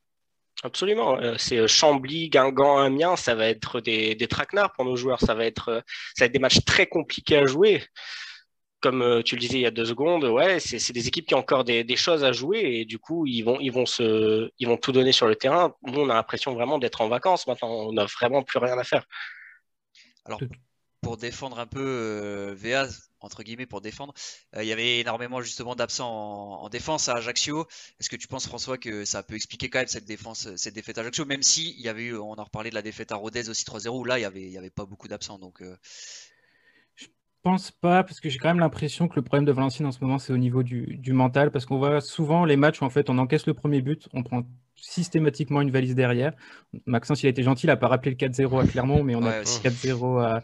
Absolument. 0.63 1.19
Euh, 1.19 1.35
c'est 1.37 1.67
Chambly, 1.67 2.29
Guingamp, 2.29 2.77
Amiens, 2.77 3.15
ça 3.15 3.35
va 3.35 3.47
être 3.47 3.79
des, 3.79 4.15
des 4.15 4.27
traquenards 4.27 4.73
pour 4.73 4.85
nos 4.85 4.95
joueurs. 4.95 5.19
Ça 5.19 5.33
va, 5.33 5.45
être, 5.45 5.83
ça 6.15 6.23
va 6.23 6.25
être 6.25 6.33
des 6.33 6.39
matchs 6.39 6.65
très 6.65 6.87
compliqués 6.87 7.37
à 7.37 7.45
jouer 7.45 7.83
comme 8.83 9.01
euh, 9.01 9.21
tu 9.23 9.35
le 9.35 9.39
disais 9.39 9.59
il 9.59 9.61
y 9.61 9.65
a 9.65 9.71
deux 9.71 9.85
secondes, 9.85 10.25
ouais, 10.25 10.59
c'est 10.59 10.91
des 10.91 11.07
équipes 11.07 11.25
qui 11.25 11.33
ont 11.35 11.39
encore 11.39 11.63
des, 11.63 11.95
choses 11.95 12.25
à 12.25 12.33
jouer 12.33 12.59
et 12.59 12.85
du 12.85 12.99
coup, 12.99 13.25
ils 13.25 13.41
vont, 13.41 13.57
ils, 13.61 13.71
vont 13.71 13.85
se, 13.85 14.51
ils 14.59 14.67
vont 14.67 14.75
tout 14.75 14.91
donner 14.91 15.13
sur 15.13 15.25
le 15.25 15.35
terrain. 15.35 15.73
Nous, 15.83 16.01
on 16.01 16.09
a 16.09 16.13
l'impression 16.13 16.53
vraiment 16.53 16.79
d'être 16.79 16.99
en 16.99 17.07
vacances 17.07 17.47
maintenant. 17.47 17.69
On 17.69 17.93
n'a 17.93 18.05
vraiment 18.05 18.43
plus 18.43 18.59
rien 18.59 18.77
à 18.77 18.83
faire. 18.83 19.05
Alors, 20.25 20.41
pour 21.01 21.15
défendre 21.15 21.59
un 21.59 21.65
peu 21.65 21.79
euh, 21.81 22.55
VA, 22.57 22.87
entre 23.21 23.43
guillemets, 23.43 23.65
pour 23.65 23.79
défendre, 23.79 24.13
euh, 24.55 24.63
il 24.63 24.67
y 24.67 24.73
avait 24.73 24.99
énormément 24.99 25.41
justement 25.41 25.75
d'absents 25.75 26.61
en, 26.61 26.67
défense 26.67 27.07
à 27.07 27.13
Ajaccio. 27.13 27.65
Est-ce 28.01 28.09
que 28.09 28.17
tu 28.17 28.27
penses, 28.27 28.47
François, 28.47 28.77
que 28.77 29.05
ça 29.05 29.23
peut 29.23 29.35
expliquer 29.35 29.69
quand 29.69 29.79
même 29.79 29.87
cette, 29.87 30.05
défense, 30.05 30.53
cette 30.57 30.73
défaite 30.73 30.97
à 30.97 31.01
Ajaccio, 31.01 31.23
même 31.23 31.43
si 31.43 31.71
il 31.77 31.81
y 31.81 31.87
avait 31.87 32.03
eu, 32.03 32.17
on 32.17 32.33
en 32.33 32.43
reparlé 32.43 32.69
de 32.69 32.75
la 32.75 32.81
défaite 32.81 33.13
à 33.13 33.15
Rodez 33.15 33.47
aussi 33.47 33.63
3-0, 33.63 33.97
où 33.97 34.03
là, 34.03 34.17
il 34.17 34.21
n'y 34.21 34.25
avait, 34.25 34.41
il 34.41 34.51
y 34.51 34.57
avait 34.57 34.69
pas 34.69 34.85
beaucoup 34.85 35.07
d'absents. 35.07 35.39
Donc, 35.39 35.61
pense 37.43 37.71
pas, 37.71 38.03
parce 38.03 38.19
que 38.21 38.29
j'ai 38.29 38.39
quand 38.39 38.47
même 38.47 38.59
l'impression 38.59 39.07
que 39.07 39.15
le 39.15 39.21
problème 39.21 39.45
de 39.45 39.51
Valenciennes 39.51 39.87
en 39.87 39.91
ce 39.91 39.99
moment, 40.01 40.17
c'est 40.17 40.33
au 40.33 40.37
niveau 40.37 40.63
du, 40.63 41.13
mental, 41.13 41.51
parce 41.51 41.65
qu'on 41.65 41.77
voit 41.77 42.01
souvent 42.01 42.45
les 42.45 42.55
matchs 42.55 42.81
où 42.81 42.85
en 42.85 42.89
fait 42.89 43.09
on 43.09 43.17
encaisse 43.17 43.45
le 43.45 43.53
premier 43.53 43.81
but, 43.81 44.07
on 44.13 44.23
prend 44.23 44.43
systématiquement 44.75 45.61
une 45.61 45.69
valise 45.69 45.93
derrière. 45.93 46.33
Maxence, 46.85 47.21
il 47.21 47.27
a 47.27 47.29
été 47.29 47.43
gentil, 47.43 47.65
il 47.65 47.67
n'a 47.67 47.77
pas 47.77 47.89
rappelé 47.89 48.11
le 48.11 48.17
4-0 48.17 48.63
à 48.63 48.67
Clermont, 48.67 49.03
mais 49.03 49.15
on 49.15 49.23
a 49.25 49.43
4-0 49.43 50.41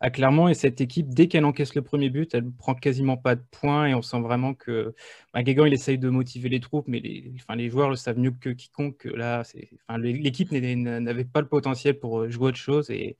à, 0.00 0.10
Clermont, 0.10 0.48
et 0.48 0.54
cette 0.54 0.80
équipe, 0.80 1.08
dès 1.12 1.26
qu'elle 1.26 1.44
encaisse 1.44 1.74
le 1.74 1.82
premier 1.82 2.08
but, 2.08 2.32
elle 2.32 2.48
prend 2.50 2.74
quasiment 2.74 3.16
pas 3.16 3.34
de 3.34 3.42
points, 3.50 3.86
et 3.86 3.94
on 3.94 4.02
sent 4.02 4.20
vraiment 4.20 4.54
que 4.54 4.94
bah, 5.34 5.42
Guégan, 5.42 5.66
il 5.66 5.74
essaye 5.74 5.98
de 5.98 6.08
motiver 6.08 6.48
les 6.48 6.60
troupes, 6.60 6.86
mais 6.86 7.00
les, 7.00 7.32
enfin, 7.36 7.56
les 7.56 7.68
joueurs 7.68 7.90
le 7.90 7.96
savent 7.96 8.18
mieux 8.18 8.30
que 8.30 8.50
quiconque, 8.50 9.04
là, 9.04 9.42
enfin, 9.88 9.98
l'équipe 9.98 10.52
n'avait 10.52 11.24
pas 11.24 11.40
le 11.40 11.48
potentiel 11.48 11.98
pour 11.98 12.30
jouer 12.30 12.48
autre 12.48 12.58
chose, 12.58 12.90
et 12.90 13.16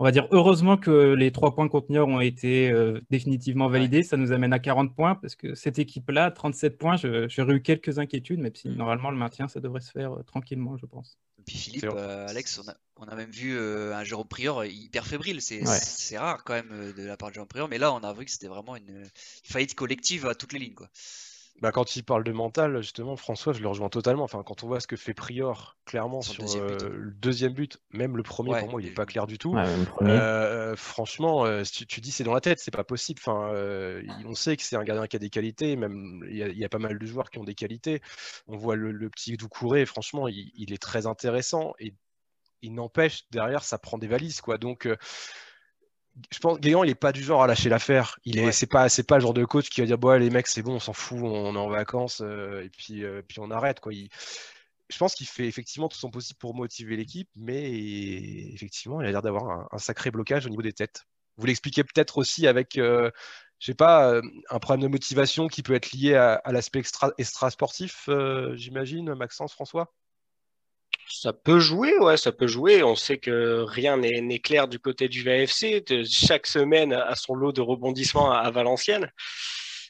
on 0.00 0.04
va 0.04 0.12
dire 0.12 0.28
heureusement 0.30 0.76
que 0.76 1.14
les 1.14 1.32
trois 1.32 1.54
points 1.54 1.68
conteneurs 1.68 2.06
ont 2.06 2.20
été 2.20 2.70
euh, 2.70 3.00
définitivement 3.10 3.68
validés. 3.68 4.02
Ça 4.04 4.16
nous 4.16 4.30
amène 4.30 4.52
à 4.52 4.60
40 4.60 4.94
points 4.94 5.16
parce 5.16 5.34
que 5.34 5.54
cette 5.54 5.78
équipe-là, 5.78 6.30
37 6.30 6.78
points, 6.78 6.96
j'aurais 6.96 7.54
eu 7.54 7.62
quelques 7.62 7.98
inquiétudes, 7.98 8.38
même 8.38 8.54
si 8.54 8.68
mm. 8.68 8.74
normalement 8.74 9.10
le 9.10 9.16
maintien, 9.16 9.48
ça 9.48 9.60
devrait 9.60 9.80
se 9.80 9.90
faire 9.90 10.12
euh, 10.12 10.22
tranquillement, 10.22 10.76
je 10.76 10.86
pense. 10.86 11.18
Et 11.40 11.42
puis 11.42 11.56
Philippe, 11.56 11.84
euh, 11.84 12.28
Alex, 12.28 12.60
on 12.96 13.04
a, 13.08 13.14
même 13.14 13.30
vu 13.30 13.58
un 13.58 14.04
Jérôme 14.04 14.28
Prior 14.28 14.64
hyper 14.64 15.06
fébrile. 15.06 15.40
C'est 15.40 16.18
rare 16.18 16.44
quand 16.44 16.54
même 16.54 16.92
de 16.96 17.02
la 17.04 17.16
part 17.16 17.30
de 17.30 17.34
Jérôme 17.34 17.48
Prior, 17.48 17.68
mais 17.68 17.78
là, 17.78 17.92
on 17.92 18.00
a 18.00 18.12
vu 18.12 18.24
que 18.24 18.30
c'était 18.30 18.48
vraiment 18.48 18.76
une 18.76 19.04
faillite 19.44 19.74
collective 19.74 20.26
à 20.26 20.34
toutes 20.34 20.52
les 20.52 20.58
lignes. 20.58 20.74
Quoi. 20.74 20.88
Bah, 21.60 21.72
quand 21.72 21.96
il 21.96 22.04
parle 22.04 22.22
de 22.22 22.30
mental, 22.30 22.80
justement, 22.82 23.16
François, 23.16 23.52
je 23.52 23.60
le 23.60 23.68
rejoins 23.68 23.88
totalement. 23.88 24.22
Enfin, 24.22 24.42
quand 24.44 24.62
on 24.62 24.68
voit 24.68 24.78
ce 24.78 24.86
que 24.86 24.96
fait 24.96 25.14
Prior, 25.14 25.76
clairement, 25.86 26.22
sur 26.22 26.44
euh, 26.56 26.78
le 26.92 27.10
deuxième 27.10 27.52
but, 27.52 27.78
même 27.90 28.16
le 28.16 28.22
premier, 28.22 28.56
pour 28.60 28.70
moi, 28.70 28.80
il 28.80 28.86
n'est 28.86 28.94
pas 28.94 29.06
clair 29.06 29.26
du 29.26 29.38
tout. 29.38 29.56
Euh, 30.02 30.76
franchement, 30.76 31.44
euh, 31.44 31.64
tu, 31.64 31.86
tu, 31.86 32.00
dis 32.00 32.12
c'est 32.12 32.22
dans 32.22 32.34
la 32.34 32.40
tête, 32.40 32.60
c'est 32.60 32.70
pas 32.70 32.84
possible. 32.84 33.20
Enfin, 33.20 33.50
on 34.24 34.34
sait 34.34 34.56
que 34.56 34.62
c'est 34.62 34.76
un 34.76 34.84
gardien 34.84 35.08
qui 35.08 35.16
a 35.16 35.18
des 35.18 35.30
qualités, 35.30 35.74
même 35.74 36.24
il 36.30 36.36
y, 36.36 36.64
a 36.64 36.68
pas 36.68 36.78
mal 36.78 36.98
de 36.98 37.06
joueurs 37.06 37.30
qui 37.30 37.38
ont 37.38 37.44
des 37.44 37.56
qualités. 37.56 38.00
On 38.46 38.56
voit 38.56 38.76
le, 38.76 39.10
petit 39.10 39.36
Doucouré, 39.36 39.86
franchement, 39.86 40.28
il, 40.28 40.52
il, 40.54 40.72
est 40.72 40.82
très 40.82 41.06
intéressant 41.06 41.72
et 41.78 41.94
il 42.62 42.74
n'empêche, 42.74 43.24
derrière, 43.30 43.62
ça 43.62 43.78
prend 43.78 43.98
des 43.98 44.08
valises, 44.08 44.40
quoi. 44.40 44.58
Donc, 44.58 44.88
je 46.32 46.38
pense 46.38 46.60
Guéant 46.60 46.84
il 46.84 46.90
est 46.90 46.94
pas 46.94 47.12
du 47.12 47.22
genre 47.22 47.42
à 47.42 47.46
lâcher 47.46 47.68
l'affaire. 47.68 48.18
Il 48.24 48.38
est, 48.38 48.52
c'est 48.52 48.66
pas, 48.66 48.88
c'est 48.88 49.02
pas 49.02 49.16
le 49.16 49.22
genre 49.22 49.34
de 49.34 49.44
coach 49.44 49.68
qui 49.68 49.80
va 49.80 49.86
dire 49.86 49.98
bon 49.98 50.18
les 50.18 50.30
mecs 50.30 50.46
c'est 50.46 50.62
bon, 50.62 50.74
on 50.74 50.80
s'en 50.80 50.92
fout, 50.92 51.18
on 51.22 51.54
est 51.54 51.58
en 51.58 51.68
vacances 51.68 52.20
euh, 52.24 52.62
et 52.62 52.68
puis 52.70 53.04
euh, 53.04 53.22
puis 53.26 53.40
on 53.40 53.50
arrête 53.50 53.80
quoi. 53.80 53.92
je 53.92 54.98
pense 54.98 55.14
qu'il 55.14 55.26
fait 55.26 55.46
effectivement 55.46 55.88
tout 55.88 55.98
son 55.98 56.10
possible 56.10 56.38
pour 56.38 56.54
motiver 56.54 56.96
l'équipe, 56.96 57.28
mais 57.36 57.72
effectivement 58.52 59.00
il 59.00 59.08
a 59.08 59.12
l'air 59.12 59.22
d'avoir 59.22 59.68
un, 59.72 59.78
sacré 59.78 60.10
blocage 60.10 60.46
au 60.46 60.48
niveau 60.48 60.62
des 60.62 60.72
têtes. 60.72 61.04
Vous 61.36 61.46
l'expliquez 61.46 61.84
peut-être 61.84 62.18
aussi 62.18 62.48
avec, 62.48 62.78
euh, 62.78 63.10
je 63.60 63.66
sais 63.66 63.74
pas, 63.74 64.20
un 64.50 64.58
problème 64.58 64.82
de 64.82 64.88
motivation 64.88 65.46
qui 65.46 65.62
peut 65.62 65.74
être 65.74 65.92
lié 65.92 66.14
à, 66.16 66.42
l'aspect 66.50 66.80
extra, 66.80 67.12
extra 67.16 67.50
sportif, 67.50 68.08
j'imagine, 68.54 69.14
Maxence, 69.14 69.52
François? 69.52 69.94
Ça 71.10 71.32
peut 71.32 71.58
jouer, 71.58 71.98
ouais, 71.98 72.16
ça 72.16 72.32
peut 72.32 72.46
jouer. 72.46 72.82
On 72.82 72.94
sait 72.94 73.18
que 73.18 73.62
rien 73.66 73.96
n'est 73.96 74.38
clair 74.40 74.68
du 74.68 74.78
côté 74.78 75.08
du 75.08 75.22
VFC. 75.22 75.84
chaque 76.10 76.46
semaine 76.46 76.92
a 76.92 77.14
son 77.14 77.34
lot 77.34 77.52
de 77.52 77.60
rebondissements 77.60 78.30
à, 78.30 78.50
Valenciennes. 78.50 79.10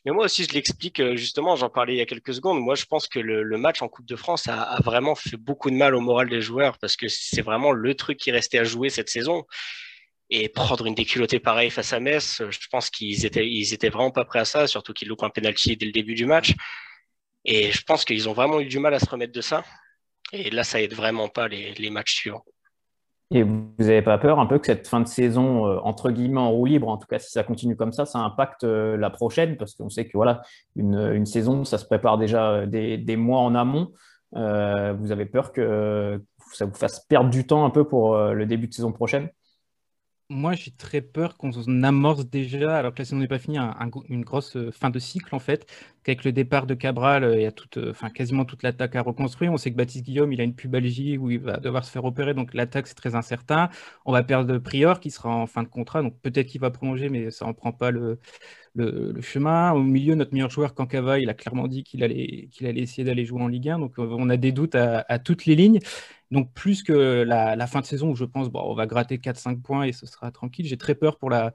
Mais 0.05 0.13
moi 0.13 0.27
aussi, 0.27 0.45
je 0.45 0.55
l'explique 0.55 1.01
euh, 1.01 1.17
justement, 1.17 1.57
j'en 1.57 1.71
parlais 1.71 1.95
il 1.95 1.99
y 1.99 2.01
a 2.01 2.07
quelques 2.07 2.35
secondes. 2.35 2.61
Moi, 2.61 2.77
je 2.77 2.85
pense 2.85 3.09
que 3.09 3.19
le, 3.19 3.59
match 3.59 3.83
en 3.83 3.89
Coupe 3.89 4.07
de 4.07 4.17
France 4.17 4.47
a, 4.49 4.79
vraiment 4.85 5.15
fait 5.17 5.37
beaucoup 5.37 5.71
de 5.71 5.77
mal 5.77 5.95
au 5.95 6.01
moral 6.01 6.29
des 6.29 6.41
joueurs 6.41 6.79
parce 6.79 6.97
que 6.97 7.09
c'est 7.09 7.43
vraiment 7.43 7.73
le 7.73 7.95
truc 7.95 8.19
qui 8.19 8.31
restait 8.31 8.59
à 8.59 8.65
jouer 8.65 8.89
cette 8.91 9.11
saison. 9.11 9.45
Et 10.31 10.49
prendre 10.51 10.87
une 10.87 10.95
déculottée 10.95 11.41
pareille 11.41 11.71
face 11.71 11.93
à 11.95 12.01
Metz, 12.01 12.43
je 12.51 12.69
pense 12.71 12.91
qu'ils 12.91 13.25
étaient, 13.25 13.49
ils 13.49 13.73
étaient 13.73 13.89
vraiment 13.89 14.11
pas 14.11 14.27
prêts 14.27 14.41
à 14.41 14.45
ça, 14.45 14.67
surtout 14.67 14.93
qu'ils 14.93 15.09
loupent 15.09 15.23
un 15.23 15.31
penalty 15.31 15.77
dès 15.77 15.87
le 15.87 15.93
début 15.93 16.15
du 16.15 16.27
match. 16.27 16.53
Et 17.45 17.73
je 17.73 17.83
pense 17.83 18.05
qu'ils 18.05 18.29
ont 18.29 18.35
vraiment 18.35 18.61
eu 18.61 18.67
du 18.67 18.79
mal 18.79 18.93
à 18.95 18.99
se 18.99 19.09
remettre 19.09 19.33
de 19.33 19.41
ça. 19.41 19.65
Et 20.33 20.51
là, 20.51 20.65
ça 20.65 20.81
aide 20.81 20.95
vraiment 20.95 21.29
pas 21.29 21.49
les, 21.49 21.91
matchs 21.91 22.17
suivants. 22.17 22.45
Et 23.31 23.43
vous 23.43 23.71
n'avez 23.79 24.03
pas 24.03 24.19
peur 24.19 24.41
un 24.41 24.47
peu 24.47 24.59
que 24.59 24.67
cette 24.67 24.89
fin 24.89 25.01
de 25.01 25.07
saison, 25.07 25.67
euh, 25.67 25.79
entre 25.83 26.11
guillemets, 26.11 26.41
en 26.41 26.51
roue 26.51 26.65
libre, 26.65 26.89
en 26.89 26.97
tout 26.97 27.07
cas 27.07 27.19
si 27.19 27.31
ça 27.31 27.43
continue 27.43 27.77
comme 27.77 27.93
ça, 27.93 28.07
ça 28.07 28.19
impacte 28.21 28.65
euh, 28.65 28.97
la 28.97 29.11
prochaine? 29.11 29.57
Parce 29.57 29.75
qu'on 29.75 29.91
sait 29.91 30.07
que 30.07 30.17
voilà, 30.17 30.43
une, 30.77 31.27
saison, 31.27 31.65
ça 31.65 31.77
se 31.77 31.85
prépare 31.85 32.17
déjà 32.17 32.53
euh, 32.53 32.67
des, 32.67 33.17
mois 33.17 33.41
en 33.41 33.55
amont. 33.55 33.93
vous 34.33 35.13
avez 35.13 35.27
peur 35.27 35.53
que 35.53 36.23
ça 36.53 36.65
vous 36.65 36.75
fasse 36.75 37.01
perdre 37.01 37.31
du 37.31 37.47
temps 37.47 37.65
un 37.67 37.71
peu 37.71 37.85
pour 37.87 38.17
le 38.17 38.47
début 38.47 38.69
de 38.69 38.75
saison 38.75 38.93
prochaine? 38.93 39.29
Moi, 40.31 40.53
j'ai 40.53 40.71
très 40.71 41.01
peur 41.01 41.39
qu'on 41.39 41.51
amorce 41.83 42.27
déjà, 42.27 42.77
alors 42.77 42.93
que 42.93 42.99
la 42.99 43.05
saison 43.07 43.17
n'est 43.17 43.29
pas 43.29 43.39
finie, 43.39 43.59
une 44.11 44.25
grosse 44.25 44.57
euh, 44.57 44.71
fin 44.71 44.91
de 44.91 44.99
cycle 44.99 45.35
en 45.35 45.39
fait, 45.39 45.67
qu'avec 46.05 46.23
le 46.25 46.33
départ 46.33 46.67
de 46.67 46.75
Cabral, 46.75 47.25
euh, 47.25 47.37
il 47.37 47.43
y 47.43 47.47
a 47.47 47.53
euh, 47.79 47.93
quasiment 48.15 48.45
toute 48.45 48.63
l'attaque 48.63 48.95
à 48.97 49.01
reconstruire. 49.03 49.53
On 49.53 49.57
sait 49.57 49.71
que 49.71 49.77
Baptiste 49.77 50.05
Guillaume, 50.05 50.31
il 50.33 50.41
a 50.43 50.45
une 50.45 50.55
pubalgie 50.55 51.17
où 51.17 51.31
il 51.31 51.41
va 51.41 51.57
devoir 51.57 51.85
se 51.85 51.91
faire 51.91 52.05
opérer, 52.05 52.35
donc 52.35 52.53
l'attaque 52.53 52.89
c'est 52.89 52.95
très 52.95 53.15
incertain. 53.15 53.71
On 54.05 54.13
va 54.13 54.23
perdre 54.23 54.59
Prior 54.59 55.01
qui 55.01 55.11
sera 55.11 55.31
en 55.31 55.47
fin 55.47 55.63
de 55.63 55.69
contrat, 55.69 56.03
donc 56.03 56.21
peut-être 56.21 56.47
qu'il 56.49 56.61
va 56.61 56.71
prolonger, 56.71 57.09
mais 57.09 57.31
ça 57.31 57.47
n'en 57.47 57.55
prend 57.55 57.73
pas 57.73 57.91
le, 57.91 58.21
le, 58.79 59.21
chemin. 59.21 59.73
Au 59.73 59.83
milieu, 59.83 60.15
notre 60.15 60.33
meilleur 60.33 60.51
joueur, 60.51 60.75
Kankava, 60.75 61.19
il 61.19 61.29
a 61.29 61.35
clairement 61.35 61.69
dit 61.69 61.85
qu'il 61.85 62.03
allait, 62.03 62.49
qu'il 62.51 62.67
allait 62.67 62.81
essayer 62.81 63.05
d'aller 63.05 63.25
jouer 63.25 63.43
en 63.43 63.49
Ligue 63.49 63.69
1, 63.69 63.79
donc 63.79 63.95
on 63.99 64.31
a 64.31 64.37
des 64.37 64.53
doutes 64.53 64.75
à, 64.75 65.05
à 65.09 65.19
toutes 65.19 65.47
les 65.47 65.55
lignes. 65.55 65.81
Donc 66.31 66.53
plus 66.53 66.83
que 66.83 66.93
la, 66.93 67.67
fin 67.67 67.81
de 67.81 67.87
saison 67.87 68.11
où 68.11 68.17
je 68.17 68.25
pense 68.25 68.51
bon, 68.51 68.61
on 68.65 68.75
va 68.75 68.87
gratter 68.87 69.17
4-5 69.17 69.63
points 69.63 69.85
et 69.85 69.93
ce 69.93 70.07
sera 70.07 70.31
tranquille, 70.31 70.67
j'ai 70.67 70.77
très 70.77 70.95
peur 70.95 71.19
pour 71.19 71.31
la, 71.31 71.53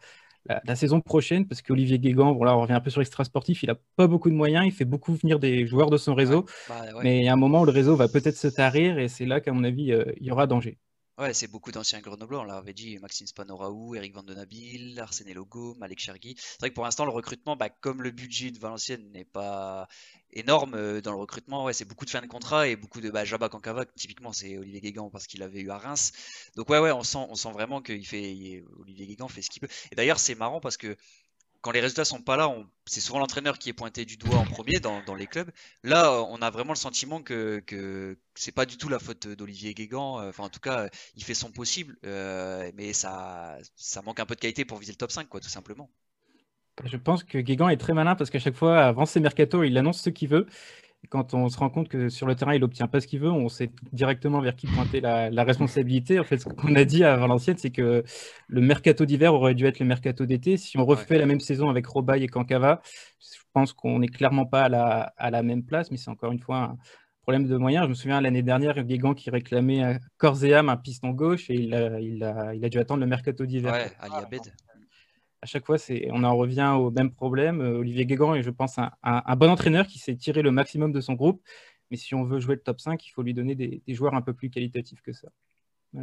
saison 0.75 0.99
prochaine 0.99 1.47
parce 1.47 1.62
qu'Olivier 1.62 1.99
Guégan, 1.99 2.33
bon 2.33 2.43
là 2.43 2.57
on 2.57 2.62
revient 2.62 2.73
un 2.73 2.81
peu 2.81 2.89
sur 2.89 2.99
l'extra 2.99 3.23
sportif, 3.23 3.63
il 3.63 3.67
n'a 3.67 3.77
pas 3.95 4.07
beaucoup 4.07 4.29
de 4.29 4.36
moyens, 4.36 4.65
il 4.65 4.71
fait 4.71 4.86
beaucoup 4.86 5.13
venir 5.13 5.39
des 5.39 5.65
joueurs 5.67 5.89
de 5.89 5.97
son 5.97 6.15
réseau, 6.15 6.45
bah, 6.67 6.82
mais 7.01 7.19
il 7.19 7.26
y 7.26 7.30
a 7.30 7.34
un 7.34 7.38
moment 7.38 7.61
où 7.61 7.65
le 7.65 7.71
réseau 7.71 7.95
va 7.95 8.07
peut-être 8.07 8.36
se 8.36 8.47
tarir 8.47 8.97
et 8.99 9.07
c'est 9.07 9.26
là 9.26 9.39
qu'à 9.39 9.53
mon 9.53 9.63
avis 9.63 9.93
euh, 9.93 10.03
il 10.19 10.28
y 10.28 10.32
aura 10.32 10.47
danger. 10.47 10.78
Ouais, 11.20 11.32
c'est 11.34 11.47
beaucoup 11.47 11.72
d'anciens 11.72 11.99
grenoblois. 12.01 12.39
On 12.41 12.43
l'avait 12.43 12.74
dit, 12.74 12.97
Maxime 12.97 13.28
Spanoraou, 13.28 13.93
Eric 13.93 14.16
Van 14.16 14.24
Arsène 14.97 15.32
Logo, 15.34 15.76
Malek 15.76 15.99
Chergui. 15.99 16.36
C'est 16.38 16.59
vrai 16.59 16.70
que 16.72 16.76
pour 16.76 16.84
l'instant, 16.86 17.05
le 17.05 17.11
recrutement, 17.11 17.55
bah, 17.55 17.70
comme 17.70 18.01
le 18.01 18.09
budget 18.09 18.49
de 18.49 18.57
Valenciennes 18.57 19.11
n'est 19.11 19.24
pas 19.26 19.88
énorme 20.32 20.74
euh, 20.74 21.01
dans 21.01 21.11
le 21.11 21.18
recrutement, 21.20 21.66
ouais, 21.66 21.74
c'est 21.74 21.86
beaucoup 21.86 22.05
de 22.05 22.09
fins 22.09 22.22
de 22.22 22.28
contrat 22.28 22.68
et 22.68 22.76
beaucoup 22.76 22.99
de 22.99 23.11
bah, 23.11 23.26
Jabba 23.26 23.47
Kankava, 23.49 23.86
typiquement, 23.86 24.34
c'est 24.34 24.57
Olivier 24.57 24.82
Guégan 24.82 25.11
parce 25.11 25.28
qu'il 25.28 25.43
avait 25.43 25.61
eu 25.61 25.70
à 25.70 25.78
Reims. 25.78 26.14
Donc, 26.55 26.70
ouais, 26.70 26.80
ouais, 26.80 26.91
on 26.91 27.03
sent, 27.03 27.20
on 27.30 27.36
sent 27.36 27.51
vraiment 27.51 27.80
qu'il 27.84 28.05
fait, 28.07 28.64
Olivier 28.80 29.05
Guégan 29.05 29.28
fait 29.28 29.43
ce 29.43 29.51
qu'il 29.51 29.61
peut. 29.61 29.70
Et 29.91 29.95
d'ailleurs, 29.95 30.20
c'est 30.20 30.36
marrant 30.36 30.61
parce 30.61 30.78
que 30.78 30.97
quand 31.64 31.72
les 31.72 31.80
résultats 31.80 32.03
sont 32.03 32.22
pas 32.22 32.36
là, 32.36 32.53
c'est 32.86 32.99
souvent 32.99 33.20
l'entraîneur 33.20 33.57
qui 33.57 33.70
est 33.70 33.74
pointé 33.74 34.03
du 34.03 34.18
doigt 34.18 34.36
en 34.36 34.43
premier 34.43 34.82
dans, 34.82 35.16
les 35.16 35.28
clubs. 35.28 35.49
Là, 35.84 36.22
on 36.30 36.41
a 36.41 36.49
vraiment 36.49 36.74
le 36.74 36.78
sentiment 36.78 37.22
que, 37.22 37.64
que 37.66 38.18
c'est 38.36 38.51
pas 38.51 38.66
du 38.66 38.78
tout 38.78 38.89
la 38.89 38.99
faute 38.99 39.30
d'Olivier 39.30 39.74
Guégan. 39.74 40.20
Euh, 40.20 40.30
enfin, 40.30 40.43
en 40.43 40.49
tout 40.49 40.59
cas, 40.59 40.89
il 41.16 41.24
fait 41.24 41.34
son 41.34 41.51
possible, 41.51 41.97
euh, 42.05 42.70
mais 42.76 42.91
ça, 42.91 43.59
manque 44.03 44.20
un 44.20 44.26
peu 44.26 44.36
de 44.36 44.41
qualité 44.41 44.66
pour 44.66 44.78
viser 44.78 44.91
le 44.91 44.97
top 44.97 45.11
5, 45.11 45.30
quoi, 45.30 45.39
tout 45.39 45.47
simplement. 45.47 45.89
Je 46.84 46.97
pense 46.97 47.24
que 47.24 47.38
Guégan 47.38 47.70
est 47.70 47.78
très 47.78 47.93
malin 47.93 48.16
parce 48.16 48.30
qu'à 48.30 48.39
chaque 48.39 48.55
fois, 48.55 48.84
avant 48.84 49.05
ses 49.05 49.22
mercato, 49.22 49.64
il 49.64 49.78
annonce 49.78 50.01
ce 50.01 50.09
qu'il 50.09 50.28
veut. 50.28 50.47
Quand 51.10 51.34
on 51.34 51.49
se 51.49 51.58
rend 51.58 51.70
compte 51.70 51.89
que 51.89 52.10
sur 52.10 52.28
le 52.28 52.36
terrain, 52.36 52.54
il 52.54 52.62
n'obtient 52.62 52.88
pas 52.88 53.01
ce 53.01 53.08
qu'il 53.08 53.20
veut, 53.20 53.32
on 53.32 53.49
sait 53.49 53.70
directement 53.91 54.41
vers 54.41 54.56
qui 54.56 54.68
pointer 54.68 55.01
la, 55.01 55.43
responsabilité. 55.43 56.20
En 56.20 56.24
fait, 56.24 56.38
ce 56.38 56.45
qu'on 56.45 56.76
a 56.76 56.86
dit 56.86 57.04
à 57.04 57.18
Valenciennes, 57.18 57.58
c'est 57.58 57.72
que 57.72 58.04
le 58.47 58.62
mercato 58.62 59.06
d'hiver 59.06 59.34
aurait 59.34 59.54
dû 59.54 59.66
être 59.66 59.80
le 59.80 59.86
mercato 59.86 60.26
d'été. 60.26 60.58
Si 60.58 60.78
on 60.78 60.86
refait 60.86 61.18
la 61.18 61.26
même 61.26 61.39
saison 61.39 61.70
avec 61.70 61.86
Robaille 61.86 62.24
et 62.24 62.28
Kankava, 62.28 62.82
je 63.20 63.39
pense 63.54 63.74
qu'on 63.74 63.99
n'est 63.99 64.08
clairement 64.08 64.45
pas 64.45 64.64
à 64.64 64.70
la, 64.70 65.14
à 65.18 65.30
la, 65.30 65.43
même 65.43 65.64
place, 65.64 65.91
mais 65.91 65.97
c'est 65.97 66.10
encore 66.10 66.32
une 66.32 66.39
fois 66.39 66.58
un 66.58 66.78
problème 67.22 67.47
de 67.47 67.58
moyens. 67.58 67.86
Je 67.86 67.89
me 67.89 67.93
souviens 67.95 68.22
l'année 68.22 68.41
dernière, 68.41 68.82
Guégan 68.84 69.14
qui 69.14 69.30
réclamait 69.30 69.84
à 69.84 69.99
corps 70.18 70.43
et 70.43 70.54
âme 70.54 70.70
un 70.70 70.78
piston 70.78 71.12
gauche 71.12 71.49
et 71.49 71.56
il 71.56 71.74
a, 71.74 71.99
il 71.99 72.24
a, 72.24 72.54
il 72.56 72.66
a 72.66 72.70
dû 72.70 72.80
attendre 72.80 73.01
le 73.01 73.08
mercato 73.08 73.45
d'hiver. 73.45 73.74
Ouais, 73.74 73.91
Ali 73.99 74.16
Abed 74.16 74.41
à 75.43 75.45
chaque 75.45 75.65
fois, 75.65 75.75
on 76.11 76.23
en 76.23 76.37
revient 76.37 76.73
au 76.77 76.89
même 76.89 77.11
problème. 77.11 77.59
Euh, 77.59 77.79
Olivier 77.79 78.05
Guégan 78.05 78.33
est, 78.33 78.43
je 78.43 78.49
pense, 78.49 78.77
un, 78.77 79.35
bon 79.35 79.49
entraîneur 79.49 79.85
qui 79.87 79.99
sait 79.99 80.15
tirer 80.15 80.41
le 80.41 80.51
maximum 80.51 80.93
de 80.93 81.01
son 81.01 81.15
groupe. 81.15 81.43
Mais 81.91 81.97
si 81.97 82.15
on 82.15 82.23
veut 82.23 82.39
jouer 82.39 82.55
le 82.55 82.61
top 82.61 82.79
5, 82.79 83.05
il 83.05 83.09
faut 83.09 83.23
lui 83.23 83.33
donner 83.33 83.53
des, 83.53 83.81
joueurs 83.89 84.13
un 84.13 84.21
peu 84.21 84.33
plus 84.33 84.49
qualitatifs 84.49 85.01
que 85.01 85.11
ça. 85.11 85.27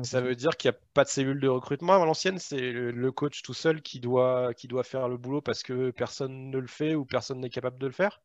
Ça 0.02 0.20
veut 0.20 0.34
dire 0.36 0.58
qu'il 0.58 0.70
n'y 0.70 0.76
a 0.76 0.80
pas 0.92 1.04
de 1.04 1.08
cellule 1.08 1.40
de 1.40 1.48
recrutement 1.48 1.94
à 1.94 1.98
Valenciennes 1.98 2.38
C'est 2.38 2.70
le 2.70 3.12
coach 3.12 3.42
tout 3.42 3.54
seul 3.54 3.80
qui 3.80 3.98
doit, 3.98 4.52
qui 4.52 4.68
doit 4.68 4.84
faire 4.84 5.08
le 5.08 5.16
boulot 5.16 5.40
parce 5.40 5.62
que 5.62 5.90
personne 5.90 6.50
ne 6.50 6.58
le 6.58 6.68
fait 6.68 6.94
ou 6.94 7.06
personne 7.06 7.40
n'est 7.40 7.48
capable 7.48 7.78
de 7.78 7.86
le 7.86 7.92
faire? 7.92 8.20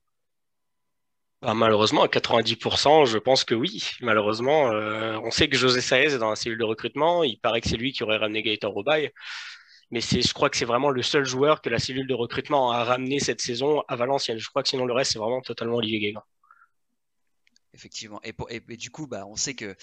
Bah, 1.41 1.53
malheureusement, 1.53 2.03
à 2.03 2.07
90%, 2.07 3.05
je 3.05 3.17
pense 3.17 3.45
que 3.45 3.55
oui. 3.55 3.89
Malheureusement, 4.01 4.69
euh, 4.71 5.17
on 5.23 5.31
sait 5.31 5.47
que 5.47 5.55
José 5.55 5.79
Saez 5.79 6.13
est 6.13 6.17
dans 6.17 6.29
la 6.29 6.35
cellule 6.35 6.59
de 6.59 6.65
recrutement. 6.65 7.23
Il 7.23 7.39
paraît 7.39 7.61
que 7.61 7.69
c'est 7.69 7.77
lui 7.77 7.93
qui 7.93 8.03
aurait 8.03 8.17
ramené 8.17 8.43
Gaëtan 8.43 8.69
Robaille 8.69 9.11
mais 9.91 10.01
je 10.01 10.33
crois 10.33 10.49
que 10.49 10.57
c'est 10.57 10.65
vraiment 10.65 10.89
le 10.89 11.01
seul 11.03 11.25
joueur 11.25 11.61
que 11.61 11.69
la 11.69 11.79
cellule 11.79 12.07
de 12.07 12.13
recrutement 12.13 12.71
a 12.71 12.83
ramené 12.83 13.19
cette 13.19 13.41
saison 13.41 13.81
à 13.87 13.95
Valenciennes. 13.95 14.39
Je 14.39 14.49
crois 14.49 14.63
que 14.63 14.69
sinon 14.69 14.85
le 14.85 14.93
reste, 14.93 15.13
c'est 15.13 15.19
vraiment 15.19 15.41
totalement 15.41 15.77
Olivier 15.77 15.99
Guégan. 15.99 16.23
Effectivement. 17.73 18.21
Et, 18.23 18.77
du 18.77 18.89
coup, 18.89 19.05
bah, 19.05 19.25
on 19.27 19.35
sait 19.35 19.53
que 19.53 19.75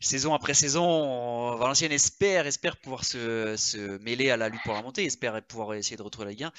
saison 0.00 0.34
après 0.34 0.54
saison, 0.54 1.56
Valenciennes 1.56 1.92
espère, 1.92 2.46
espère 2.46 2.76
pouvoir 2.76 3.04
se, 3.04 3.98
mêler 3.98 4.30
à 4.30 4.36
la 4.36 4.48
lutte 4.48 4.62
pour 4.64 4.74
la 4.74 4.82
montée, 4.82 5.04
espère 5.04 5.40
pouvoir 5.42 5.74
essayer 5.74 5.96
de 5.96 6.02
retrouver 6.02 6.26
la 6.26 6.30
Ligue 6.32 6.44
1. 6.44 6.52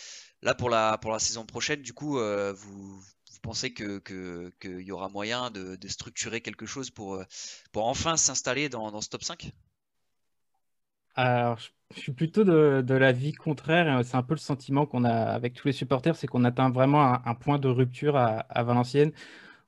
Là, 0.44 0.56
pour 0.56 0.70
la, 0.70 0.98
pour 0.98 1.12
la 1.12 1.20
saison 1.20 1.46
prochaine, 1.46 1.82
du 1.82 1.94
coup, 1.94 2.20
euh, 2.20 2.54
vous, 2.54 3.04
pensez 3.44 3.74
qu'il 3.74 4.02
que, 4.02 4.52
y 4.64 4.92
aura 4.92 5.10
moyen 5.10 5.52
de, 5.52 5.78
structurer 5.88 6.42
quelque 6.42 6.66
chose 6.66 6.90
pour, 6.90 7.16
euh, 7.16 7.26
pour 7.72 7.88
enfin 7.88 8.16
s'installer 8.18 8.70
dans, 8.70 8.92
dans 8.92 9.02
ce 9.02 9.10
top 9.10 9.24
5 9.24 9.52
alors, 11.16 11.60
je 11.94 12.00
suis 12.00 12.14
plutôt 12.14 12.44
de, 12.44 12.82
de 12.82 12.94
l'avis 12.94 13.34
contraire. 13.34 14.04
C'est 14.06 14.16
un 14.16 14.24
peu 14.24 14.34
le 14.34 14.40
sentiment 14.40 14.86
qu'on 14.86 15.04
a 15.04 15.12
avec 15.12 15.54
tous 15.54 15.68
les 15.68 15.74
supporters, 15.74 16.16
c'est 16.16 16.28
qu'on 16.28 16.44
atteint 16.46 16.70
vraiment 16.70 17.04
un, 17.26 17.36
point 17.36 17.60
de 17.60 17.68
rupture 17.68 18.16
à, 18.18 18.64
Valenciennes, 18.64 19.12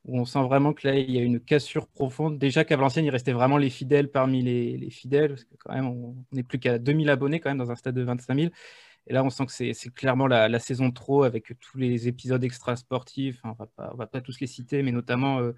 où 0.05 0.19
on 0.19 0.25
sent 0.25 0.41
vraiment 0.43 0.73
que 0.73 0.87
là, 0.87 0.95
il 0.95 1.11
y 1.11 1.19
a 1.19 1.21
une 1.21 1.39
cassure 1.39 1.87
profonde. 1.87 2.37
Déjà 2.39 2.63
qu'à 2.65 2.77
Valenciennes, 2.77 3.05
il 3.05 3.11
restait 3.11 3.33
vraiment 3.33 3.57
les 3.57 3.69
fidèles 3.69 4.09
parmi 4.09 4.41
les, 4.41 4.89
fidèles, 4.89 5.29
parce 5.29 5.43
que 5.43 5.55
quand 5.59 5.73
même, 5.73 5.87
on 5.87 6.15
n'est 6.31 6.43
plus 6.43 6.59
qu'à 6.59 6.79
2000 6.79 7.09
abonnés 7.09 7.39
quand 7.39 7.49
même 7.49 7.57
dans 7.57 7.71
un 7.71 7.75
stade 7.75 7.95
de 7.95 8.03
25 8.03 8.35
000. 8.39 8.51
Et 9.07 9.13
là, 9.13 9.23
on 9.23 9.29
sent 9.29 9.45
que 9.45 9.51
c'est 9.51 9.93
clairement 9.93 10.27
la, 10.27 10.59
saison 10.59 10.91
trop 10.91 11.23
avec 11.23 11.53
tous 11.59 11.77
les 11.77 12.07
épisodes 12.07 12.43
extra 12.43 12.75
sportifs. 12.77 13.41
on 13.43 13.49
ne 13.49 13.97
va 13.97 14.07
pas 14.07 14.21
tous 14.21 14.39
les 14.39 14.47
citer, 14.47 14.81
mais 14.81 14.91
notamment 14.93 15.39
euh, 15.39 15.53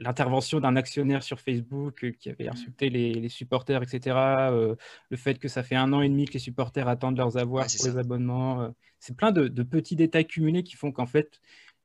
l'intervention 0.00 0.60
d'un 0.60 0.76
actionnaire 0.76 1.22
sur 1.22 1.40
Facebook 1.40 2.04
euh, 2.04 2.10
qui 2.12 2.28
avait 2.28 2.46
mmh. 2.46 2.52
insulté 2.52 2.90
les, 2.90 3.28
supporters, 3.28 3.82
etc. 3.82 4.16
Euh, 4.50 4.74
le 5.10 5.16
fait 5.16 5.38
que 5.38 5.48
ça 5.48 5.62
fait 5.62 5.76
un 5.76 5.92
an 5.92 6.02
et 6.02 6.08
demi 6.08 6.26
que 6.26 6.34
les 6.34 6.38
supporters 6.38 6.88
attendent 6.88 7.16
leurs 7.16 7.36
avoirs 7.36 7.66
pour 7.66 7.86
les 7.86 7.96
abonnements. 7.96 8.62
Euh, 8.62 8.68
c'est 8.98 9.16
plein 9.16 9.32
de, 9.32 9.48
petits 9.62 9.96
détails 9.96 10.26
cumulés 10.26 10.62
qui 10.62 10.76
font 10.76 10.92
qu'en 10.92 11.06
fait, 11.06 11.40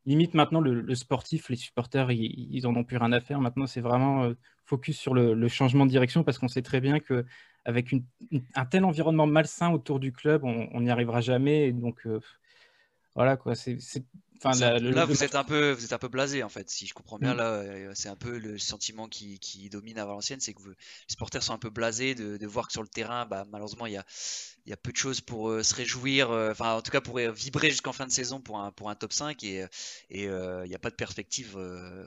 limite 0.05 0.33
maintenant, 0.33 0.59
le, 0.61 0.95
sportif, 0.95 1.49
les 1.49 1.55
supporters, 1.55 2.11
ils, 2.11 2.61
n'en 2.63 2.71
en 2.71 2.75
ont 2.77 2.83
plus 2.83 2.97
rien 2.97 3.11
à 3.11 3.21
faire. 3.21 3.39
Maintenant, 3.39 3.67
c'est 3.67 3.81
vraiment 3.81 4.29
focus 4.65 4.97
sur 4.99 5.13
le, 5.13 5.47
changement 5.47 5.85
de 5.85 5.91
direction 5.91 6.23
parce 6.23 6.37
qu'on 6.37 6.47
sait 6.47 6.61
très 6.61 6.81
bien 6.81 6.99
que 6.99 7.25
avec 7.63 7.95
un 8.53 8.65
tel 8.65 8.83
environnement 8.85 9.25
malsain 9.25 9.71
autour 9.71 9.99
du 9.99 10.11
club, 10.11 10.43
on 10.43 10.81
n'y 10.81 10.89
arrivera 10.89 11.21
jamais. 11.21 11.71
donc, 11.71 12.05
voilà, 13.15 13.37
quoi. 13.37 13.55
C'est 13.55 13.77
là, 14.43 15.05
vous 15.05 15.23
êtes 15.23 15.35
un 15.35 15.43
peu, 15.43 15.71
vous 15.71 15.85
êtes 15.85 15.93
un 15.93 15.97
peu 15.97 16.07
blasé 16.07 16.43
en 16.43 16.49
fait. 16.49 16.69
Si 16.69 16.85
je 16.87 16.93
comprends 16.93 17.17
bien, 17.17 17.33
mm. 17.33 17.37
là, 17.37 17.49
euh, 17.51 17.91
c'est 17.93 18.09
un 18.09 18.15
peu 18.15 18.37
le 18.37 18.57
sentiment 18.57 19.07
qui, 19.07 19.69
domine 19.71 19.97
à 19.97 20.05
Valenciennes, 20.05 20.39
c'est 20.39 20.53
que 20.53 20.61
les 20.67 20.75
supporters 21.07 21.43
sont 21.43 21.53
un 21.53 21.57
peu 21.57 21.69
blasés 21.69 22.15
de, 22.15 22.45
voir 22.45 22.67
que 22.67 22.73
sur 22.73 22.81
le 22.81 22.87
terrain, 22.87 23.25
bah, 23.25 23.45
malheureusement, 23.51 23.85
il 23.85 23.93
y 23.93 23.97
a, 23.97 24.05
il 24.65 24.69
y 24.69 24.73
a 24.73 24.77
peu 24.77 24.91
de 24.91 24.97
choses 24.97 25.21
pour 25.21 25.49
euh, 25.49 25.63
se 25.63 25.75
réjouir, 25.75 26.31
euh, 26.31 26.51
enfin 26.51 26.73
en 26.73 26.81
tout 26.81 26.91
cas 26.91 27.01
pour 27.01 27.17
vibrer 27.17 27.69
jusqu'en 27.69 27.93
fin 27.93 28.05
de 28.05 28.11
saison 28.11 28.41
pour 28.41 28.59
un, 28.59 28.71
pour 28.71 28.89
un 28.89 28.95
top 28.95 29.13
5 29.13 29.43
et, 29.43 29.65
et 30.09 30.23
il 30.23 30.67
n'y 30.67 30.75
a 30.75 30.79
pas 30.79 30.89
de 30.89 30.95
perspective 30.95 31.57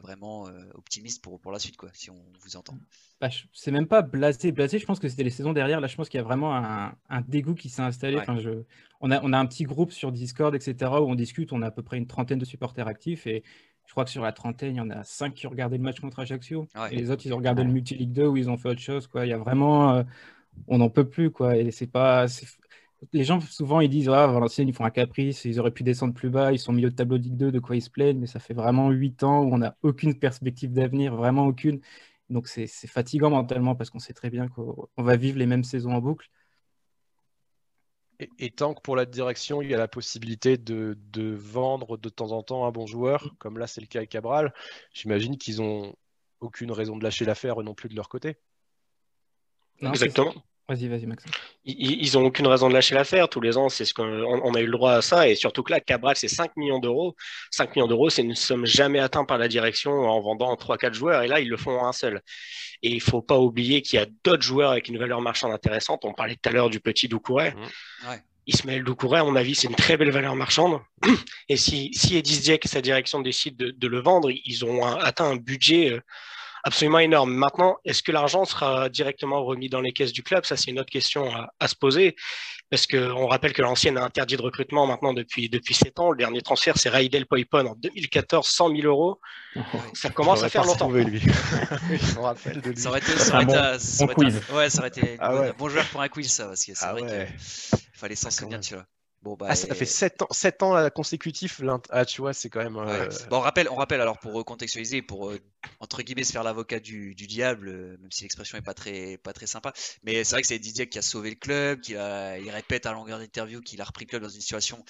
vraiment 0.02 0.48
optimiste 0.74 1.22
pour, 1.22 1.40
pour 1.40 1.52
la 1.52 1.58
suite, 1.58 1.76
quoi, 1.76 1.90
si 1.92 2.10
on 2.10 2.22
vous 2.40 2.56
entend. 2.56 2.78
Bah, 3.20 3.28
c'est 3.52 3.72
même 3.72 3.88
pas 3.88 4.02
blasé, 4.02 4.52
blasé, 4.52 4.78
je 4.78 4.86
pense 4.86 5.00
que 5.00 5.08
c'était 5.08 5.24
les 5.24 5.30
saisons 5.30 5.52
derrière, 5.52 5.80
là 5.80 5.88
je 5.88 5.96
pense 5.96 6.08
qu'il 6.08 6.18
y 6.18 6.20
a 6.20 6.24
vraiment 6.24 6.54
un, 6.54 6.94
un 7.08 7.20
dégoût 7.22 7.54
qui 7.54 7.68
s'est 7.68 7.82
installé. 7.82 8.16
Enfin, 8.16 8.38
je, 8.38 8.62
on, 9.00 9.10
a, 9.10 9.20
on 9.22 9.32
a 9.32 9.38
un 9.38 9.46
petit 9.46 9.64
groupe 9.64 9.92
sur 9.92 10.12
Discord, 10.12 10.54
etc., 10.54 10.90
où 11.00 11.10
on 11.10 11.14
discute, 11.14 11.52
on 11.52 11.62
a 11.62 11.66
à 11.66 11.70
peu 11.70 11.82
près 11.82 11.98
une 11.98 12.06
trentaine 12.06 12.38
de 12.38 12.44
supporters 12.44 12.88
actifs 12.88 13.26
et 13.26 13.42
je 13.86 13.92
crois 13.92 14.04
que 14.04 14.10
sur 14.10 14.22
la 14.22 14.32
trentaine, 14.32 14.74
il 14.74 14.78
y 14.78 14.80
en 14.82 14.90
a 14.90 15.02
cinq 15.02 15.32
qui 15.34 15.46
ont 15.46 15.50
regardé 15.50 15.78
le 15.78 15.82
match 15.82 15.98
contre 15.98 16.18
Ajaccio. 16.18 16.68
Et 16.90 16.96
les 16.96 17.10
autres, 17.10 17.24
ils 17.24 17.32
ont 17.32 17.38
regardé 17.38 17.64
le 17.64 17.70
Multi-League 17.70 18.12
2 18.12 18.26
où 18.26 18.36
ils 18.36 18.50
ont 18.50 18.58
fait 18.58 18.68
autre 18.68 18.82
chose. 18.82 19.06
Quoi. 19.06 19.24
Il 19.24 19.30
y 19.30 19.32
a 19.32 19.38
vraiment 19.38 20.04
on 20.66 20.78
n'en 20.78 20.90
peut 20.90 21.08
plus, 21.08 21.30
quoi. 21.30 21.56
Et 21.56 21.70
c'est 21.70 21.86
pas. 21.86 22.26
Les 23.12 23.22
gens, 23.22 23.40
souvent, 23.40 23.80
ils 23.80 23.88
disent, 23.88 24.08
ah, 24.08 24.26
Valenciennes, 24.26 24.68
ils 24.68 24.74
font 24.74 24.84
un 24.84 24.90
caprice, 24.90 25.44
ils 25.44 25.60
auraient 25.60 25.70
pu 25.70 25.84
descendre 25.84 26.14
plus 26.14 26.30
bas, 26.30 26.52
ils 26.52 26.58
sont 26.58 26.72
au 26.72 26.74
milieu 26.74 26.90
de 26.90 26.96
tableau 26.96 27.16
Ligue 27.16 27.36
2, 27.36 27.52
de 27.52 27.60
quoi 27.60 27.76
ils 27.76 27.82
se 27.82 27.90
plaignent, 27.90 28.18
mais 28.18 28.26
ça 28.26 28.40
fait 28.40 28.54
vraiment 28.54 28.90
8 28.90 29.22
ans 29.22 29.44
où 29.44 29.54
on 29.54 29.58
n'a 29.58 29.76
aucune 29.82 30.18
perspective 30.18 30.72
d'avenir, 30.72 31.14
vraiment 31.14 31.46
aucune. 31.46 31.80
Donc 32.28 32.48
c'est 32.48 32.66
fatigant 32.66 33.30
mentalement 33.30 33.74
parce 33.74 33.90
qu'on 33.90 34.00
sait 34.00 34.12
très 34.12 34.30
bien 34.30 34.48
qu'on 34.48 34.88
va 34.98 35.16
vivre 35.16 35.38
les 35.38 35.46
mêmes 35.46 35.64
saisons 35.64 35.92
en 35.92 36.00
boucle. 36.00 36.28
Et, 38.20 38.50
tant 38.50 38.74
que 38.74 38.80
pour 38.80 38.96
la 38.96 39.06
direction, 39.06 39.62
il 39.62 39.70
y 39.70 39.74
a 39.74 39.78
la 39.78 39.86
possibilité 39.86 40.58
de, 40.58 40.96
vendre 41.36 41.96
de 41.96 42.08
temps 42.08 42.32
en 42.32 42.42
temps 42.42 42.66
un 42.66 42.72
bon 42.72 42.86
joueur, 42.86 43.34
comme 43.38 43.58
là 43.58 43.68
c'est 43.68 43.80
le 43.80 43.86
cas 43.86 44.00
avec 44.00 44.10
Cabral, 44.10 44.52
j'imagine 44.92 45.38
qu'ils 45.38 45.58
n'ont 45.58 45.94
aucune 46.40 46.72
raison 46.72 46.96
de 46.96 47.04
lâcher 47.04 47.24
l'affaire 47.24 47.56
non 47.62 47.74
plus 47.74 47.88
de 47.88 47.94
leur 47.94 48.08
côté. 48.08 48.36
Exactement. 49.80 50.34
Vas-y, 50.68 50.86
vas-y, 50.88 51.06
Max. 51.06 51.24
Ils 51.64 52.12
n'ont 52.12 52.26
aucune 52.26 52.46
raison 52.46 52.68
de 52.68 52.74
lâcher 52.74 52.94
l'affaire. 52.94 53.30
Tous 53.30 53.40
les 53.40 53.56
ans, 53.56 53.70
c'est 53.70 53.86
ce 53.86 53.94
qu'on 53.94 54.04
on 54.04 54.52
a 54.52 54.60
eu 54.60 54.66
le 54.66 54.72
droit 54.72 54.92
à 54.92 55.02
ça. 55.02 55.26
Et 55.26 55.34
surtout 55.34 55.62
que 55.62 55.72
là, 55.72 55.80
Cabral, 55.80 56.14
c'est 56.16 56.28
5 56.28 56.56
millions 56.58 56.78
d'euros. 56.78 57.16
5 57.52 57.74
millions 57.74 57.86
d'euros, 57.86 58.10
c'est 58.10 58.20
une 58.20 58.34
somme 58.34 58.66
jamais 58.66 58.98
atteinte 58.98 59.26
par 59.26 59.38
la 59.38 59.48
direction 59.48 59.92
en 59.92 60.20
vendant 60.20 60.54
3-4 60.56 60.92
joueurs. 60.92 61.22
Et 61.22 61.26
là, 61.26 61.40
ils 61.40 61.48
le 61.48 61.56
font 61.56 61.82
un 61.82 61.92
seul. 61.92 62.20
Et 62.82 62.90
il 62.90 62.96
ne 62.96 63.00
faut 63.00 63.22
pas 63.22 63.38
oublier 63.38 63.80
qu'il 63.80 63.98
y 63.98 64.02
a 64.02 64.06
d'autres 64.24 64.42
joueurs 64.42 64.72
avec 64.72 64.88
une 64.88 64.98
valeur 64.98 65.22
marchande 65.22 65.52
intéressante. 65.52 66.04
On 66.04 66.12
parlait 66.12 66.36
tout 66.36 66.50
à 66.50 66.52
l'heure 66.52 66.68
du 66.68 66.80
petit 66.80 67.08
Doucouré. 67.08 67.52
Mmh. 67.52 68.08
Ismaël 68.46 68.84
Doucouré, 68.84 69.20
à 69.20 69.24
mon 69.24 69.36
avis, 69.36 69.54
c'est 69.54 69.68
une 69.68 69.74
très 69.74 69.96
belle 69.96 70.10
valeur 70.10 70.36
marchande. 70.36 70.80
Et 71.48 71.56
si, 71.56 71.92
si 71.94 72.16
Edis 72.16 72.40
Dieck 72.40 72.66
et 72.66 72.68
sa 72.68 72.82
direction 72.82 73.20
décident 73.20 73.56
de, 73.58 73.70
de 73.70 73.88
le 73.88 74.00
vendre, 74.00 74.30
ils 74.30 74.64
ont 74.66 74.84
atteint 74.84 75.30
un 75.30 75.36
budget 75.36 75.92
euh, 75.92 76.00
absolument 76.64 76.98
énorme. 76.98 77.32
Maintenant, 77.32 77.76
est-ce 77.84 78.02
que 78.02 78.12
l'argent 78.12 78.44
sera 78.44 78.88
directement 78.88 79.44
remis 79.44 79.68
dans 79.68 79.80
les 79.80 79.92
caisses 79.92 80.12
du 80.12 80.22
club? 80.22 80.44
Ça, 80.44 80.56
c'est 80.56 80.70
une 80.70 80.80
autre 80.80 80.90
question 80.90 81.30
à, 81.58 81.68
se 81.68 81.74
poser. 81.74 82.16
Parce 82.70 82.86
qu'on 82.86 83.26
rappelle 83.26 83.54
que 83.54 83.62
l'ancienne 83.62 83.96
a 83.96 84.04
interdit 84.04 84.36
de 84.36 84.42
recrutement 84.42 84.86
maintenant 84.86 85.14
depuis, 85.14 85.48
depuis 85.48 85.74
7 85.74 85.98
ans. 86.00 86.10
Le 86.10 86.18
dernier 86.18 86.42
transfert, 86.42 86.76
c'est 86.76 86.90
Raidel 86.90 87.24
Poipon 87.26 87.66
en 87.66 87.74
2014, 87.76 88.46
100 88.46 88.76
000 88.76 88.82
euros. 88.82 89.20
Ça 89.94 90.10
commence 90.10 90.42
à 90.42 90.48
faire 90.48 90.64
longtemps. 90.64 90.90
lui. 90.90 91.20
Je 91.20 92.18
rappelle 92.18 92.60
de 92.60 92.70
lui. 92.70 92.76
Ça 92.76 92.90
aurait 92.90 92.98
été, 92.98 93.12
ça 93.12 93.34
aurait 93.34 93.44
été, 93.44 93.54
bon, 93.54 93.78
ça 93.78 94.04
aurait 94.04 94.12
été, 94.12 94.52
ouais, 94.52 94.70
ça 94.70 94.78
aurait 94.80 94.88
été 94.88 95.16
ah 95.18 95.34
ouais. 95.34 95.52
bon 95.56 95.68
joueur 95.68 95.86
pour 95.86 96.02
un 96.02 96.08
quiz, 96.08 96.30
ça. 96.30 96.46
Parce 96.46 96.64
que 96.64 96.74
c'est 96.74 96.84
ah 96.84 96.92
vrai 96.92 97.02
ouais. 97.02 97.28
qu'il 97.70 97.78
fallait 97.94 98.14
s'en 98.14 98.30
souvenir, 98.30 98.60
tu 98.60 98.74
vois. 98.74 98.84
Bon, 99.22 99.34
bah, 99.34 99.46
ah, 99.48 99.56
ça 99.56 99.74
fait 99.74 99.84
7 99.84 100.22
ans, 100.22 100.28
7 100.30 100.62
ans 100.62 100.90
consécutifs. 100.90 101.60
Ah, 101.90 102.04
tu 102.04 102.20
vois, 102.20 102.32
c'est 102.32 102.48
quand 102.48 102.62
même. 102.62 102.76
Euh, 102.76 103.08
bon, 103.30 103.38
on 103.38 103.40
rappelle, 103.40 103.68
on 103.68 103.74
rappelle 103.74 104.00
alors 104.00 104.18
pour 104.18 104.44
contextualiser, 104.44 105.02
pour 105.02 105.30
euh, 105.30 105.40
entre 105.80 106.02
guillemets 106.02 106.22
se 106.22 106.30
faire 106.32 106.44
l'avocat 106.44 106.78
du, 106.78 107.16
du, 107.16 107.26
diable, 107.26 107.68
euh, 107.68 107.96
même 108.00 108.12
si 108.12 108.22
l'expression 108.22 108.56
est 108.58 108.62
pas 108.62 108.74
très, 108.74 109.16
pas 109.18 109.32
très 109.32 109.48
sympa. 109.48 109.72
Mais 110.04 110.22
c'est 110.22 110.36
vrai 110.36 110.42
que 110.42 110.48
c'est 110.48 110.60
Didier 110.60 110.88
qui 110.88 110.98
a 110.98 111.02
sauvé 111.02 111.30
le 111.30 111.36
club, 111.36 111.80
qui 111.80 111.96
a, 111.96 112.38
il 112.38 112.48
répète 112.50 112.86
à 112.86 112.92
longueur 112.92 113.18
d'interview 113.18 113.60
qu'il 113.60 113.80
a 113.80 113.84
repris 113.84 114.04
le 114.04 114.10
club 114.10 114.22
dans 114.22 114.28
une 114.28 114.40
situation 114.40 114.84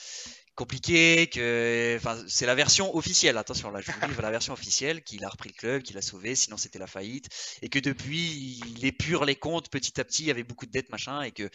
compliqué, 0.58 1.28
que 1.28 1.94
enfin, 1.98 2.20
c'est 2.26 2.44
la 2.44 2.56
version 2.56 2.96
officielle, 2.96 3.38
attention 3.38 3.70
là 3.70 3.80
je 3.80 3.92
vous 3.92 4.08
livre 4.08 4.22
la 4.22 4.32
version 4.32 4.52
officielle, 4.52 5.04
qu'il 5.04 5.24
a 5.24 5.28
repris 5.28 5.50
le 5.50 5.54
club, 5.54 5.82
qu'il 5.82 5.96
a 5.96 6.02
sauvé, 6.02 6.34
sinon 6.34 6.56
c'était 6.56 6.80
la 6.80 6.88
faillite, 6.88 7.28
et 7.62 7.68
que 7.68 7.78
depuis 7.78 8.60
il 8.66 8.84
épure 8.84 9.24
les 9.24 9.36
comptes 9.36 9.70
petit 9.70 10.00
à 10.00 10.04
petit, 10.04 10.24
il 10.24 10.26
y 10.26 10.30
avait 10.32 10.42
beaucoup 10.42 10.66
de 10.66 10.72
dettes 10.72 10.90
machin, 10.90 11.22
et 11.22 11.30
que 11.30 11.48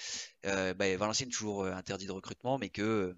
euh, 0.45 0.74
bah, 0.74 0.95
Valenciennes 0.95 1.32
toujours 1.32 1.64
euh, 1.66 1.74
interdit 1.74 2.06
de 2.06 2.14
recrutement, 2.14 2.58
mais 2.58 2.70
que 2.70 3.14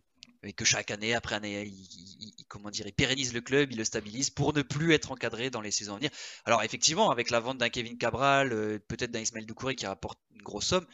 que 0.55 0.65
chaque 0.65 0.91
année 0.91 1.13
après 1.15 1.36
année, 1.36 1.65
il, 1.65 2.45
comment 2.47 2.69
dire, 2.69 2.86
il 2.86 2.93
pérennise 2.93 3.33
le 3.33 3.41
club, 3.41 3.71
il 3.71 3.77
le 3.77 3.83
stabilise 3.83 4.29
pour 4.29 4.53
ne 4.53 4.61
plus 4.61 4.93
être 4.93 5.11
encadré 5.11 5.49
dans 5.49 5.61
les 5.61 5.71
saisons 5.71 5.93
à 5.93 5.97
venir. 5.97 6.11
Alors 6.45 6.61
effectivement, 6.63 7.09
avec 7.09 7.31
la 7.31 7.39
vente 7.39 7.57
d'un 7.57 7.69
Kevin 7.69 7.97
Cabral, 7.97 8.53
euh, 8.53 8.79
peut-être 8.88 9.11
d'un 9.11 9.21
Ismaël 9.21 9.45
Doucouré 9.45 9.75
qui 9.75 9.88
rapporte 9.88 10.19
une 10.36 10.43
grosse 10.43 10.67
somme, 10.67 10.86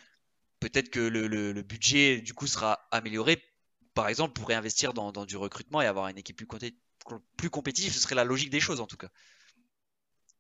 peut-être 0.61 0.89
que 0.89 1.01
le, 1.01 1.27
le, 1.27 1.61
budget 1.63 2.21
du 2.21 2.33
coup 2.33 2.47
sera 2.47 2.87
amélioré 2.91 3.43
par 3.93 4.07
exemple, 4.07 4.33
pour 4.33 4.47
réinvestir 4.47 4.93
dans, 4.93 5.11
du 5.25 5.37
recrutement 5.37 5.81
et 5.81 5.85
avoir 5.85 6.07
une 6.07 6.17
équipe 6.17 6.37
plus, 6.37 7.49
compétitif. 7.49 7.93
Ce 7.93 7.99
serait 7.99 8.15
la 8.15 8.23
logique 8.23 8.49
des 8.49 8.59
choses 8.59 8.81
en 8.81 8.87
tout 8.87 8.97
cas. 8.97 9.09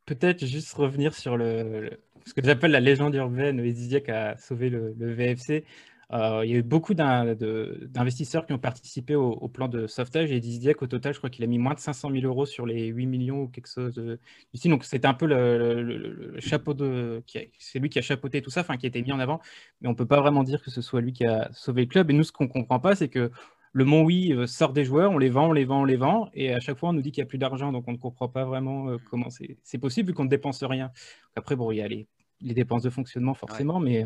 Peut-être 0.05 0.45
juste 0.45 0.73
revenir 0.73 1.13
sur 1.13 1.37
ce 1.37 2.33
que 2.33 2.43
j'appelle 2.43 2.71
la 2.71 2.79
légende 2.79 3.15
urbaine. 3.15 3.59
Eziziak 3.59 4.09
a 4.09 4.37
sauvé 4.37 4.69
le 4.69 5.13
VFC. 5.13 5.65
Euh, 6.13 6.41
il 6.43 6.51
y 6.51 6.55
a 6.55 6.57
eu 6.57 6.63
beaucoup 6.63 6.93
d'investisseurs 6.93 8.45
qui 8.45 8.53
ont 8.53 8.59
participé 8.59 9.15
au, 9.15 9.47
plan 9.47 9.67
de 9.67 9.87
sauvetage 9.87 10.31
et 10.31 10.39
disait 10.39 10.73
qu'au 10.73 10.87
total, 10.87 11.13
je 11.13 11.19
crois 11.19 11.29
qu'il 11.29 11.43
a 11.43 11.47
mis 11.47 11.57
moins 11.57 11.73
de 11.73 11.79
500 11.79 12.11
000 12.11 12.25
euros 12.25 12.45
sur 12.45 12.65
les 12.65 12.87
8 12.87 13.05
millions 13.05 13.43
ou 13.43 13.47
quelque 13.47 13.69
chose. 13.69 13.95
Donc, 14.65 14.83
c'était 14.83 15.07
un 15.07 15.13
peu 15.13 15.25
le, 15.25 16.35
chapeau 16.39 16.73
de. 16.73 17.23
C'est 17.59 17.79
lui 17.79 17.89
qui 17.89 17.99
a 17.99 18.01
chapeauté 18.01 18.41
tout 18.41 18.49
ça, 18.49 18.61
enfin, 18.61 18.77
qui 18.77 18.85
a 18.85 18.89
été 18.89 19.01
mis 19.01 19.11
en 19.11 19.19
avant. 19.19 19.39
Mais 19.79 19.87
on 19.87 19.91
ne 19.91 19.97
peut 19.97 20.05
pas 20.05 20.19
vraiment 20.19 20.43
dire 20.43 20.61
que 20.61 20.69
ce 20.71 20.81
soit 20.81 21.01
lui 21.01 21.13
qui 21.13 21.25
a 21.25 21.49
sauvé 21.53 21.83
le 21.83 21.87
club. 21.87 22.09
Et 22.11 22.13
nous, 22.13 22.23
ce 22.23 22.31
qu'on 22.31 22.45
ne 22.45 22.49
comprend 22.49 22.79
pas, 22.79 22.95
c'est 22.95 23.09
que 23.09 23.31
le 23.73 23.85
Mont 23.85 24.03
Oui 24.03 24.33
euh, 24.33 24.47
sort 24.47 24.73
des 24.73 24.83
joueurs, 24.83 25.11
on 25.11 25.17
les 25.17 25.29
vend, 25.29 25.49
on 25.49 25.53
les 25.53 25.65
vend, 25.65 25.81
on 25.81 25.85
les 25.85 25.95
vend, 25.95 26.29
et 26.33 26.53
à 26.53 26.59
chaque 26.59 26.77
fois 26.77 26.89
on 26.89 26.93
nous 26.93 27.01
dit 27.01 27.11
qu'il 27.11 27.21
n'y 27.21 27.27
a 27.27 27.29
plus 27.29 27.37
d'argent, 27.37 27.71
donc 27.71 27.87
on 27.87 27.93
ne 27.93 27.97
comprend 27.97 28.27
pas 28.27 28.43
vraiment 28.43 28.89
euh, 28.89 28.97
comment 29.09 29.29
c'est 29.29 29.77
possible 29.77 30.09
vu 30.09 30.13
qu'on 30.13 30.25
ne 30.25 30.29
dépense 30.29 30.63
rien. 30.63 30.91
après, 31.35 31.55
bon, 31.55 31.71
il 31.71 31.77
y 31.77 31.81
a 31.81 31.87
les, 31.87 32.07
dépenses 32.41 32.81
de 32.81 32.89
fonctionnement 32.89 33.33
forcément, 33.33 33.79
mais 33.79 34.03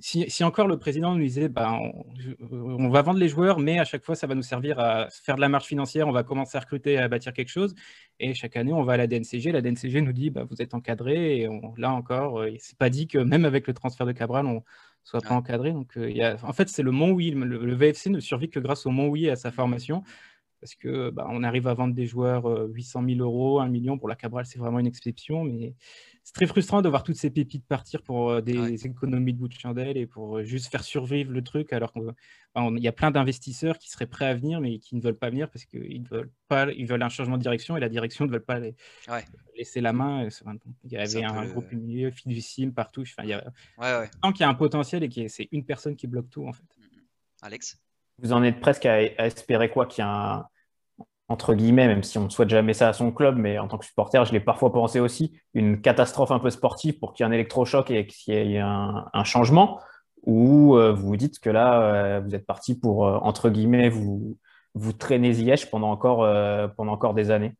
si, 0.00 0.44
encore 0.44 0.66
le 0.66 0.78
président 0.78 1.14
nous 1.14 1.22
disait 1.22 1.48
bah, 1.48 1.78
on, 2.50 2.88
va 2.88 3.02
vendre 3.02 3.20
les 3.20 3.28
joueurs, 3.28 3.60
mais 3.60 3.78
à 3.78 3.84
chaque 3.84 4.04
fois 4.04 4.14
ça 4.14 4.26
va 4.26 4.34
nous 4.34 4.42
servir 4.42 4.80
à 4.80 5.08
faire 5.10 5.36
de 5.36 5.40
la 5.40 5.48
marge 5.48 5.64
financière, 5.64 6.08
on 6.08 6.12
va 6.12 6.24
commencer 6.24 6.56
à 6.56 6.60
recruter, 6.60 6.98
à 6.98 7.08
bâtir 7.08 7.32
quelque 7.32 7.50
chose, 7.50 7.74
et 8.18 8.34
chaque 8.34 8.56
année 8.56 8.72
on 8.72 8.82
va 8.82 8.94
à 8.94 8.96
la 8.96 9.06
DNCG, 9.06 9.52
la 9.52 9.60
DNCG 9.60 10.00
nous 10.00 10.12
dit 10.12 10.30
bah, 10.30 10.44
vous 10.48 10.60
êtes 10.60 10.74
encadré, 10.74 11.42
et 11.42 11.48
là 11.76 11.92
encore, 11.92 12.40
euh, 12.40 12.50
c'est 12.58 12.76
pas 12.76 12.90
dit 12.90 13.06
que 13.06 13.18
même 13.18 13.44
avec 13.44 13.66
le 13.68 13.74
transfert 13.74 14.06
de 14.06 14.12
Cabral, 14.12 14.46
on 14.46 14.64
soit 15.08 15.20
pas 15.22 15.34
encadré. 15.34 15.72
Donc, 15.72 15.96
euh, 15.96 16.10
y 16.10 16.22
a, 16.22 16.36
en 16.42 16.52
fait, 16.52 16.68
c'est 16.68 16.82
le 16.82 16.90
Mont 16.90 17.12
Oui, 17.12 17.30
le, 17.30 17.74
VFC 17.74 18.10
ne 18.10 18.20
survit 18.20 18.50
que 18.50 18.60
grâce 18.60 18.86
au 18.86 18.90
Mont 18.90 19.08
Oui 19.08 19.26
et 19.26 19.30
à 19.30 19.36
sa 19.36 19.50
formation 19.50 20.02
parce 20.60 20.74
que 20.74 21.10
bah, 21.10 21.26
on 21.30 21.42
arrive 21.42 21.66
à 21.68 21.74
vendre 21.74 21.94
des 21.94 22.06
joueurs 22.06 22.46
800 22.46 23.02
euh, 23.02 23.14
000 23.14 23.20
euros, 23.20 23.60
1 23.60 23.68
million. 23.68 23.98
Pour 23.98 24.08
la 24.08 24.16
Cabral, 24.16 24.46
c'est 24.46 24.58
vraiment 24.58 24.78
une 24.78 24.86
exception, 24.86 25.44
mais 25.44 25.74
c'est 26.24 26.34
très 26.34 26.46
frustrant 26.46 26.82
de 26.82 26.88
voir 26.88 27.02
toutes 27.02 27.16
ces 27.16 27.30
pépites 27.30 27.66
partir 27.66 28.02
pour 28.02 28.30
euh, 28.30 28.40
des 28.40 28.86
économies 28.86 29.32
de 29.32 29.38
bout 29.38 29.48
de 29.48 29.54
chandelle 29.54 29.96
et 29.96 30.06
pour 30.06 30.38
euh, 30.38 30.44
juste 30.44 30.70
faire 30.70 30.82
survivre 30.82 31.32
le 31.32 31.42
truc, 31.42 31.72
alors 31.72 31.92
qu'il 31.92 32.78
y 32.78 32.88
a 32.88 32.92
plein 32.92 33.10
d'investisseurs 33.10 33.78
qui 33.78 33.88
seraient 33.88 34.06
prêts 34.06 34.26
à 34.26 34.34
venir, 34.34 34.60
mais 34.60 34.78
qui 34.78 34.96
ne 34.96 35.00
veulent 35.00 35.18
pas 35.18 35.30
venir 35.30 35.48
parce 35.50 35.64
qu'ils 35.64 36.06
veulent 36.08 36.30
pas, 36.48 36.70
ils 36.72 36.86
veulent 36.86 37.02
un 37.02 37.08
changement 37.08 37.38
de 37.38 37.42
direction 37.42 37.76
et 37.76 37.80
la 37.80 37.88
direction 37.88 38.26
ne 38.26 38.32
veut 38.32 38.40
pas 38.40 38.60
laisser 39.56 39.80
la 39.80 39.92
main. 39.92 40.28
Il 40.84 40.92
y 40.92 40.96
avait 40.96 41.24
un, 41.24 41.46
groupe 41.46 41.72
milieu, 41.72 42.10
fiducile 42.10 42.72
partout. 42.72 43.02
Enfin, 43.02 43.22
il 43.22 43.30
y 43.30 43.32
a... 43.32 43.44
tant 44.20 44.32
qu'il 44.32 44.40
y 44.40 44.44
a 44.44 44.48
un 44.48 44.54
potentiel 44.54 45.04
et 45.04 45.08
que 45.08 45.28
c'est 45.28 45.48
une 45.52 45.64
personne 45.64 45.94
qui 45.94 46.06
bloque 46.06 46.30
tout 46.30 46.46
en 46.46 46.52
fait. 46.52 46.64
Alex? 47.42 47.78
Vous 48.18 48.32
en 48.32 48.42
êtes 48.42 48.60
presque 48.60 48.86
à, 48.86 49.02
espérer 49.02 49.70
quoi 49.70 49.86
qu'il 49.86 50.04
y 50.04 50.06
ait 50.06 50.10
un, 50.10 50.46
entre 51.28 51.54
guillemets, 51.54 51.86
même 51.86 52.02
si 52.02 52.18
on 52.18 52.24
ne 52.24 52.30
souhaite 52.30 52.48
jamais 52.48 52.74
ça 52.74 52.88
à 52.88 52.92
son 52.92 53.12
club, 53.12 53.36
mais 53.36 53.58
en 53.58 53.68
tant 53.68 53.78
que 53.78 53.84
supporter, 53.84 54.24
je 54.24 54.32
l'ai 54.32 54.40
parfois 54.40 54.72
pensé 54.72 54.98
aussi, 54.98 55.38
une 55.54 55.80
catastrophe 55.80 56.30
un 56.30 56.38
peu 56.38 56.50
sportive 56.50 56.98
pour 56.98 57.12
qu'il 57.12 57.24
y 57.24 57.26
ait 57.26 57.30
un 57.30 57.34
électrochoc 57.34 57.90
et 57.90 58.06
qu'il 58.06 58.34
y 58.34 58.56
ait 58.56 58.60
un, 58.60 59.24
changement, 59.24 59.80
ou 60.24 60.76
euh, 60.76 60.92
vous 60.92 61.08
vous 61.08 61.16
dites 61.16 61.38
que 61.38 61.50
là, 61.50 61.82
euh, 61.82 62.20
vous 62.20 62.34
êtes 62.34 62.46
parti 62.46 62.78
pour, 62.78 63.06
euh, 63.06 63.18
entre 63.22 63.50
guillemets, 63.50 63.90
vous, 63.90 64.38
vous 64.74 64.92
traîner 64.92 65.32
Ziyech 65.32 65.70
pendant 65.70 65.90
encore, 65.90 66.18
pendant 66.76 66.92
encore 66.92 67.14
des 67.14 67.30
années 67.30 67.54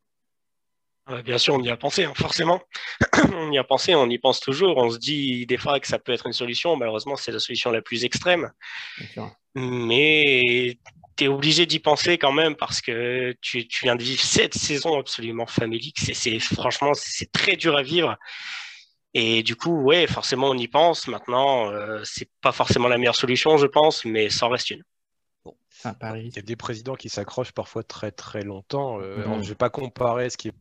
Bien 1.24 1.38
sûr, 1.38 1.54
on 1.54 1.62
y 1.62 1.70
a 1.70 1.76
pensé, 1.76 2.04
hein, 2.04 2.12
forcément. 2.14 2.60
on 3.32 3.50
y 3.50 3.58
a 3.58 3.64
pensé, 3.64 3.94
on 3.94 4.08
y 4.10 4.18
pense 4.18 4.40
toujours. 4.40 4.76
On 4.76 4.90
se 4.90 4.98
dit 4.98 5.46
des 5.46 5.56
fois 5.56 5.80
que 5.80 5.86
ça 5.86 5.98
peut 5.98 6.12
être 6.12 6.26
une 6.26 6.34
solution. 6.34 6.76
Malheureusement, 6.76 7.16
c'est 7.16 7.32
la 7.32 7.38
solution 7.38 7.70
la 7.70 7.80
plus 7.80 8.04
extrême. 8.04 8.50
Mais 9.54 10.78
tu 11.16 11.24
es 11.24 11.28
obligé 11.28 11.64
d'y 11.64 11.78
penser 11.78 12.18
quand 12.18 12.32
même 12.32 12.56
parce 12.56 12.82
que 12.82 13.34
tu, 13.40 13.66
viens 13.82 13.96
de 13.96 14.02
vivre 14.02 14.22
cette 14.22 14.54
saison 14.54 14.98
absolument 14.98 15.46
famélique. 15.46 15.98
C'est, 15.98 16.38
franchement, 16.40 16.92
c'est 16.94 17.32
très 17.32 17.56
dur 17.56 17.76
à 17.76 17.82
vivre. 17.82 18.16
Et 19.14 19.42
du 19.42 19.56
coup, 19.56 19.80
ouais, 19.80 20.06
forcément, 20.06 20.50
on 20.50 20.58
y 20.58 20.68
pense. 20.68 21.08
Maintenant, 21.08 21.70
euh, 21.70 22.02
c'est 22.04 22.28
pas 22.42 22.52
forcément 22.52 22.88
la 22.88 22.98
meilleure 22.98 23.16
solution, 23.16 23.56
je 23.56 23.66
pense, 23.66 24.04
mais 24.04 24.28
ça 24.28 24.46
en 24.46 24.50
reste 24.50 24.70
une. 24.70 24.82
Bon. 25.42 25.56
Il 25.84 26.36
y 26.36 26.38
a 26.38 26.42
des 26.42 26.56
présidents 26.56 26.96
qui 26.96 27.08
s'accrochent 27.08 27.52
parfois 27.52 27.82
très 27.82 28.12
très 28.12 28.42
longtemps. 28.42 29.00
Euh, 29.00 29.24
mm-hmm. 29.24 29.42
je 29.42 29.48
vais 29.48 29.54
pas 29.54 29.70
comparer 29.70 30.28
ce 30.28 30.36
qui 30.36 30.48
est 30.48 30.54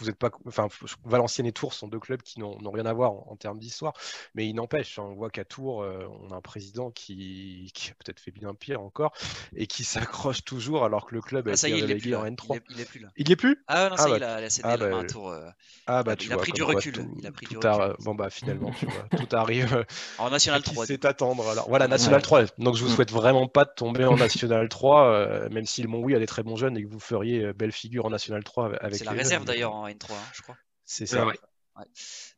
vous 0.00 0.10
êtes 0.10 0.16
pas, 0.16 0.30
enfin, 0.46 0.68
Valenciennes 1.04 1.46
et 1.46 1.52
Tours 1.52 1.74
sont 1.74 1.88
deux 1.88 1.98
clubs 1.98 2.22
qui 2.22 2.40
n'ont 2.40 2.70
rien 2.70 2.86
à 2.86 2.92
voir 2.92 3.12
en, 3.12 3.36
termes 3.36 3.58
d'histoire, 3.58 3.94
mais 4.34 4.48
il 4.48 4.54
n'empêche, 4.54 4.98
on 4.98 5.14
voit 5.14 5.30
qu'à 5.30 5.44
Tours, 5.44 5.82
euh, 5.82 6.06
on 6.22 6.32
a 6.32 6.36
un 6.36 6.40
président 6.40 6.90
qui, 6.90 7.72
a 7.90 7.94
peut-être 8.04 8.20
fait 8.20 8.30
bien 8.30 8.54
pire 8.54 8.80
encore 8.80 9.12
et 9.56 9.66
qui 9.66 9.84
s'accroche 9.84 10.44
toujours 10.44 10.84
alors 10.84 11.06
que 11.06 11.14
le 11.14 11.20
club 11.20 11.48
ah, 11.48 11.50
a 11.50 11.68
été 11.68 11.82
relégué 11.82 12.14
en 12.14 12.24
N3. 12.24 12.60
Il 12.70 12.80
est, 12.80 12.84
plus 12.84 13.00
là. 13.00 13.08
Il 13.16 13.30
est 13.30 13.36
plus 13.36 13.62
Ah 13.66 13.88
non, 13.90 13.96
ça, 13.96 14.06
ah, 14.06 14.16
il 14.16 14.24
a, 14.24 14.50
cédé 14.50 14.68
ah, 14.70 14.76
bah, 14.76 14.96
un 14.96 15.04
tour. 15.04 15.30
Euh, 15.30 15.48
ah 15.86 16.02
bah, 16.02 16.14
il 16.20 16.32
a 16.32 16.36
pris 16.36 16.52
du 16.52 16.62
recul. 16.62 17.06
il 17.18 17.26
a 17.26 17.32
pris 17.32 17.46
du 17.46 17.56
recul. 17.56 17.96
Bon 18.00 18.14
bah 18.14 18.30
finalement, 18.30 18.70
tu 18.78 18.86
vois, 18.86 19.06
tout 19.18 19.36
arrive. 19.36 19.84
en 20.18 20.30
National 20.30 20.62
3. 20.62 20.86
C'est 20.86 21.04
attendre. 21.04 21.48
Alors 21.48 21.68
voilà, 21.68 21.88
National 21.88 22.22
3. 22.22 22.44
Donc 22.58 22.76
je 22.76 22.84
vous 22.84 22.90
mm. 22.90 22.94
souhaite 22.94 23.12
vraiment 23.12 23.48
pas 23.48 23.64
de 23.64 23.72
tomber 23.74 24.04
en 24.04 24.16
National 24.16 24.68
3, 24.68 25.04
euh, 25.04 25.48
même 25.50 25.66
si 25.66 25.82
le 25.82 25.88
Mont 25.88 26.00
Oui 26.00 26.14
a 26.14 26.18
des 26.18 26.26
très 26.26 26.42
bons 26.42 26.56
jeunes 26.56 26.76
et 26.76 26.84
que 26.84 26.88
vous 26.88 27.00
feriez 27.00 27.52
belle 27.52 27.72
figure 27.72 28.06
en 28.06 28.10
National 28.10 28.44
3 28.44 28.72
avec. 28.80 28.96
C'est 28.96 29.04
la 29.04 29.12
réserve 29.12 29.44
d'ailleurs 29.44 29.74
en 29.74 29.86
N3, 29.90 30.12
hein, 30.12 30.30
je 30.34 30.42
crois. 30.42 30.56
C'est 30.84 31.06
ça. 31.06 31.26
Ouais. 31.26 31.38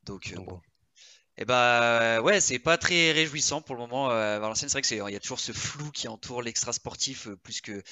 Donc, 0.05 0.33
bon. 0.35 0.61
Et 1.39 1.43
eh 1.43 1.45
bah 1.47 2.21
ouais, 2.21 2.43
c'est 2.43 2.59
pas 2.59 2.77
très 2.77 3.11
réjouissant 3.11 3.63
pour 3.63 3.75
le 3.75 3.81
moment. 3.81 4.11
Euh, 4.11 4.39
Valenciennes, 4.39 4.69
c'est 4.69 4.75
vrai 4.75 4.83
qu'il 4.83 5.15
y 5.15 5.17
a 5.17 5.21
toujours 5.21 5.41
ce 5.41 5.53
flou 5.53 5.91
qui 5.91 6.07
entoure 6.07 6.43
l'extra 6.43 6.75
sportif 6.75 7.27
euh, 7.27 7.37
plus 7.37 7.63
que 7.63 7.83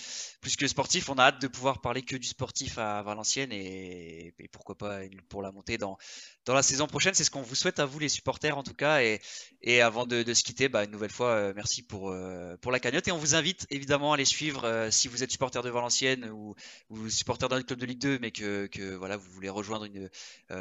plus 0.43 0.57
que 0.57 0.68
sportif. 0.68 1.09
On 1.09 1.14
a 1.14 1.22
hâte 1.22 1.41
de 1.41 1.49
pouvoir 1.49 1.80
parler 1.80 2.03
que 2.03 2.16
du 2.16 2.28
sportif 2.28 2.76
à 2.76 3.03
Valenciennes 3.03 3.51
et, 3.51 4.34
pourquoi 4.53 4.76
pas 4.76 5.01
pour 5.30 5.41
la 5.41 5.53
montée 5.53 5.78
dans 5.78 5.97
dans 6.45 6.53
la 6.53 6.62
saison 6.62 6.86
prochaine. 6.86 7.14
C'est 7.14 7.24
ce 7.24 7.30
qu'on 7.30 7.41
vous 7.41 7.55
souhaite 7.55 7.78
à 7.78 7.86
vous 7.86 7.99
les 7.99 8.11
supporters 8.11 8.59
en 8.59 8.62
tout 8.62 8.74
cas. 8.74 9.01
Et, 9.03 9.22
et 9.62 9.80
avant 9.80 10.05
de, 10.05 10.34
se 10.34 10.43
quitter, 10.43 10.68
bah, 10.68 10.84
une 10.84 10.91
nouvelle 10.91 11.11
fois, 11.11 11.30
euh, 11.30 11.53
merci 11.57 11.82
pour 11.82 12.14
pour 12.61 12.72
la 12.72 12.78
cagnotte 12.78 13.09
et 13.09 13.12
on 13.12 13.18
vous 13.18 13.34
invite 13.34 13.66
évidemment 13.70 14.12
à 14.12 14.18
les 14.18 14.26
suivre 14.26 14.88
si 14.91 15.09
vous 15.09 15.22
êtes 15.22 15.30
supporter 15.30 15.62
de 15.62 15.70
Valenciennes 15.70 16.28
ou, 16.30 16.55
ou 16.91 17.09
supporter 17.09 17.49
d'un 17.49 17.62
club 17.62 17.78
de 17.78 17.86
Ligue 17.86 18.01
2, 18.01 18.18
mais 18.20 18.32
que, 18.32 18.66
que 18.66 18.95
voilà 18.95 19.16
vous 19.16 19.30
voulez 19.30 19.49
rejoindre 19.49 19.86
une 19.86 20.11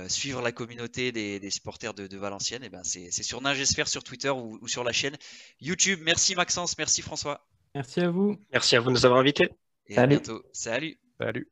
suivre 0.08 0.42
la 0.42 0.54
communauté 0.54 1.12
des, 1.12 1.42
des 1.42 1.50
supporters 1.50 1.94
de, 1.94 2.08
de 2.08 2.18
Valenciennes. 2.18 2.69
Eh 2.70 2.72
ben, 2.72 2.84
c'est 2.84 3.24
sur 3.24 3.42
Ningesphère 3.42 3.88
sur 3.88 4.04
Twitter 4.04 4.30
ou, 4.30 4.68
sur 4.68 4.84
la 4.84 4.92
chaîne 4.92 5.16
YouTube. 5.60 6.02
Merci 6.04 6.36
Maxence, 6.36 6.78
merci 6.78 7.02
François. 7.02 7.48
Merci 7.74 8.02
à 8.02 8.12
vous. 8.12 8.38
Merci 8.52 8.76
à 8.76 8.80
vous 8.80 8.90
de 8.90 8.94
nous 8.94 9.06
avoir 9.08 9.22
invités. 9.22 9.50
Et 9.88 9.98
à 9.98 10.06
bientôt. 10.06 10.44
Salut. 10.54 11.00
Salut. 11.20 11.50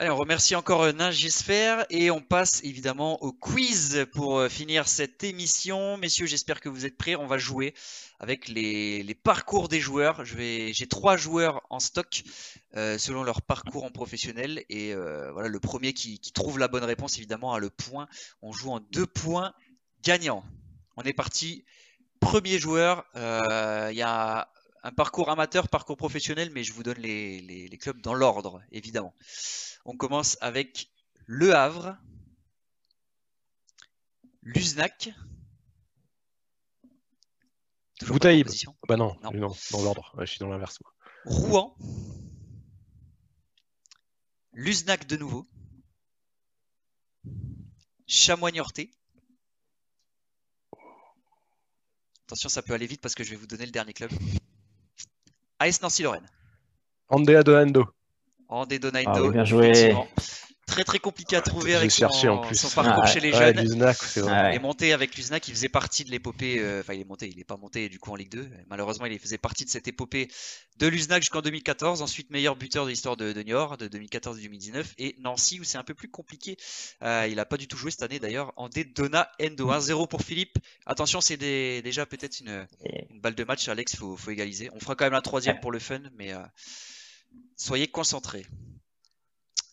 Allez, 0.00 0.08
on 0.08 0.16
remercie 0.16 0.56
encore 0.56 0.84
euh, 0.84 0.92
Ningesphère 0.92 1.84
et 1.90 2.10
on 2.10 2.22
passe 2.22 2.64
évidemment 2.64 3.22
au 3.22 3.32
quiz 3.32 4.06
pour 4.14 4.38
euh, 4.38 4.48
finir 4.48 4.88
cette 4.88 5.22
émission. 5.24 5.98
Messieurs, 5.98 6.24
j'espère 6.24 6.62
que 6.62 6.70
vous 6.70 6.86
êtes 6.86 6.96
prêts. 6.96 7.16
On 7.16 7.26
va 7.26 7.36
jouer 7.36 7.74
avec 8.18 8.48
les, 8.48 9.14
parcours 9.22 9.68
des 9.68 9.78
joueurs. 9.78 10.24
J'ai 10.24 10.86
trois 10.88 11.18
joueurs 11.18 11.60
en 11.68 11.80
stock 11.80 12.22
euh, 12.76 12.96
selon 12.96 13.24
leur 13.24 13.42
parcours 13.42 13.84
en 13.84 13.90
professionnel. 13.90 14.64
Et 14.70 14.94
voilà, 14.94 15.50
le 15.50 15.60
premier 15.60 15.92
qui, 15.92 16.18
qui, 16.18 16.32
trouve 16.32 16.58
la 16.58 16.68
bonne 16.68 16.84
réponse, 16.84 17.18
évidemment, 17.18 17.52
a 17.52 17.58
le 17.58 17.68
point. 17.68 18.08
On 18.40 18.52
joue 18.52 18.70
en 18.70 18.80
deux 18.80 19.06
points 19.06 19.52
gagnants. 20.02 20.44
On 20.96 21.02
est 21.02 21.12
parti. 21.12 21.66
Premier 22.20 22.58
joueur, 22.58 23.04
il 23.14 23.96
y 23.96 24.02
a 24.02 24.48
un 24.82 24.92
parcours 24.92 25.30
amateur, 25.30 25.68
parcours 25.68 25.96
professionnel, 25.96 26.50
mais 26.50 26.64
je 26.64 26.72
vous 26.72 26.82
donne 26.82 26.98
les, 26.98 27.78
clubs 27.80 28.00
dans 28.00 28.14
l'ordre, 28.14 28.62
évidemment. 28.72 29.14
On 29.84 29.96
commence 29.96 30.38
avec 30.40 30.90
Le 31.26 31.54
Havre, 31.54 31.96
Luznac. 34.42 35.10
Bouteille. 38.06 38.44
Bah 38.88 38.96
non, 38.96 39.14
non. 39.22 39.52
dans 39.72 39.82
l'ordre. 39.82 40.14
je 40.20 40.24
suis 40.24 40.38
dans 40.38 40.48
l'inverse. 40.48 40.78
Rouen. 41.26 41.76
Luznac 44.52 45.06
de 45.06 45.16
nouveau. 45.16 45.46
Chamoignorté. 48.06 48.90
Attention, 52.26 52.48
ça 52.48 52.62
peut 52.62 52.72
aller 52.72 52.86
vite 52.86 53.00
parce 53.00 53.14
que 53.14 53.22
je 53.22 53.30
vais 53.30 53.36
vous 53.36 53.46
donner 53.46 53.66
le 53.66 53.72
dernier 53.72 53.92
club. 53.92 54.10
AS 55.60 55.80
Nancy-Lorraine. 55.82 56.26
Andea 57.08 57.42
Donando. 57.42 57.94
Andea 58.48 58.78
Donando. 58.78 59.26
Ah 59.26 59.30
bien 59.30 59.44
joué 59.44 59.94
très 60.70 60.84
très 60.84 60.98
compliqué 60.98 61.36
à 61.36 61.40
trouver 61.40 61.74
avec 61.74 61.90
son, 61.90 62.08
parcours 62.74 63.06
chez 63.06 63.20
les 63.20 63.32
jeunes. 63.32 63.58
il 63.58 64.54
est 64.54 64.58
monté 64.58 64.92
avec 64.92 65.16
Luznac, 65.16 65.48
il 65.48 65.54
faisait 65.54 65.68
partie 65.68 66.04
de 66.04 66.10
l'épopée, 66.10 66.58
euh, 66.60 66.80
enfin 66.80 66.94
il 66.94 67.00
est 67.00 67.08
monté, 67.08 67.28
il 67.28 67.36
n'est 67.36 67.44
pas 67.44 67.56
monté 67.56 67.88
du 67.88 67.98
coup 67.98 68.12
en 68.12 68.16
Ligue 68.16 68.30
2, 68.30 68.48
malheureusement 68.68 69.06
il 69.06 69.18
faisait 69.18 69.38
partie 69.38 69.64
de 69.64 69.70
cette 69.70 69.88
épopée 69.88 70.28
de 70.78 70.86
Luznac 70.86 71.22
jusqu'en 71.22 71.42
2014, 71.42 72.02
ensuite 72.02 72.30
meilleur 72.30 72.56
buteur 72.56 72.84
de 72.84 72.90
l'histoire 72.90 73.16
de, 73.16 73.32
de 73.32 73.42
Niort 73.42 73.76
de 73.76 73.88
2014-2019 73.88 74.84
et 74.98 75.16
Nancy 75.18 75.60
où 75.60 75.64
c'est 75.64 75.78
un 75.78 75.84
peu 75.84 75.94
plus 75.94 76.08
compliqué, 76.08 76.56
euh, 77.02 77.26
il 77.28 77.36
n'a 77.36 77.44
pas 77.44 77.56
du 77.56 77.66
tout 77.66 77.76
joué 77.76 77.90
cette 77.90 78.02
année 78.02 78.18
d'ailleurs 78.18 78.52
en 78.56 78.68
Dona 78.68 79.30
Endo, 79.42 79.70
1-0 79.70 80.08
pour 80.08 80.22
Philippe, 80.22 80.58
attention 80.86 81.20
c'est 81.20 81.36
déjà 81.36 82.06
peut-être 82.06 82.40
une, 82.40 82.66
balle 83.20 83.34
de 83.34 83.44
match 83.44 83.68
Alex, 83.68 83.94
il 83.94 83.98
faut, 83.98 84.30
égaliser, 84.30 84.70
on 84.72 84.80
fera 84.80 84.94
quand 84.94 85.04
même 85.04 85.12
la 85.12 85.20
troisième 85.20 85.58
pour 85.60 85.72
le 85.72 85.78
fun 85.78 86.00
mais... 86.16 86.32
Euh, 86.32 86.38
soyez 87.56 87.88
concentrés. 87.88 88.46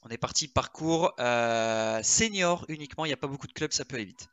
On 0.07 0.09
est 0.09 0.17
parti 0.17 0.47
parcours 0.47 1.13
euh, 1.19 2.01
senior 2.01 2.63
uniquement. 2.69 3.03
Il 3.03 3.09
n'y 3.09 3.13
a 3.13 3.17
pas 3.17 3.27
beaucoup 3.27 3.47
de 3.47 3.51
clubs, 3.51 3.73
ça 3.73 3.83
peut 3.83 3.95
aller 3.95 4.05
vite. 4.05 4.29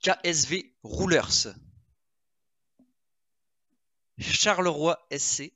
KSV 0.00 0.72
Rulers. 0.82 1.52
Charleroi 4.18 4.98
SC. 5.14 5.52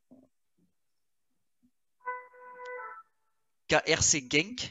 KRC 3.69 4.29
Genk. 4.31 4.71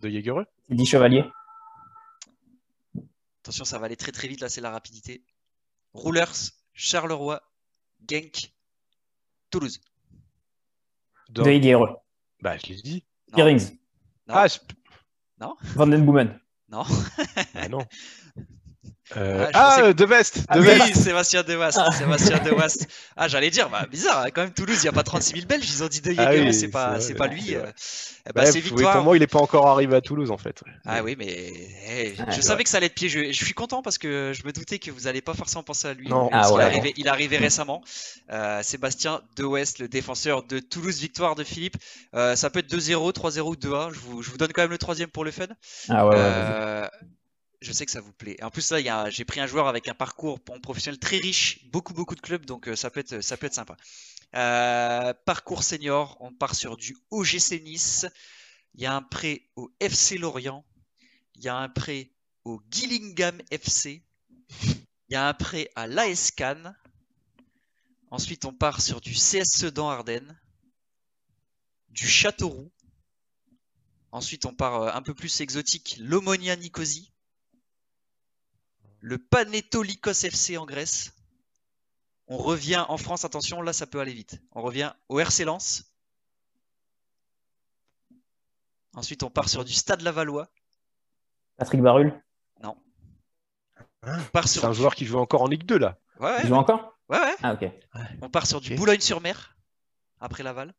De 0.00 0.08
Jaegereux? 0.08 0.46
10 0.70 0.86
chevaliers. 0.86 1.24
Attention, 3.42 3.66
ça 3.66 3.78
va 3.78 3.84
aller 3.84 3.96
très 3.96 4.12
très 4.12 4.28
vite 4.28 4.40
là, 4.40 4.48
c'est 4.48 4.62
la 4.62 4.70
rapidité. 4.70 5.22
Rulers, 5.92 6.54
Charleroi, 6.72 7.42
Genk, 8.08 8.50
Toulouse. 9.50 9.82
De 11.28 11.42
Higuereux. 11.42 12.00
Bah, 12.42 12.56
je 12.58 12.66
l'ai 12.68 12.76
dit. 12.82 13.04
Non. 13.30 13.36
Pierrings. 13.36 13.70
Non. 14.26 14.34
Ah, 14.34 14.46
je- 14.48 14.58
Van 15.74 15.86
den 15.86 16.04
Boomen. 16.04 16.38
Non. 16.68 16.84
ah, 17.54 17.68
non. 17.68 17.84
Euh, 19.16 19.46
Ah, 19.46 19.50
Ah, 19.54 19.70
pensais 19.76 19.88
euh, 19.88 19.92
De 19.92 20.04
West. 20.04 20.40
Ah 20.48 20.56
De 20.56 20.60
oui. 20.60 20.66
West. 20.68 20.96
Sébastien 21.02 21.42
De 21.42 21.56
Wast. 21.56 21.78
Sébastien 21.98 22.38
De. 22.38 22.50
Ah, 23.16 23.28
j'allais 23.28 23.50
dire, 23.50 23.68
bah, 23.68 23.86
bizarre, 23.90 24.22
hein, 24.24 24.30
quand 24.34 24.42
même, 24.42 24.52
Toulouse, 24.52 24.76
il 24.78 24.82
n'y 24.82 24.88
a 24.88 24.92
pas 24.92 25.02
36 25.02 25.32
000 25.34 25.46
Belges. 25.46 25.68
Ils 25.68 25.82
ont 25.84 25.88
dit 25.88 26.00
De 26.00 26.14
Ah 26.18 26.30
oui, 26.32 26.54
c'est 26.54 26.68
pas, 26.68 27.00
c'est 27.00 27.14
pas 27.14 27.26
lui. 27.26 27.54
euh. 27.56 27.64
Eh 28.28 28.32
ben, 28.34 28.42
Ouais, 28.42 28.46
c'est 28.46 28.54
oui, 28.58 28.60
victoire. 28.60 28.94
pour 28.96 29.02
moi, 29.04 29.16
il 29.16 29.20
n'est 29.20 29.26
pas 29.26 29.38
encore 29.40 29.66
arrivé 29.66 29.96
à 29.96 30.00
Toulouse, 30.00 30.30
en 30.30 30.36
fait. 30.38 30.62
Ah 30.86 31.02
oui, 31.02 31.16
mais 31.18 31.26
eh, 31.88 32.10
Ouais, 32.10 32.14
je 32.30 32.40
savais 32.40 32.62
que 32.64 32.68
ça 32.70 32.76
allait 32.76 32.86
être 32.86 32.94
piégeux. 32.94 33.32
Je 33.32 33.44
suis 33.44 33.54
content 33.54 33.82
parce 33.82 33.98
que 33.98 34.32
je 34.34 34.46
me 34.46 34.52
doutais 34.52 34.78
que 34.78 34.90
vous 34.90 35.00
n'allez 35.02 35.22
pas 35.22 35.34
forcément 35.34 35.62
penser 35.62 35.88
à 35.88 35.94
lui. 35.94 36.08
Non. 36.08 36.28
parce 36.28 36.48
Ah 36.50 36.54
ouais. 36.54 36.62
est 36.62 36.66
arrivé, 36.66 36.94
il 36.96 37.06
est 37.06 37.10
arrivé 37.10 37.36
récemment. 37.38 37.82
Euh, 38.30 38.62
Sébastien 38.62 39.22
De 39.36 39.44
West, 39.44 39.78
le 39.78 39.88
défenseur 39.88 40.42
de 40.44 40.58
Toulouse, 40.58 40.98
victoire 41.00 41.34
de 41.34 41.44
Philippe. 41.44 41.76
Euh, 42.14 42.36
ça 42.36 42.50
peut 42.50 42.60
être 42.60 42.70
2-0, 42.72 43.12
3-0 43.12 43.40
ou 43.40 43.56
2-1. 43.56 43.92
Je 43.92 43.98
vous, 44.00 44.22
je 44.22 44.30
vous 44.30 44.36
donne 44.36 44.52
quand 44.52 44.62
même 44.62 44.70
le 44.70 44.78
troisième 44.78 45.08
pour 45.08 45.24
le 45.24 45.30
fun. 45.30 45.46
Ah 45.88 46.06
ouais, 46.06 46.16
je 47.60 47.72
sais 47.72 47.84
que 47.84 47.92
ça 47.92 48.00
vous 48.00 48.12
plaît. 48.12 48.42
En 48.42 48.50
plus, 48.50 48.70
là, 48.70 49.10
j'ai 49.10 49.24
pris 49.24 49.40
un 49.40 49.46
joueur 49.46 49.68
avec 49.68 49.88
un 49.88 49.94
parcours 49.94 50.40
professionnel 50.40 50.98
très 50.98 51.18
riche, 51.18 51.66
beaucoup, 51.66 51.92
beaucoup 51.92 52.14
de 52.14 52.20
clubs, 52.20 52.46
donc 52.46 52.68
euh, 52.68 52.76
ça, 52.76 52.90
peut 52.90 53.00
être, 53.00 53.20
ça 53.20 53.36
peut 53.36 53.46
être 53.46 53.54
sympa. 53.54 53.76
Euh, 54.34 55.12
parcours 55.26 55.62
senior, 55.62 56.16
on 56.20 56.32
part 56.32 56.54
sur 56.54 56.76
du 56.76 56.96
OGC 57.10 57.62
Nice. 57.62 58.06
Il 58.74 58.82
y 58.82 58.86
a 58.86 58.94
un 58.94 59.02
prêt 59.02 59.42
au 59.56 59.70
FC 59.80 60.16
Lorient. 60.16 60.64
Il 61.34 61.42
y 61.44 61.48
a 61.48 61.56
un 61.56 61.68
prêt 61.68 62.12
au 62.44 62.62
Gillingham 62.70 63.40
FC. 63.50 64.02
Il 64.62 65.14
y 65.14 65.16
a 65.16 65.28
un 65.28 65.34
prêt 65.34 65.70
à 65.74 65.86
l'AS 65.86 66.30
Cannes. 66.30 66.74
Ensuite, 68.10 68.44
on 68.44 68.52
part 68.52 68.80
sur 68.80 69.00
du 69.00 69.12
CS 69.12 69.50
Sedan 69.50 69.90
Ardennes, 69.90 70.38
du 71.90 72.06
Châteauroux. 72.06 72.72
Ensuite, 74.12 74.46
on 74.46 74.54
part 74.54 74.82
euh, 74.82 74.92
un 74.92 75.02
peu 75.02 75.14
plus 75.14 75.40
exotique, 75.40 75.96
l'Omonia 76.00 76.56
Nicosie, 76.56 77.09
le 79.00 79.18
Panetolikos 79.18 80.24
FC 80.24 80.56
en 80.56 80.66
Grèce. 80.66 81.14
On 82.28 82.36
revient 82.36 82.84
en 82.88 82.96
France, 82.96 83.24
attention, 83.24 83.60
là 83.60 83.72
ça 83.72 83.86
peut 83.86 84.00
aller 84.00 84.12
vite. 84.12 84.40
On 84.52 84.62
revient 84.62 84.92
au 85.08 85.18
RC 85.18 85.44
Lens. 85.44 85.92
Ensuite, 88.94 89.22
on 89.22 89.30
part 89.30 89.48
sur 89.48 89.64
du 89.64 89.72
Stade 89.72 90.02
Lavallois. 90.02 90.48
Patrick 91.56 91.80
Barul. 91.80 92.20
On 94.02 94.24
part 94.32 94.48
C'est 94.48 94.58
sur 94.58 94.68
un 94.68 94.72
joueur 94.72 94.94
qui 94.94 95.04
joue 95.04 95.18
encore 95.18 95.42
en 95.42 95.46
Ligue 95.46 95.64
2, 95.64 95.78
là. 95.78 95.98
Ouais, 96.18 96.30
ouais, 96.30 96.40
Il 96.42 96.48
joue 96.48 96.54
encore? 96.54 96.98
Ouais, 97.08 97.18
ouais. 97.18 97.36
Ah, 97.42 97.54
ok. 97.54 97.70
On 98.22 98.30
part 98.30 98.46
sur 98.46 98.60
du. 98.60 98.74
Boulogne-sur-Mer 98.74 99.56
après 100.20 100.42
Laval. 100.42 100.72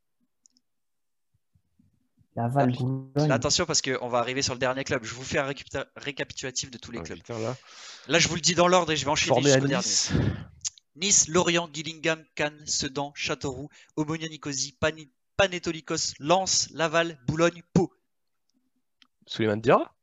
Laval, 2.35 2.71
Boulogne. 2.71 3.31
attention 3.31 3.65
parce 3.65 3.81
qu'on 3.81 4.07
va 4.07 4.19
arriver 4.19 4.41
sur 4.41 4.53
le 4.53 4.59
dernier 4.59 4.83
club. 4.85 5.03
Je 5.03 5.13
vous 5.13 5.23
fais 5.23 5.37
un 5.39 5.53
récapitulatif 5.97 6.71
de 6.71 6.77
tous 6.77 6.91
les 6.91 6.99
Ah, 6.99 7.03
clubs. 7.03 7.17
putain, 7.17 7.39
là. 7.39 7.55
Là, 8.07 8.19
je 8.19 8.27
vous 8.29 8.35
le 8.35 8.41
dis 8.41 8.55
dans 8.55 8.67
l'ordre 8.69 8.91
et 8.93 8.95
je 8.95 9.03
vais 9.05 9.11
enchaîner 9.11 9.33
Formé 9.35 9.51
à 9.51 9.55
jusqu'au 9.55 9.67
dernier. 9.67 9.85
Nice. 9.85 10.11
Nice, 10.95 11.27
Lorient, 11.27 11.69
Gillingham, 11.73 12.23
Cannes, 12.35 12.65
Sedan, 12.65 13.11
Châteauroux, 13.15 13.69
Omonia 13.97 14.27
Nicosie, 14.29 14.73
Pani- 14.79 15.09
Panetolikos, 15.35 16.13
Lens, 16.19 16.69
Laval, 16.71 17.19
Boulogne, 17.27 17.63
Pau. 17.73 17.91
Suleiman 19.27 19.57
Dira? 19.57 19.93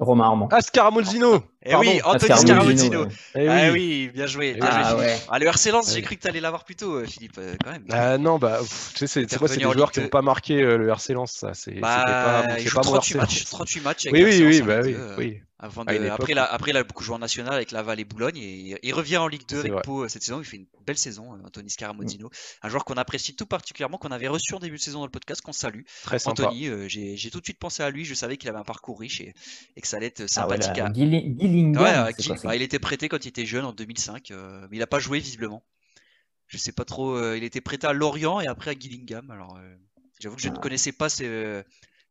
Romain 0.00 0.24
Armand. 0.24 0.48
Ah, 0.50 0.60
Scaramolzino 0.60 1.44
Eh 1.64 1.70
Pardon. 1.70 1.88
oui, 1.90 2.00
Anthony 2.04 2.36
Scaramozino. 2.38 2.98
Moulinho, 2.98 3.04
ouais. 3.04 3.12
Eh 3.36 3.48
Ah 3.48 3.72
oui. 3.72 4.10
bien 4.12 4.26
joué. 4.26 4.54
Bien 4.54 4.64
oui. 4.64 4.70
joué, 4.72 4.80
Ah 4.82 4.84
Philippe. 4.88 4.98
ouais. 4.98 5.16
Ah, 5.28 5.38
le 5.38 5.46
RC 5.46 5.70
Lens, 5.70 5.94
j'ai 5.94 6.02
cru 6.02 6.16
que 6.16 6.22
tu 6.22 6.28
allais 6.28 6.40
l'avoir 6.40 6.64
plus 6.64 6.74
tôt, 6.74 6.94
euh, 6.96 7.06
Philippe, 7.06 7.38
euh, 7.38 7.54
quand 7.62 7.70
même. 7.70 7.84
Ah 7.90 8.18
non, 8.18 8.38
bah, 8.38 8.58
pff, 8.58 8.90
tu 8.94 8.98
sais, 8.98 9.06
c'est 9.06 9.30
c'est 9.30 9.38
quoi, 9.38 9.46
c'est 9.48 9.54
Intervenu 9.54 9.72
des 9.72 9.78
joueurs 9.78 9.92
qui 9.92 10.00
n'ont 10.00 10.08
pas 10.08 10.22
marqué 10.22 10.60
euh, 10.62 10.76
le 10.76 10.88
RC 10.88 11.12
Lens, 11.14 11.32
ça. 11.32 11.54
C'est 11.54 11.74
Bah, 11.80 12.02
pas, 12.04 12.44
il 12.58 12.62
c'est 12.64 12.68
joue 12.68 12.80
pas 12.80 12.86
mon 12.86 12.92
38 12.94 13.14
RC 13.14 13.18
matchs, 13.18 13.40
Lens. 13.40 13.50
38 13.50 13.80
matchs 13.82 14.06
avec 14.06 14.14
Oui, 14.24 14.24
oui, 14.30 14.46
oui, 14.46 14.62
bah 14.62 14.80
oui, 14.82 14.92
2, 14.92 14.98
euh, 14.98 15.14
oui. 15.16 15.40
Avant 15.64 15.82
de- 15.84 16.08
après, 16.10 16.32
il 16.32 16.38
a, 16.38 16.44
après, 16.44 16.72
il 16.72 16.76
a 16.76 16.84
beaucoup 16.84 17.02
joué 17.02 17.14
en 17.14 17.18
national 17.18 17.54
avec 17.54 17.70
Laval 17.70 17.98
et 17.98 18.04
Boulogne 18.04 18.36
et 18.36 18.78
il 18.82 18.92
revient 18.92 19.16
en 19.16 19.28
Ligue 19.28 19.46
2 19.48 19.54
C'est 19.56 19.60
avec 19.60 19.72
vrai. 19.72 19.82
Pau 19.82 20.04
euh, 20.04 20.08
cette 20.08 20.22
saison. 20.22 20.40
Il 20.40 20.44
fait 20.44 20.58
une 20.58 20.66
belle 20.86 20.98
saison, 20.98 21.32
euh, 21.34 21.38
Anthony 21.46 21.70
Scaramozino. 21.70 22.28
Un 22.62 22.68
joueur 22.68 22.84
qu'on 22.84 22.94
apprécie 22.94 23.34
tout 23.34 23.46
particulièrement, 23.46 23.96
qu'on 23.96 24.10
avait 24.10 24.28
reçu 24.28 24.54
en 24.54 24.58
début 24.58 24.76
de 24.76 24.82
saison 24.82 24.98
dans 24.98 25.06
le 25.06 25.10
podcast, 25.10 25.40
qu'on 25.40 25.52
salue. 25.52 25.82
Très 26.02 26.18
sympa. 26.18 26.42
Anthony, 26.44 26.66
euh, 26.68 26.86
j'ai 26.88 27.30
tout 27.30 27.40
de 27.40 27.44
suite 27.46 27.58
pensé 27.58 27.82
à 27.82 27.88
lui. 27.90 28.04
Je 28.04 28.12
savais 28.12 28.36
qu'il 28.36 28.48
avait 28.50 28.58
un 28.58 28.62
parcours 28.64 29.00
riche 29.00 29.20
et, 29.22 29.32
et 29.76 29.80
que 29.80 29.88
ça 29.88 29.96
allait 29.96 30.06
être 30.08 30.20
Ah 30.20 30.24
ouais, 30.24 30.28
sympathique 30.28 30.78
à, 30.78 30.92
Gillingham. 30.92 31.82
Ouais, 31.82 32.12
bah, 32.44 32.56
il 32.56 32.62
était 32.62 32.78
prêté 32.78 33.08
quand 33.08 33.24
il 33.24 33.28
était 33.28 33.46
jeune 33.46 33.64
en 33.64 33.72
2005, 33.72 34.30
euh, 34.32 34.66
mais 34.70 34.76
il 34.76 34.80
n'a 34.80 34.86
pas 34.86 34.98
joué 34.98 35.18
visiblement. 35.18 35.64
Je 36.46 36.58
sais 36.58 36.72
pas 36.72 36.84
trop. 36.84 37.16
euh, 37.16 37.38
il 37.38 37.42
était 37.44 37.62
prêté 37.62 37.86
à 37.86 37.94
Lorient 37.94 38.38
et 38.40 38.46
après 38.46 38.72
à 38.72 38.74
Gillingham. 38.78 39.30
Alors, 39.30 39.58
j'avoue 40.20 40.36
que 40.36 40.42
je 40.42 40.48
ne 40.50 40.54
Ah. 40.56 40.60
connaissais 40.60 40.92
pas 40.92 41.08
ces- 41.08 41.62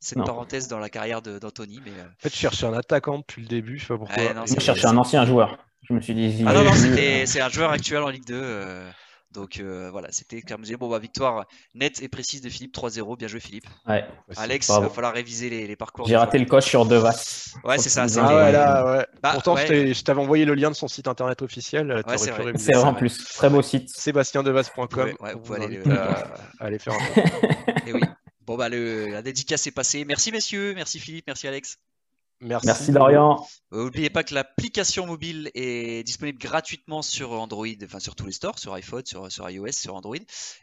cette 0.03 0.17
Non. 0.19 0.25
parenthèse 0.25 0.67
dans 0.67 0.79
la 0.79 0.89
carrière 0.89 1.21
de- 1.21 1.39
d'Anthony, 1.39 1.79
mais 1.85 1.91
euh, 1.91 2.03
En 2.03 2.19
fait, 2.21 2.29
je 2.29 2.35
cherchais 2.37 2.65
un 2.65 2.73
attaquant 2.73 3.19
depuis 3.19 3.41
le 3.41 3.47
début, 3.47 3.77
je 3.77 3.83
sais 3.83 3.87
pas 3.87 3.97
pourquoi. 3.97 4.33
Non, 4.33 4.45
Je 4.45 4.59
cherchais 4.59 4.85
un 4.87 4.97
ancien 4.97 5.25
joueur. 5.25 5.57
Je 5.89 5.93
me 5.93 6.01
suis 6.01 6.13
dit. 6.13 6.43
ah 6.47 6.53
non 6.53 6.63
non, 6.63 6.71
euh, 6.71 7.23
c'est 7.25 7.41
un 7.41 7.49
joueur 7.49 7.71
actuel 7.71 8.03
en 8.03 8.09
Ligue 8.09 8.25
2. 8.25 8.33
euh, 8.35 8.89
donc 9.31 9.59
euh, 9.59 9.89
voilà, 9.91 10.09
c'était 10.11 10.41
comme 10.41 10.61
bon 10.79 10.89
bah 10.89 10.99
victoire 10.99 11.45
nette 11.73 12.03
et 12.03 12.07
précise 12.07 12.41
de 12.41 12.49
Philippe 12.49 12.73
3-0. 12.75 13.17
Bien 13.17 13.27
joué 13.27 13.39
Philippe. 13.39 13.65
Ouais. 13.87 14.05
Alex, 14.37 14.69
il 14.69 14.81
va 14.81 14.89
falloir 14.89 15.11
réviser 15.13 15.49
les, 15.49 15.65
les 15.67 15.75
parcours. 15.75 16.07
J'ai 16.07 16.15
raté 16.15 16.37
le 16.37 16.45
coche 16.45 16.65
sur 16.65 16.85
Devas. 16.85 17.55
Ouais, 17.63 17.77
c'est 17.79 17.89
ça. 17.89 18.05
Ah 18.21 18.35
ouais, 18.35 18.51
là, 18.51 18.85
ouais. 18.97 19.07
Bah, 19.23 19.31
Pourtant, 19.33 19.55
ouais. 19.55 19.65
je 19.67 19.93
je 19.93 20.03
t'avais 20.03 20.21
envoyé 20.21 20.45
le 20.45 20.53
lien 20.53 20.69
de 20.69 20.75
son 20.75 20.87
site 20.87 21.07
internet 21.07 21.41
officiel. 21.41 22.03
C'est 22.15 22.29
vrai. 22.31 22.53
C'est 22.57 22.75
en 22.75 22.93
plus. 22.93 23.17
Très 23.33 23.49
beau 23.49 23.61
site. 23.63 23.89
sébastiendevas.com. 23.89 25.13
On 25.19 25.27
vous 25.33 25.39
vous 25.43 25.53
allez 25.53 25.81
aller 26.59 26.77
faire 26.79 26.93
un 26.93 26.97
tour. 27.13 27.23
Et 27.87 27.93
oui. 27.93 28.01
Bon 28.45 28.57
bah 28.57 28.69
le, 28.69 29.07
la 29.07 29.21
dédicace 29.21 29.67
est 29.67 29.71
passée. 29.71 30.05
Merci 30.05 30.31
messieurs, 30.31 30.73
merci 30.75 30.99
Philippe, 30.99 31.27
merci 31.27 31.47
Alex. 31.47 31.77
Merci. 32.43 32.67
Merci 32.67 32.91
Dorian. 32.91 33.45
Euh, 33.71 33.85
N'oubliez 33.85 34.09
pas 34.09 34.23
que 34.23 34.33
l'application 34.33 35.07
mobile 35.07 35.49
est 35.55 36.05
disponible 36.05 36.37
gratuitement 36.37 37.01
sur 37.01 37.31
Android, 37.31 37.67
enfin 37.83 37.99
sur 37.99 38.15
tous 38.15 38.25
les 38.25 38.33
stores, 38.33 38.59
sur 38.59 38.73
iPhone, 38.73 39.05
sur, 39.05 39.31
sur 39.31 39.49
iOS, 39.49 39.71
sur 39.71 39.95
Android. 39.95 40.17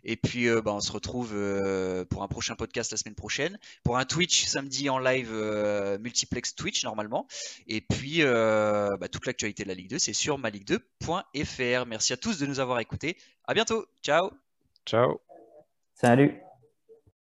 Et 0.05 0.16
puis 0.16 0.47
euh, 0.47 0.61
bah, 0.61 0.72
on 0.74 0.81
se 0.81 0.93
retrouve 0.93 1.33
euh, 1.35 2.05
pour 2.05 2.22
un 2.22 2.28
prochain 2.28 2.55
podcast 2.55 2.91
la 2.91 2.99
semaine 2.99 3.14
prochaine, 3.14 3.59
pour 3.83 3.97
un 3.97 4.05
Twitch 4.05 4.45
samedi 4.45 4.91
en 4.91 4.99
live 4.99 5.31
euh, 5.33 5.99
multiplex 5.99 6.55
Twitch 6.55 6.85
normalement. 6.85 7.26
Et 7.66 7.81
puis 7.81 8.18
euh, 8.20 8.97
bah, 8.99 9.09
toute 9.09 9.26
l'actualité 9.26 9.62
de 9.62 9.68
la 9.68 9.74
Ligue 9.74 9.89
2, 9.91 9.99
c'est 9.99 10.12
sur 10.12 10.39
maligue2.fr. 10.39 11.87
Merci 11.87 12.12
à 12.12 12.16
tous 12.16 12.39
de 12.39 12.47
nous 12.47 12.61
avoir 12.61 12.78
écoutés. 12.81 13.16
À 13.47 13.55
bientôt. 13.55 13.87
Ciao. 14.03 14.31
Ciao. 14.85 15.20
Salut. 15.95 16.43